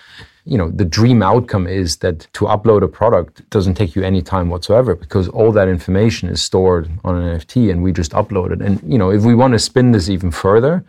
you 0.47 0.57
know 0.57 0.71
the 0.71 0.85
dream 0.85 1.23
outcome 1.23 1.67
is 1.67 1.97
that 1.99 2.21
to 2.33 2.45
upload 2.45 2.83
a 2.83 2.89
product 2.89 3.49
doesn't 3.51 3.75
take 3.75 3.97
you 3.97 4.03
any 4.03 4.23
time 4.23 4.49
whatsoever 4.49 4.95
because 4.95 5.29
all 5.29 5.51
that 5.53 5.69
information 5.69 6.29
is 6.29 6.41
stored 6.41 6.89
on 7.05 7.21
an 7.21 7.39
nft 7.39 7.71
and 7.71 7.83
we 7.83 7.93
just 7.93 8.13
upload 8.13 8.53
it. 8.53 8.63
And 8.63 8.81
you 8.87 8.97
know 8.97 9.11
if 9.11 9.23
we 9.23 9.35
want 9.35 9.53
to 9.53 9.59
spin 9.59 9.93
this 9.93 10.09
even 10.09 10.31
further 10.31 10.85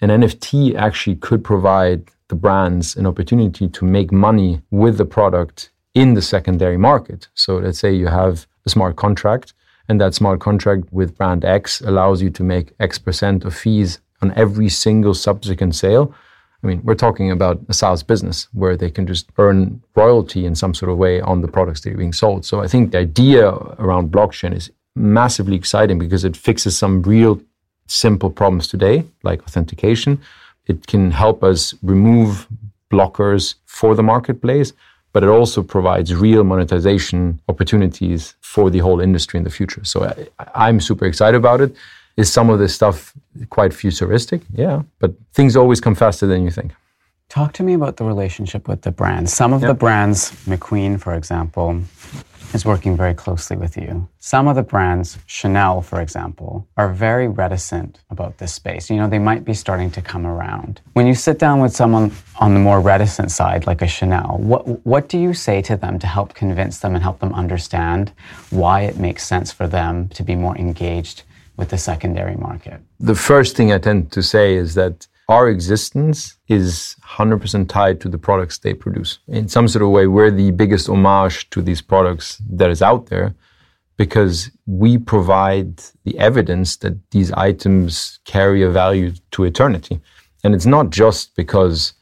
an 0.00 0.10
nft 0.10 0.74
actually 0.74 1.16
could 1.16 1.44
provide 1.44 2.02
the 2.28 2.34
brands 2.34 2.96
an 2.96 3.06
opportunity 3.06 3.68
to 3.68 3.84
make 3.84 4.12
money 4.12 4.60
with 4.70 4.98
the 4.98 5.04
product 5.04 5.70
in 5.94 6.14
the 6.14 6.22
secondary 6.22 6.76
market. 6.76 7.28
So 7.34 7.58
let's 7.58 7.78
say 7.78 7.92
you 7.92 8.08
have 8.08 8.46
a 8.66 8.70
smart 8.70 8.96
contract 8.96 9.54
and 9.88 10.00
that 10.00 10.14
smart 10.14 10.40
contract 10.40 10.92
with 10.92 11.16
brand 11.16 11.44
x 11.44 11.80
allows 11.80 12.22
you 12.22 12.30
to 12.30 12.42
make 12.42 12.72
x 12.80 12.98
percent 12.98 13.44
of 13.44 13.54
fees 13.54 14.00
on 14.20 14.32
every 14.34 14.68
single 14.68 15.14
subsequent 15.14 15.74
sale 15.76 16.12
I 16.62 16.66
mean, 16.66 16.82
we're 16.84 16.94
talking 16.94 17.30
about 17.30 17.60
a 17.68 17.74
SaaS 17.74 18.02
business 18.02 18.48
where 18.52 18.76
they 18.76 18.90
can 18.90 19.06
just 19.06 19.30
earn 19.38 19.82
royalty 19.94 20.44
in 20.44 20.54
some 20.54 20.74
sort 20.74 20.92
of 20.92 20.98
way 20.98 21.20
on 21.20 21.40
the 21.40 21.48
products 21.48 21.80
that 21.80 21.92
are 21.92 21.96
being 21.96 22.12
sold. 22.12 22.44
So 22.44 22.60
I 22.60 22.68
think 22.68 22.92
the 22.92 22.98
idea 22.98 23.48
around 23.78 24.10
blockchain 24.10 24.54
is 24.54 24.70
massively 24.94 25.56
exciting 25.56 25.98
because 25.98 26.24
it 26.24 26.36
fixes 26.36 26.76
some 26.76 27.02
real 27.02 27.40
simple 27.86 28.30
problems 28.30 28.68
today, 28.68 29.04
like 29.22 29.42
authentication. 29.42 30.20
It 30.66 30.86
can 30.86 31.10
help 31.10 31.42
us 31.42 31.74
remove 31.82 32.46
blockers 32.90 33.54
for 33.66 33.94
the 33.94 34.02
marketplace, 34.02 34.72
but 35.12 35.22
it 35.22 35.28
also 35.28 35.62
provides 35.62 36.14
real 36.14 36.44
monetization 36.44 37.40
opportunities 37.48 38.34
for 38.40 38.70
the 38.70 38.78
whole 38.78 39.00
industry 39.00 39.38
in 39.38 39.44
the 39.44 39.50
future. 39.50 39.84
So 39.84 40.28
I, 40.54 40.68
am 40.68 40.80
super 40.80 41.06
excited 41.06 41.36
about 41.36 41.60
it. 41.60 41.74
Is 42.16 42.32
some 42.32 42.50
of 42.50 42.58
this 42.58 42.74
stuff 42.74 43.14
quite 43.48 43.72
futuristic? 43.72 44.42
Yeah, 44.52 44.82
but 44.98 45.12
things 45.32 45.56
always 45.56 45.80
come 45.80 45.94
faster 45.94 46.26
than 46.26 46.44
you 46.44 46.50
think. 46.50 46.72
Talk 47.28 47.52
to 47.54 47.62
me 47.62 47.74
about 47.74 47.96
the 47.96 48.04
relationship 48.04 48.66
with 48.66 48.82
the 48.82 48.90
brands. 48.90 49.32
Some 49.32 49.52
of 49.52 49.62
yep. 49.62 49.68
the 49.68 49.74
brands, 49.74 50.32
McQueen, 50.46 51.00
for 51.00 51.14
example, 51.14 51.80
is 52.54 52.64
working 52.64 52.96
very 52.96 53.14
closely 53.14 53.56
with 53.56 53.76
you. 53.76 54.08
Some 54.18 54.48
of 54.48 54.56
the 54.56 54.62
brands, 54.62 55.18
Chanel, 55.26 55.82
for 55.82 56.00
example, 56.00 56.66
are 56.76 56.92
very 56.92 57.28
reticent 57.28 58.00
about 58.10 58.38
this 58.38 58.52
space. 58.52 58.90
You 58.90 58.96
know, 58.96 59.08
they 59.08 59.18
might 59.18 59.44
be 59.44 59.54
starting 59.54 59.90
to 59.92 60.02
come 60.02 60.26
around. 60.26 60.80
When 60.94 61.06
you 61.06 61.14
sit 61.14 61.38
down 61.38 61.60
with 61.60 61.74
someone 61.74 62.10
on 62.40 62.54
the 62.54 62.60
more 62.60 62.80
reticent 62.80 63.30
side, 63.30 63.66
like 63.66 63.82
a 63.82 63.86
Chanel, 63.86 64.38
what, 64.40 64.84
what 64.84 65.08
do 65.08 65.18
you 65.18 65.32
say 65.32 65.62
to 65.62 65.76
them 65.76 65.98
to 66.00 66.06
help 66.06 66.34
convince 66.34 66.80
them 66.80 66.94
and 66.94 67.02
help 67.02 67.20
them 67.20 67.32
understand 67.34 68.12
why 68.50 68.82
it 68.82 68.98
makes 68.98 69.24
sense 69.24 69.52
for 69.52 69.68
them 69.68 70.08
to 70.08 70.22
be 70.22 70.34
more 70.34 70.56
engaged 70.58 71.22
with 71.60 71.68
the 71.68 71.78
secondary 71.78 72.36
market? 72.48 72.80
The 72.98 73.14
first 73.14 73.56
thing 73.56 73.70
I 73.72 73.78
tend 73.78 74.10
to 74.12 74.22
say 74.22 74.56
is 74.56 74.74
that 74.74 75.06
our 75.28 75.48
existence 75.48 76.18
is 76.48 76.96
100% 77.04 77.68
tied 77.68 78.00
to 78.00 78.08
the 78.08 78.18
products 78.18 78.58
they 78.58 78.74
produce. 78.74 79.20
In 79.28 79.46
some 79.46 79.68
sort 79.68 79.84
of 79.84 79.90
way, 79.90 80.08
we're 80.08 80.32
the 80.32 80.50
biggest 80.50 80.88
homage 80.88 81.48
to 81.50 81.62
these 81.62 81.82
products 81.92 82.42
that 82.58 82.70
is 82.70 82.82
out 82.82 83.06
there 83.06 83.28
because 83.96 84.50
we 84.66 84.98
provide 84.98 85.72
the 86.04 86.18
evidence 86.18 86.76
that 86.78 86.94
these 87.10 87.30
items 87.32 88.18
carry 88.24 88.62
a 88.62 88.70
value 88.70 89.12
to 89.30 89.44
eternity. 89.44 90.00
And 90.42 90.54
it's 90.54 90.66
not 90.66 90.90
just 90.90 91.36
because 91.36 91.92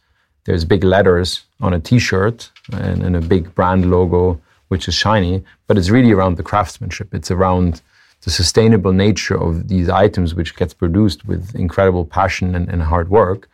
there's 0.44 0.64
big 0.64 0.84
letters 0.84 1.42
on 1.60 1.74
a 1.74 1.80
t 1.80 1.98
shirt 1.98 2.50
and, 2.72 3.02
and 3.02 3.14
a 3.16 3.20
big 3.20 3.54
brand 3.54 3.90
logo, 3.90 4.40
which 4.68 4.88
is 4.88 4.94
shiny, 4.94 5.44
but 5.66 5.76
it's 5.76 5.90
really 5.90 6.12
around 6.12 6.36
the 6.36 6.48
craftsmanship. 6.50 7.12
It's 7.12 7.32
around 7.32 7.82
the 8.22 8.30
sustainable 8.30 8.92
nature 8.92 9.40
of 9.40 9.68
these 9.68 9.88
items, 9.88 10.34
which 10.34 10.56
gets 10.56 10.74
produced 10.74 11.24
with 11.26 11.54
incredible 11.54 12.04
passion 12.04 12.54
and, 12.54 12.68
and 12.68 12.82
hard 12.82 13.08
work. 13.10 13.48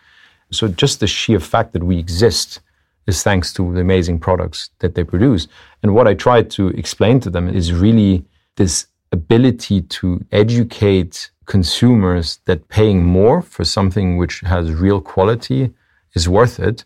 So 0.51 0.69
just 0.69 1.01
the 1.01 1.07
sheer 1.07 1.41
fact 1.41 1.73
that 1.73 1.83
we 1.83 1.99
exist 1.99 2.61
is 3.07 3.23
thanks 3.23 3.53
to 3.53 3.73
the 3.75 3.81
amazing 3.81 4.19
products 4.19 4.71
that 4.79 4.95
they 4.95 5.05
produce. 5.05 5.47
And 5.83 5.95
what 5.95 6.09
I 6.09 6.15
try 6.15 6.43
to 6.43 6.69
explain 6.69 7.21
to 7.21 7.31
them 7.31 7.49
is 7.49 7.73
really 7.73 8.25
this 8.57 8.87
ability 9.13 9.83
to 9.83 10.25
educate 10.33 11.31
consumers 11.47 12.41
that 12.47 12.69
paying 12.69 13.05
more 13.05 13.43
for 13.43 13.65
something 13.65 14.17
which 14.17 14.41
has 14.41 14.73
real 14.73 15.01
quality 15.01 15.71
is 16.15 16.29
worth 16.29 16.59
it 16.59 16.85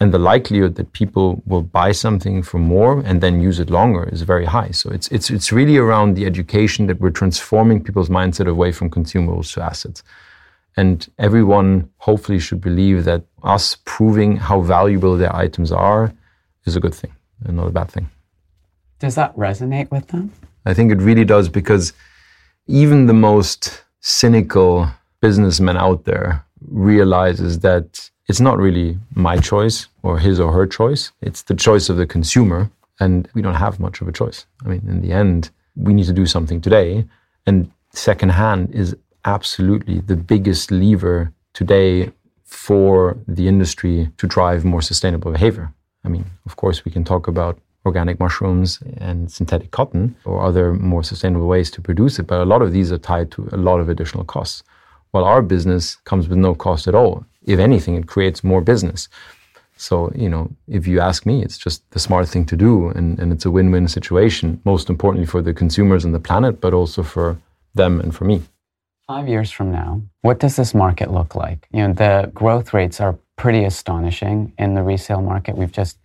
and 0.00 0.14
the 0.14 0.18
likelihood 0.18 0.76
that 0.76 0.92
people 0.94 1.42
will 1.44 1.62
buy 1.62 1.92
something 1.92 2.42
for 2.42 2.58
more 2.58 3.00
and 3.00 3.20
then 3.20 3.40
use 3.40 3.60
it 3.60 3.68
longer 3.68 4.08
is 4.08 4.22
very 4.22 4.46
high. 4.46 4.70
So 4.70 4.90
it's 4.90 5.08
it's 5.08 5.30
it's 5.30 5.52
really 5.52 5.76
around 5.76 6.14
the 6.14 6.24
education 6.24 6.86
that 6.86 7.00
we're 7.00 7.10
transforming 7.10 7.84
people's 7.84 8.08
mindset 8.08 8.48
away 8.48 8.72
from 8.72 8.90
consumables 8.90 9.52
to 9.54 9.62
assets. 9.62 10.02
And 10.76 11.06
everyone 11.18 11.90
hopefully 11.98 12.38
should 12.38 12.60
believe 12.60 13.04
that 13.04 13.24
us 13.42 13.76
proving 13.84 14.36
how 14.36 14.60
valuable 14.62 15.16
their 15.16 15.34
items 15.36 15.70
are 15.70 16.12
is 16.64 16.76
a 16.76 16.80
good 16.80 16.94
thing 16.94 17.12
and 17.44 17.56
not 17.56 17.66
a 17.68 17.72
bad 17.72 17.90
thing. 17.90 18.08
Does 19.00 19.14
that 19.16 19.36
resonate 19.36 19.90
with 19.90 20.06
them? 20.08 20.32
I 20.64 20.72
think 20.74 20.92
it 20.92 20.98
really 20.98 21.24
does 21.24 21.48
because 21.48 21.92
even 22.66 23.06
the 23.06 23.14
most 23.14 23.82
cynical 24.00 24.88
businessman 25.20 25.76
out 25.76 26.04
there 26.04 26.44
realizes 26.68 27.58
that 27.60 28.10
it's 28.30 28.40
not 28.40 28.58
really 28.58 28.96
my 29.16 29.36
choice 29.38 29.88
or 30.04 30.16
his 30.16 30.38
or 30.38 30.52
her 30.52 30.64
choice. 30.64 31.10
It's 31.20 31.42
the 31.42 31.56
choice 31.66 31.88
of 31.88 31.96
the 31.96 32.06
consumer. 32.06 32.70
And 33.00 33.28
we 33.34 33.42
don't 33.42 33.62
have 33.66 33.80
much 33.80 34.00
of 34.00 34.06
a 34.06 34.12
choice. 34.12 34.46
I 34.64 34.68
mean, 34.68 34.82
in 34.86 35.00
the 35.00 35.12
end, 35.12 35.50
we 35.74 35.92
need 35.92 36.06
to 36.06 36.12
do 36.12 36.26
something 36.26 36.60
today. 36.60 37.06
And 37.48 37.56
secondhand 37.92 38.72
is 38.72 38.94
absolutely 39.24 39.96
the 40.10 40.14
biggest 40.32 40.70
lever 40.70 41.32
today 41.54 42.12
for 42.44 43.16
the 43.26 43.48
industry 43.48 43.96
to 44.18 44.28
drive 44.28 44.64
more 44.64 44.82
sustainable 44.82 45.32
behavior. 45.32 45.72
I 46.04 46.08
mean, 46.08 46.24
of 46.46 46.54
course, 46.54 46.84
we 46.84 46.92
can 46.92 47.04
talk 47.04 47.26
about 47.26 47.58
organic 47.84 48.20
mushrooms 48.20 48.78
and 48.98 49.18
synthetic 49.32 49.72
cotton 49.72 50.14
or 50.24 50.40
other 50.48 50.72
more 50.74 51.02
sustainable 51.02 51.48
ways 51.48 51.68
to 51.72 51.80
produce 51.80 52.20
it, 52.20 52.26
but 52.28 52.38
a 52.40 52.50
lot 52.52 52.62
of 52.62 52.70
these 52.70 52.92
are 52.92 52.98
tied 52.98 53.32
to 53.32 53.48
a 53.50 53.56
lot 53.56 53.80
of 53.80 53.88
additional 53.88 54.24
costs. 54.24 54.62
While 55.10 55.24
our 55.24 55.42
business 55.42 55.96
comes 56.10 56.28
with 56.28 56.38
no 56.38 56.54
cost 56.54 56.86
at 56.86 56.94
all 56.94 57.24
if 57.46 57.58
anything, 57.58 57.94
it 57.96 58.06
creates 58.06 58.44
more 58.44 58.60
business. 58.60 59.08
So, 59.76 60.12
you 60.14 60.28
know, 60.28 60.50
if 60.68 60.86
you 60.86 61.00
ask 61.00 61.24
me, 61.24 61.42
it's 61.42 61.56
just 61.56 61.90
the 61.92 61.98
smart 61.98 62.28
thing 62.28 62.44
to 62.46 62.56
do. 62.56 62.90
And, 62.90 63.18
and 63.18 63.32
it's 63.32 63.46
a 63.46 63.50
win 63.50 63.70
win 63.70 63.88
situation, 63.88 64.60
most 64.64 64.90
importantly 64.90 65.26
for 65.26 65.40
the 65.40 65.54
consumers 65.54 66.04
and 66.04 66.14
the 66.14 66.20
planet, 66.20 66.60
but 66.60 66.74
also 66.74 67.02
for 67.02 67.38
them 67.74 68.00
and 68.00 68.14
for 68.14 68.24
me. 68.24 68.42
Five 69.06 69.26
years 69.26 69.50
from 69.50 69.72
now, 69.72 70.02
what 70.20 70.38
does 70.38 70.56
this 70.56 70.74
market 70.74 71.10
look 71.10 71.34
like? 71.34 71.66
You 71.72 71.88
know, 71.88 71.94
the 71.94 72.30
growth 72.34 72.74
rates 72.74 73.00
are 73.00 73.18
pretty 73.36 73.64
astonishing 73.64 74.52
in 74.58 74.74
the 74.74 74.82
resale 74.82 75.22
market. 75.22 75.56
We've 75.56 75.72
just 75.72 75.98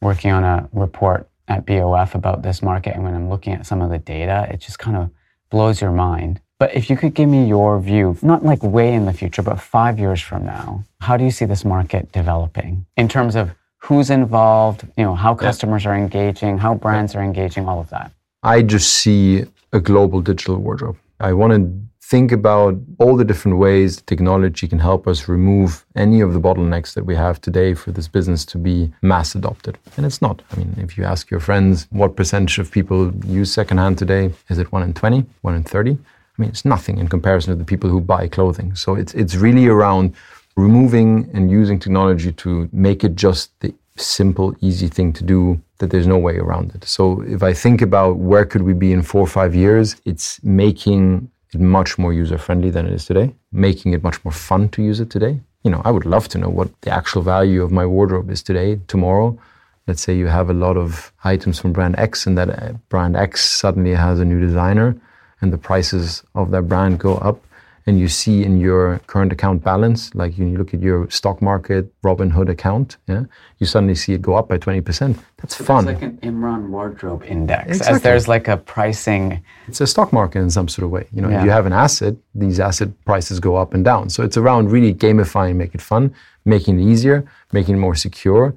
working 0.00 0.32
on 0.32 0.42
a 0.42 0.68
report 0.72 1.30
at 1.46 1.64
BOF 1.64 2.14
about 2.14 2.42
this 2.42 2.60
market. 2.60 2.94
And 2.94 3.04
when 3.04 3.14
I'm 3.14 3.30
looking 3.30 3.52
at 3.52 3.66
some 3.66 3.80
of 3.82 3.90
the 3.90 3.98
data, 3.98 4.48
it 4.50 4.58
just 4.58 4.78
kind 4.78 4.96
of 4.96 5.10
blows 5.48 5.80
your 5.80 5.92
mind. 5.92 6.40
But 6.62 6.76
if 6.76 6.88
you 6.88 6.96
could 6.96 7.14
give 7.14 7.28
me 7.28 7.44
your 7.48 7.80
view, 7.80 8.16
not 8.22 8.44
like 8.44 8.62
way 8.62 8.94
in 8.94 9.04
the 9.04 9.12
future, 9.12 9.42
but 9.42 9.60
five 9.60 9.98
years 9.98 10.20
from 10.20 10.46
now, 10.46 10.84
how 11.00 11.16
do 11.16 11.24
you 11.24 11.32
see 11.32 11.44
this 11.44 11.64
market 11.64 12.12
developing 12.12 12.86
in 12.96 13.08
terms 13.08 13.34
of 13.34 13.50
who's 13.78 14.10
involved, 14.10 14.86
you 14.96 15.02
know, 15.02 15.16
how 15.16 15.34
customers 15.34 15.86
are 15.86 15.96
engaging, 15.96 16.58
how 16.58 16.74
brands 16.74 17.16
are 17.16 17.24
engaging, 17.24 17.66
all 17.66 17.80
of 17.80 17.90
that? 17.90 18.12
I 18.44 18.62
just 18.62 18.92
see 18.92 19.44
a 19.72 19.80
global 19.80 20.20
digital 20.20 20.56
wardrobe. 20.56 20.96
I 21.18 21.32
want 21.32 21.52
to 21.52 21.62
think 22.00 22.30
about 22.30 22.78
all 23.00 23.16
the 23.16 23.24
different 23.24 23.58
ways 23.58 24.00
technology 24.02 24.68
can 24.68 24.78
help 24.78 25.08
us 25.08 25.26
remove 25.26 25.84
any 25.96 26.20
of 26.20 26.32
the 26.32 26.40
bottlenecks 26.40 26.94
that 26.94 27.04
we 27.04 27.16
have 27.16 27.40
today 27.40 27.74
for 27.74 27.90
this 27.90 28.06
business 28.06 28.44
to 28.44 28.56
be 28.56 28.92
mass 29.02 29.34
adopted. 29.34 29.78
And 29.96 30.06
it's 30.06 30.22
not. 30.22 30.42
I 30.52 30.58
mean, 30.58 30.76
if 30.78 30.96
you 30.96 31.02
ask 31.02 31.28
your 31.28 31.40
friends 31.40 31.88
what 31.90 32.14
percentage 32.14 32.60
of 32.60 32.70
people 32.70 33.12
use 33.26 33.52
secondhand 33.52 33.98
today, 33.98 34.32
is 34.48 34.60
it 34.60 34.70
1 34.70 34.84
in 34.84 34.94
20, 34.94 35.26
1 35.40 35.54
in 35.56 35.64
30? 35.64 35.98
I 36.38 36.42
mean, 36.42 36.50
it's 36.50 36.64
nothing 36.64 36.98
in 36.98 37.08
comparison 37.08 37.52
to 37.52 37.56
the 37.56 37.64
people 37.64 37.90
who 37.90 38.00
buy 38.00 38.28
clothing. 38.28 38.74
So 38.74 38.94
it's 38.94 39.14
it's 39.14 39.34
really 39.34 39.66
around 39.66 40.14
removing 40.56 41.30
and 41.34 41.50
using 41.50 41.78
technology 41.78 42.32
to 42.32 42.68
make 42.72 43.04
it 43.04 43.16
just 43.16 43.58
the 43.60 43.74
simple, 43.96 44.54
easy 44.60 44.88
thing 44.88 45.12
to 45.12 45.24
do 45.24 45.60
that 45.78 45.90
there's 45.90 46.06
no 46.06 46.18
way 46.18 46.36
around 46.36 46.74
it. 46.74 46.84
So 46.84 47.22
if 47.22 47.42
I 47.42 47.52
think 47.52 47.82
about 47.82 48.16
where 48.16 48.44
could 48.44 48.62
we 48.62 48.72
be 48.72 48.92
in 48.92 49.02
four 49.02 49.20
or 49.20 49.26
five 49.26 49.54
years, 49.54 49.96
it's 50.04 50.42
making 50.42 51.30
it 51.52 51.60
much 51.60 51.98
more 51.98 52.12
user 52.12 52.38
friendly 52.38 52.70
than 52.70 52.86
it 52.86 52.92
is 52.92 53.04
today, 53.04 53.34
making 53.52 53.92
it 53.92 54.02
much 54.02 54.24
more 54.24 54.32
fun 54.32 54.68
to 54.70 54.82
use 54.82 55.00
it 55.00 55.10
today. 55.10 55.40
You 55.64 55.70
know, 55.70 55.82
I 55.84 55.90
would 55.90 56.06
love 56.06 56.28
to 56.28 56.38
know 56.38 56.48
what 56.48 56.68
the 56.80 56.90
actual 56.90 57.22
value 57.22 57.62
of 57.62 57.70
my 57.70 57.84
wardrobe 57.84 58.30
is 58.30 58.42
today, 58.42 58.80
tomorrow. 58.88 59.38
Let's 59.86 60.00
say 60.00 60.16
you 60.16 60.28
have 60.28 60.48
a 60.48 60.54
lot 60.54 60.76
of 60.76 61.12
items 61.24 61.58
from 61.58 61.72
brand 61.72 61.96
X 61.98 62.26
and 62.26 62.38
that 62.38 62.50
uh, 62.50 62.72
brand 62.88 63.16
X 63.16 63.44
suddenly 63.48 63.94
has 63.94 64.20
a 64.20 64.24
new 64.24 64.40
designer 64.40 64.96
and 65.42 65.52
the 65.52 65.58
prices 65.58 66.22
of 66.34 66.50
that 66.52 66.62
brand 66.62 66.98
go 66.98 67.16
up 67.16 67.44
and 67.86 67.98
you 67.98 68.08
see 68.08 68.44
in 68.44 68.60
your 68.60 69.00
current 69.08 69.32
account 69.32 69.64
balance, 69.64 70.14
like 70.14 70.38
you 70.38 70.56
look 70.56 70.72
at 70.72 70.80
your 70.80 71.10
stock 71.10 71.42
market 71.42 71.92
Robinhood 72.02 72.48
account, 72.48 72.96
yeah, 73.08 73.24
you 73.58 73.66
suddenly 73.66 73.96
see 73.96 74.12
it 74.12 74.22
go 74.22 74.34
up 74.34 74.48
by 74.48 74.56
20%. 74.56 75.18
That's 75.38 75.56
so 75.56 75.64
fun. 75.64 75.88
It's 75.88 76.00
like 76.00 76.10
an 76.10 76.18
Imran 76.18 76.68
wardrobe 76.68 77.24
index, 77.24 77.68
exactly. 77.68 77.96
as 77.96 78.02
there's 78.02 78.28
like 78.28 78.46
a 78.46 78.56
pricing. 78.56 79.42
It's 79.66 79.80
a 79.80 79.86
stock 79.86 80.12
market 80.12 80.38
in 80.38 80.50
some 80.50 80.68
sort 80.68 80.84
of 80.84 80.90
way. 80.90 81.08
You 81.12 81.22
know, 81.22 81.28
yeah. 81.28 81.40
if 81.40 81.44
you 81.44 81.50
have 81.50 81.66
an 81.66 81.72
asset, 81.72 82.14
these 82.34 82.60
asset 82.60 82.88
prices 83.04 83.40
go 83.40 83.56
up 83.56 83.74
and 83.74 83.84
down. 83.84 84.10
So 84.10 84.22
it's 84.22 84.36
around 84.36 84.70
really 84.70 84.94
gamifying, 84.94 85.56
make 85.56 85.74
it 85.74 85.82
fun, 85.82 86.14
making 86.44 86.78
it 86.78 86.84
easier, 86.84 87.24
making 87.52 87.76
it 87.76 87.78
more 87.78 87.96
secure, 87.96 88.54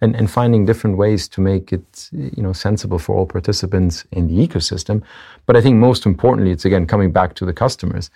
and, 0.00 0.14
and 0.16 0.30
finding 0.30 0.64
different 0.64 0.96
ways 0.96 1.28
to 1.28 1.40
make 1.40 1.72
it 1.72 2.08
you 2.12 2.42
know 2.42 2.52
sensible 2.52 2.98
for 2.98 3.16
all 3.16 3.26
participants 3.26 4.04
in 4.12 4.28
the 4.28 4.46
ecosystem. 4.46 5.02
But 5.46 5.56
I 5.56 5.60
think 5.60 5.76
most 5.76 6.06
importantly, 6.06 6.52
it's 6.52 6.64
again 6.64 6.86
coming 6.86 7.12
back 7.12 7.34
to 7.34 7.44
the 7.44 7.52
customers. 7.52 8.10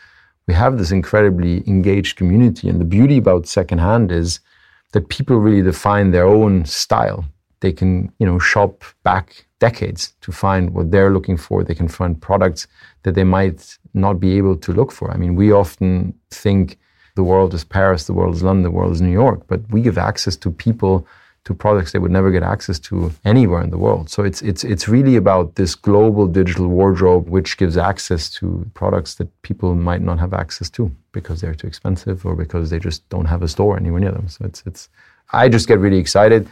We 0.46 0.54
have 0.54 0.78
this 0.78 0.90
incredibly 0.90 1.62
engaged 1.68 2.16
community, 2.16 2.68
and 2.68 2.80
the 2.80 2.84
beauty 2.84 3.18
about 3.18 3.46
secondhand 3.46 4.10
is 4.10 4.40
that 4.92 5.08
people 5.08 5.36
really 5.36 5.62
define 5.62 6.10
their 6.10 6.26
own 6.26 6.64
style. 6.64 7.24
They 7.60 7.72
can 7.72 8.12
you 8.18 8.26
know 8.26 8.38
shop 8.38 8.84
back 9.02 9.46
decades 9.58 10.14
to 10.22 10.32
find 10.32 10.70
what 10.74 10.90
they're 10.90 11.12
looking 11.12 11.36
for. 11.36 11.62
They 11.62 11.74
can 11.74 11.88
find 11.88 12.20
products 12.20 12.66
that 13.04 13.14
they 13.14 13.24
might 13.24 13.78
not 13.94 14.18
be 14.18 14.36
able 14.36 14.56
to 14.56 14.72
look 14.72 14.90
for. 14.90 15.10
I 15.10 15.16
mean, 15.16 15.36
we 15.36 15.52
often 15.52 16.14
think 16.30 16.78
the 17.14 17.22
world 17.22 17.54
is 17.54 17.64
Paris, 17.64 18.06
the 18.06 18.12
world 18.12 18.34
is 18.34 18.42
London, 18.42 18.64
the 18.64 18.70
world 18.70 18.92
is 18.92 19.00
New 19.00 19.12
York, 19.12 19.40
but 19.46 19.60
we 19.70 19.80
give 19.82 19.98
access 19.98 20.36
to 20.36 20.50
people 20.50 21.06
to 21.44 21.54
products 21.54 21.90
they 21.92 21.98
would 21.98 22.10
never 22.10 22.30
get 22.30 22.42
access 22.42 22.78
to 22.78 23.12
anywhere 23.24 23.62
in 23.62 23.70
the 23.70 23.78
world. 23.78 24.08
So 24.08 24.22
it's 24.22 24.42
it's 24.42 24.62
it's 24.62 24.88
really 24.88 25.16
about 25.16 25.56
this 25.56 25.74
global 25.74 26.26
digital 26.26 26.68
wardrobe 26.68 27.28
which 27.28 27.56
gives 27.56 27.76
access 27.76 28.30
to 28.34 28.70
products 28.74 29.16
that 29.16 29.28
people 29.42 29.74
might 29.74 30.02
not 30.02 30.18
have 30.20 30.32
access 30.32 30.70
to 30.70 30.90
because 31.10 31.40
they're 31.40 31.54
too 31.54 31.66
expensive 31.66 32.24
or 32.24 32.36
because 32.36 32.70
they 32.70 32.78
just 32.78 33.08
don't 33.08 33.26
have 33.26 33.42
a 33.42 33.48
store 33.48 33.76
anywhere 33.76 34.00
near 34.00 34.12
them. 34.12 34.28
So 34.28 34.44
it's 34.44 34.62
it's 34.66 34.88
I 35.32 35.48
just 35.48 35.66
get 35.66 35.78
really 35.78 35.98
excited 35.98 36.48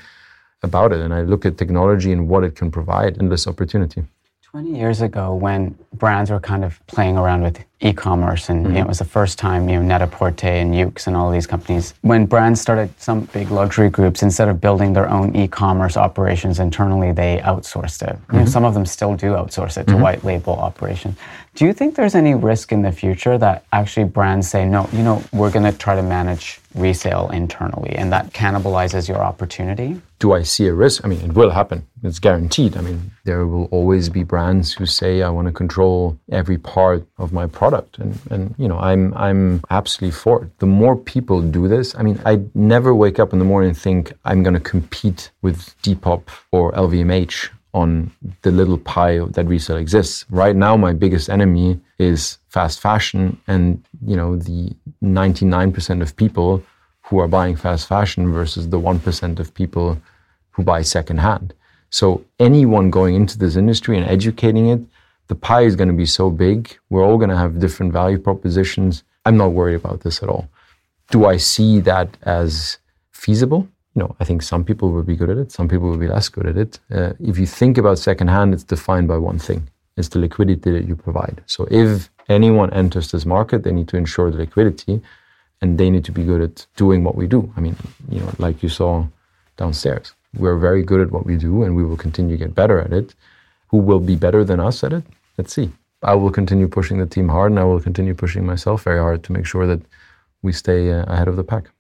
about 0.62 0.92
it 0.92 1.00
and 1.00 1.14
I 1.14 1.22
look 1.22 1.46
at 1.46 1.56
technology 1.56 2.12
and 2.12 2.28
what 2.28 2.44
it 2.44 2.56
can 2.56 2.70
provide 2.70 3.16
this 3.16 3.46
opportunity. 3.46 4.02
20 4.42 4.76
years 4.76 5.00
ago, 5.00 5.32
when 5.32 5.78
brands 5.92 6.30
were 6.30 6.40
kind 6.40 6.64
of 6.64 6.84
playing 6.88 7.16
around 7.16 7.42
with 7.42 7.64
e-commerce, 7.80 8.48
and 8.48 8.64
mm-hmm. 8.64 8.74
you 8.74 8.78
know, 8.80 8.84
it 8.84 8.88
was 8.88 8.98
the 8.98 9.04
first 9.04 9.38
time 9.38 9.68
you 9.68 9.76
know 9.76 9.82
Net-a-Porter 9.82 10.46
and 10.46 10.74
Yoox 10.74 11.06
and 11.06 11.16
all 11.16 11.30
these 11.30 11.46
companies. 11.46 11.94
When 12.02 12.26
brands 12.26 12.60
started, 12.60 12.90
some 13.00 13.22
big 13.32 13.50
luxury 13.50 13.90
groups, 13.90 14.22
instead 14.22 14.48
of 14.48 14.60
building 14.60 14.92
their 14.92 15.08
own 15.08 15.34
e-commerce 15.34 15.96
operations 15.96 16.60
internally, 16.60 17.12
they 17.12 17.38
outsourced 17.38 18.02
it. 18.02 18.16
Mm-hmm. 18.16 18.32
You 18.32 18.38
know, 18.38 18.44
mm-hmm. 18.44 18.52
some 18.52 18.64
of 18.64 18.74
them 18.74 18.86
still 18.86 19.16
do 19.16 19.32
outsource 19.32 19.78
it 19.78 19.86
to 19.86 19.94
mm-hmm. 19.94 20.02
white 20.02 20.24
label 20.24 20.54
operations. 20.54 21.16
Do 21.56 21.64
you 21.64 21.72
think 21.72 21.96
there's 21.96 22.14
any 22.14 22.34
risk 22.34 22.70
in 22.70 22.82
the 22.82 22.92
future 22.92 23.36
that 23.36 23.64
actually 23.72 24.04
brands 24.04 24.48
say, 24.48 24.64
no, 24.64 24.88
you 24.92 25.02
know, 25.02 25.22
we're 25.32 25.50
going 25.50 25.70
to 25.70 25.76
try 25.76 25.96
to 25.96 26.02
manage 26.02 26.60
resale 26.74 27.28
internally 27.32 27.90
and 27.96 28.12
that 28.12 28.32
cannibalizes 28.32 29.08
your 29.08 29.18
opportunity? 29.18 30.00
Do 30.20 30.32
I 30.32 30.42
see 30.42 30.68
a 30.68 30.74
risk? 30.74 31.04
I 31.04 31.08
mean, 31.08 31.20
it 31.20 31.32
will 31.34 31.50
happen. 31.50 31.86
It's 32.04 32.20
guaranteed. 32.20 32.76
I 32.76 32.82
mean, 32.82 33.10
there 33.24 33.46
will 33.46 33.64
always 33.66 34.08
be 34.08 34.22
brands 34.22 34.72
who 34.72 34.86
say, 34.86 35.22
I 35.22 35.30
want 35.30 35.48
to 35.48 35.52
control 35.52 36.18
every 36.30 36.56
part 36.56 37.06
of 37.18 37.32
my 37.32 37.46
product. 37.46 37.69
And, 37.98 38.18
and 38.30 38.54
you 38.58 38.68
know, 38.68 38.78
I'm, 38.78 39.14
I'm 39.14 39.62
absolutely 39.70 40.12
for 40.12 40.44
it. 40.44 40.58
The 40.58 40.66
more 40.66 40.96
people 40.96 41.40
do 41.40 41.68
this, 41.68 41.94
I 41.94 42.02
mean, 42.02 42.20
I 42.24 42.40
never 42.54 42.94
wake 42.94 43.18
up 43.18 43.32
in 43.32 43.38
the 43.38 43.44
morning 43.44 43.70
and 43.70 43.78
think 43.78 44.12
I'm 44.24 44.42
going 44.42 44.54
to 44.54 44.60
compete 44.60 45.30
with 45.42 45.74
Depop 45.82 46.22
or 46.52 46.72
LVMH 46.72 47.50
on 47.72 48.10
the 48.42 48.50
little 48.50 48.78
pie 48.78 49.18
that 49.18 49.46
resale 49.46 49.76
exists. 49.76 50.24
Right 50.30 50.56
now, 50.56 50.76
my 50.76 50.92
biggest 50.92 51.28
enemy 51.28 51.80
is 51.98 52.38
fast 52.48 52.80
fashion, 52.80 53.40
and 53.46 53.82
you 54.04 54.16
know 54.16 54.36
the 54.36 54.74
99% 55.02 56.02
of 56.02 56.16
people 56.16 56.62
who 57.02 57.18
are 57.18 57.28
buying 57.28 57.56
fast 57.56 57.88
fashion 57.88 58.32
versus 58.32 58.68
the 58.68 58.78
1% 58.78 59.38
of 59.38 59.54
people 59.54 60.00
who 60.50 60.62
buy 60.62 60.82
secondhand. 60.82 61.54
So 61.90 62.24
anyone 62.38 62.90
going 62.90 63.16
into 63.16 63.36
this 63.36 63.56
industry 63.56 63.98
and 63.98 64.08
educating 64.08 64.68
it, 64.68 64.80
the 65.30 65.40
pie 65.48 65.64
is 65.70 65.76
going 65.80 65.92
to 65.94 66.00
be 66.04 66.10
so 66.20 66.24
big. 66.46 66.58
We're 66.90 67.06
all 67.06 67.18
going 67.22 67.34
to 67.36 67.42
have 67.44 67.60
different 67.64 67.92
value 68.00 68.18
propositions. 68.28 69.04
I'm 69.26 69.36
not 69.42 69.52
worried 69.58 69.78
about 69.82 69.98
this 70.04 70.22
at 70.24 70.28
all. 70.28 70.44
Do 71.14 71.18
I 71.32 71.36
see 71.38 71.72
that 71.90 72.08
as 72.38 72.78
feasible? 73.12 73.68
you 73.94 74.00
know, 74.02 74.14
I 74.20 74.24
think 74.24 74.42
some 74.42 74.64
people 74.64 74.92
will 74.92 75.02
be 75.02 75.16
good 75.16 75.30
at 75.30 75.36
it, 75.36 75.50
some 75.50 75.68
people 75.68 75.88
will 75.90 75.98
be 75.98 76.06
less 76.06 76.28
good 76.28 76.46
at 76.46 76.56
it. 76.56 76.78
Uh, 76.90 77.12
if 77.20 77.38
you 77.38 77.46
think 77.46 77.76
about 77.76 77.98
secondhand, 77.98 78.54
it's 78.54 78.62
defined 78.62 79.08
by 79.08 79.16
one 79.16 79.38
thing: 79.38 79.68
it's 79.96 80.08
the 80.08 80.20
liquidity 80.20 80.70
that 80.70 80.86
you 80.86 80.94
provide. 80.94 81.42
So 81.46 81.66
if 81.70 82.10
anyone 82.28 82.72
enters 82.72 83.10
this 83.10 83.26
market, 83.26 83.64
they 83.64 83.72
need 83.72 83.88
to 83.88 83.96
ensure 83.96 84.30
the 84.30 84.38
liquidity, 84.38 85.00
and 85.60 85.76
they 85.76 85.90
need 85.90 86.04
to 86.04 86.12
be 86.12 86.24
good 86.24 86.40
at 86.40 86.66
doing 86.76 87.02
what 87.02 87.16
we 87.16 87.26
do. 87.26 87.52
I 87.56 87.60
mean, 87.60 87.76
you 88.08 88.20
know, 88.20 88.32
like 88.38 88.62
you 88.62 88.68
saw 88.68 89.06
downstairs, 89.56 90.14
we're 90.34 90.58
very 90.58 90.82
good 90.84 91.00
at 91.00 91.10
what 91.10 91.26
we 91.26 91.36
do, 91.36 91.64
and 91.64 91.74
we 91.74 91.84
will 91.84 91.96
continue 91.96 92.36
to 92.36 92.44
get 92.44 92.54
better 92.54 92.80
at 92.80 92.92
it. 92.92 93.14
Who 93.68 93.78
will 93.78 94.00
be 94.00 94.16
better 94.16 94.44
than 94.44 94.60
us 94.60 94.84
at 94.84 94.92
it? 94.92 95.04
Let's 95.40 95.54
see. 95.54 95.70
I 96.02 96.14
will 96.16 96.30
continue 96.30 96.68
pushing 96.68 96.98
the 96.98 97.06
team 97.06 97.26
hard, 97.26 97.50
and 97.50 97.58
I 97.58 97.64
will 97.64 97.80
continue 97.80 98.14
pushing 98.14 98.44
myself 98.44 98.82
very 98.82 98.98
hard 98.98 99.22
to 99.22 99.32
make 99.32 99.46
sure 99.46 99.66
that 99.66 99.80
we 100.42 100.52
stay 100.52 100.92
uh, 100.92 101.04
ahead 101.04 101.28
of 101.28 101.36
the 101.36 101.42
pack. 101.42 101.70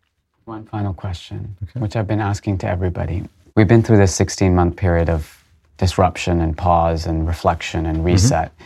One 0.46 0.64
final 0.64 0.94
question, 0.94 1.54
okay. 1.62 1.78
which 1.78 1.94
I've 1.94 2.06
been 2.06 2.20
asking 2.20 2.56
to 2.58 2.66
everybody. 2.66 3.22
We've 3.56 3.68
been 3.68 3.82
through 3.82 3.98
this 3.98 4.14
16 4.14 4.54
month 4.54 4.76
period 4.76 5.10
of 5.10 5.44
disruption 5.76 6.40
and 6.40 6.56
pause 6.56 7.04
and 7.04 7.26
reflection 7.26 7.84
and 7.84 8.02
reset. 8.02 8.50
Mm-hmm. 8.50 8.64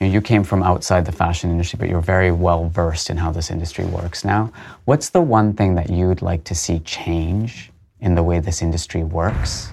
You, 0.00 0.06
know, 0.08 0.12
you 0.14 0.20
came 0.20 0.42
from 0.42 0.64
outside 0.64 1.06
the 1.06 1.12
fashion 1.12 1.52
industry, 1.52 1.76
but 1.78 1.88
you're 1.88 2.00
very 2.00 2.32
well 2.32 2.68
versed 2.68 3.10
in 3.10 3.16
how 3.16 3.30
this 3.30 3.48
industry 3.48 3.84
works 3.84 4.24
now. 4.24 4.50
What's 4.86 5.10
the 5.10 5.20
one 5.20 5.52
thing 5.52 5.76
that 5.76 5.88
you'd 5.88 6.20
like 6.20 6.42
to 6.50 6.56
see 6.56 6.80
change 6.80 7.70
in 8.00 8.16
the 8.16 8.24
way 8.24 8.40
this 8.40 8.60
industry 8.60 9.04
works 9.04 9.72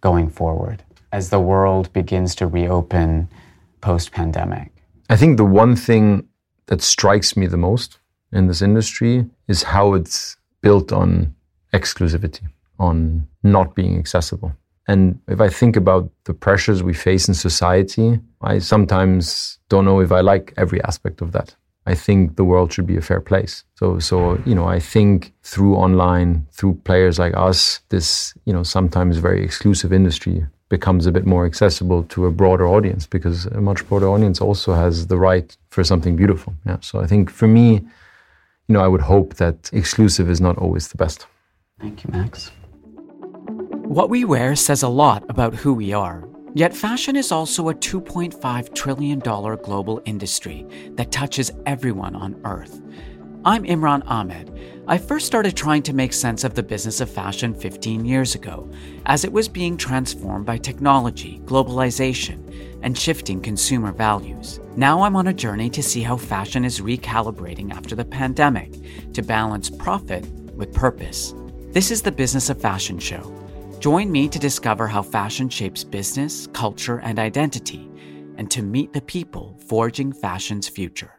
going 0.00 0.30
forward 0.30 0.82
as 1.12 1.28
the 1.28 1.40
world 1.40 1.92
begins 1.92 2.34
to 2.36 2.46
reopen 2.46 3.28
post 3.86 4.10
pandemic? 4.10 4.72
I 5.08 5.16
think 5.16 5.36
the 5.36 5.50
one 5.62 5.76
thing 5.76 6.26
that 6.66 6.82
strikes 6.82 7.36
me 7.36 7.46
the 7.46 7.62
most 7.68 8.00
in 8.32 8.48
this 8.48 8.60
industry 8.60 9.24
is 9.46 9.62
how 9.62 9.94
it's 9.94 10.36
built 10.60 10.90
on 10.92 11.34
exclusivity, 11.72 12.46
on 12.80 13.28
not 13.44 13.76
being 13.76 13.96
accessible. 13.96 14.50
And 14.88 15.20
if 15.28 15.40
I 15.40 15.48
think 15.48 15.76
about 15.76 16.10
the 16.24 16.34
pressures 16.34 16.82
we 16.82 16.94
face 16.94 17.28
in 17.28 17.34
society, 17.34 18.18
I 18.42 18.58
sometimes 18.58 19.58
don't 19.68 19.84
know 19.84 20.00
if 20.00 20.10
I 20.10 20.20
like 20.20 20.52
every 20.56 20.82
aspect 20.82 21.20
of 21.20 21.30
that. 21.32 21.54
I 21.86 21.94
think 21.94 22.34
the 22.34 22.44
world 22.44 22.72
should 22.72 22.88
be 22.88 22.96
a 22.96 23.08
fair 23.10 23.20
place. 23.20 23.62
So, 23.78 24.00
so 24.00 24.16
you 24.44 24.56
know, 24.56 24.66
I 24.66 24.80
think 24.80 25.32
through 25.44 25.76
online, 25.76 26.46
through 26.50 26.74
players 26.82 27.20
like 27.20 27.36
us, 27.36 27.80
this 27.90 28.34
you 28.46 28.52
know 28.52 28.64
sometimes 28.64 29.18
very 29.18 29.44
exclusive 29.44 29.92
industry 29.92 30.44
becomes 30.68 31.06
a 31.06 31.12
bit 31.12 31.26
more 31.26 31.46
accessible 31.46 32.02
to 32.04 32.26
a 32.26 32.30
broader 32.30 32.66
audience 32.66 33.06
because 33.06 33.46
a 33.46 33.60
much 33.60 33.86
broader 33.88 34.08
audience 34.08 34.40
also 34.40 34.74
has 34.74 35.06
the 35.06 35.16
right 35.16 35.56
for 35.70 35.84
something 35.84 36.16
beautiful. 36.16 36.54
Yeah. 36.66 36.78
So 36.80 37.00
I 37.00 37.06
think 37.06 37.30
for 37.30 37.46
me, 37.46 37.74
you 38.68 38.72
know, 38.72 38.80
I 38.80 38.88
would 38.88 39.02
hope 39.02 39.34
that 39.34 39.70
exclusive 39.72 40.28
is 40.28 40.40
not 40.40 40.58
always 40.58 40.88
the 40.88 40.96
best. 40.96 41.26
Thank 41.80 42.04
you, 42.04 42.10
Max. 42.10 42.50
What 43.84 44.10
we 44.10 44.24
wear 44.24 44.56
says 44.56 44.82
a 44.82 44.88
lot 44.88 45.24
about 45.28 45.54
who 45.54 45.72
we 45.72 45.92
are. 45.92 46.28
Yet 46.54 46.74
fashion 46.74 47.16
is 47.16 47.30
also 47.30 47.68
a 47.68 47.74
$2.5 47.74 48.74
trillion 48.74 49.18
global 49.18 50.02
industry 50.06 50.66
that 50.94 51.12
touches 51.12 51.52
everyone 51.66 52.16
on 52.16 52.40
Earth. 52.44 52.80
I'm 53.44 53.62
Imran 53.64 54.02
Ahmed. 54.06 54.50
I 54.88 54.98
first 54.98 55.26
started 55.26 55.56
trying 55.56 55.82
to 55.82 55.92
make 55.92 56.12
sense 56.12 56.44
of 56.44 56.54
the 56.54 56.62
business 56.62 57.00
of 57.00 57.10
fashion 57.10 57.52
15 57.52 58.04
years 58.04 58.36
ago, 58.36 58.70
as 59.06 59.24
it 59.24 59.32
was 59.32 59.48
being 59.48 59.76
transformed 59.76 60.46
by 60.46 60.58
technology, 60.58 61.40
globalization, 61.44 62.78
and 62.82 62.96
shifting 62.96 63.40
consumer 63.40 63.90
values. 63.90 64.60
Now 64.76 65.02
I'm 65.02 65.16
on 65.16 65.26
a 65.26 65.34
journey 65.34 65.70
to 65.70 65.82
see 65.82 66.02
how 66.02 66.16
fashion 66.16 66.64
is 66.64 66.80
recalibrating 66.80 67.72
after 67.72 67.96
the 67.96 68.04
pandemic 68.04 69.12
to 69.12 69.22
balance 69.22 69.70
profit 69.70 70.24
with 70.54 70.72
purpose. 70.72 71.34
This 71.72 71.90
is 71.90 72.00
the 72.00 72.12
Business 72.12 72.48
of 72.48 72.60
Fashion 72.60 73.00
show. 73.00 73.34
Join 73.80 74.12
me 74.12 74.28
to 74.28 74.38
discover 74.38 74.86
how 74.86 75.02
fashion 75.02 75.48
shapes 75.48 75.82
business, 75.82 76.46
culture, 76.52 77.00
and 77.00 77.18
identity, 77.18 77.90
and 78.36 78.48
to 78.52 78.62
meet 78.62 78.92
the 78.92 79.02
people 79.02 79.58
forging 79.66 80.12
fashion's 80.12 80.68
future. 80.68 81.18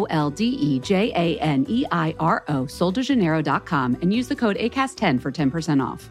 O 0.01 0.05
L 0.09 0.31
D 0.31 0.45
E 0.45 0.79
J 0.79 1.11
A 1.15 1.39
N 1.39 1.65
E 1.69 1.85
I 1.91 2.15
R 2.19 2.43
O, 2.47 2.63
soldejaneiro.com, 2.63 3.97
and 4.01 4.13
use 4.13 4.27
the 4.27 4.35
code 4.35 4.57
ACAST10 4.57 5.21
for 5.21 5.31
10% 5.31 5.85
off. 5.85 6.09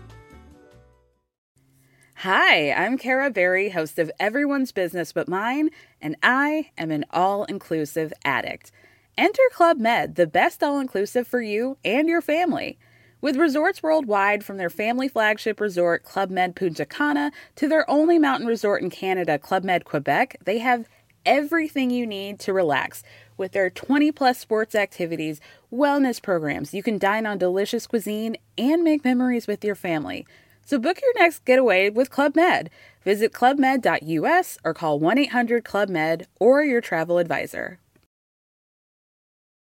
Hi, 2.16 2.70
I'm 2.72 2.98
Kara 2.98 3.30
Berry, 3.30 3.70
host 3.70 3.98
of 3.98 4.10
Everyone's 4.20 4.72
Business 4.72 5.12
But 5.12 5.26
Mine, 5.26 5.70
and 6.02 6.16
I 6.22 6.70
am 6.76 6.90
an 6.90 7.06
all 7.10 7.44
inclusive 7.44 8.12
addict. 8.24 8.70
Enter 9.16 9.42
Club 9.52 9.78
Med, 9.78 10.16
the 10.16 10.26
best 10.26 10.62
all 10.62 10.78
inclusive 10.78 11.26
for 11.26 11.40
you 11.40 11.78
and 11.84 12.08
your 12.08 12.20
family. 12.20 12.78
With 13.22 13.36
resorts 13.36 13.82
worldwide, 13.82 14.44
from 14.44 14.58
their 14.58 14.70
family 14.70 15.08
flagship 15.08 15.60
resort, 15.60 16.04
Club 16.04 16.30
Med 16.30 16.54
Punta 16.54 16.84
Cana, 16.86 17.32
to 17.56 17.68
their 17.68 17.90
only 17.90 18.18
mountain 18.18 18.46
resort 18.46 18.82
in 18.82 18.90
Canada, 18.90 19.38
Club 19.38 19.64
Med 19.64 19.84
Quebec, 19.84 20.36
they 20.44 20.58
have 20.58 20.88
everything 21.26 21.90
you 21.90 22.06
need 22.06 22.38
to 22.40 22.52
relax 22.52 23.02
with 23.40 23.50
their 23.50 23.70
20 23.70 24.12
plus 24.12 24.38
sports 24.38 24.76
activities, 24.76 25.40
wellness 25.72 26.22
programs. 26.22 26.72
You 26.72 26.84
can 26.84 26.98
dine 26.98 27.26
on 27.26 27.38
delicious 27.38 27.88
cuisine 27.88 28.36
and 28.56 28.84
make 28.84 29.04
memories 29.04 29.48
with 29.48 29.64
your 29.64 29.74
family. 29.74 30.24
So 30.64 30.78
book 30.78 31.00
your 31.02 31.18
next 31.18 31.44
getaway 31.44 31.90
with 31.90 32.10
Club 32.10 32.36
Med. 32.36 32.70
Visit 33.04 33.32
clubmed.us 33.32 34.58
or 34.62 34.74
call 34.74 35.00
1 35.00 35.18
800 35.18 35.64
Club 35.64 35.88
Med 35.88 36.28
or 36.38 36.62
your 36.62 36.80
travel 36.80 37.18
advisor. 37.18 37.80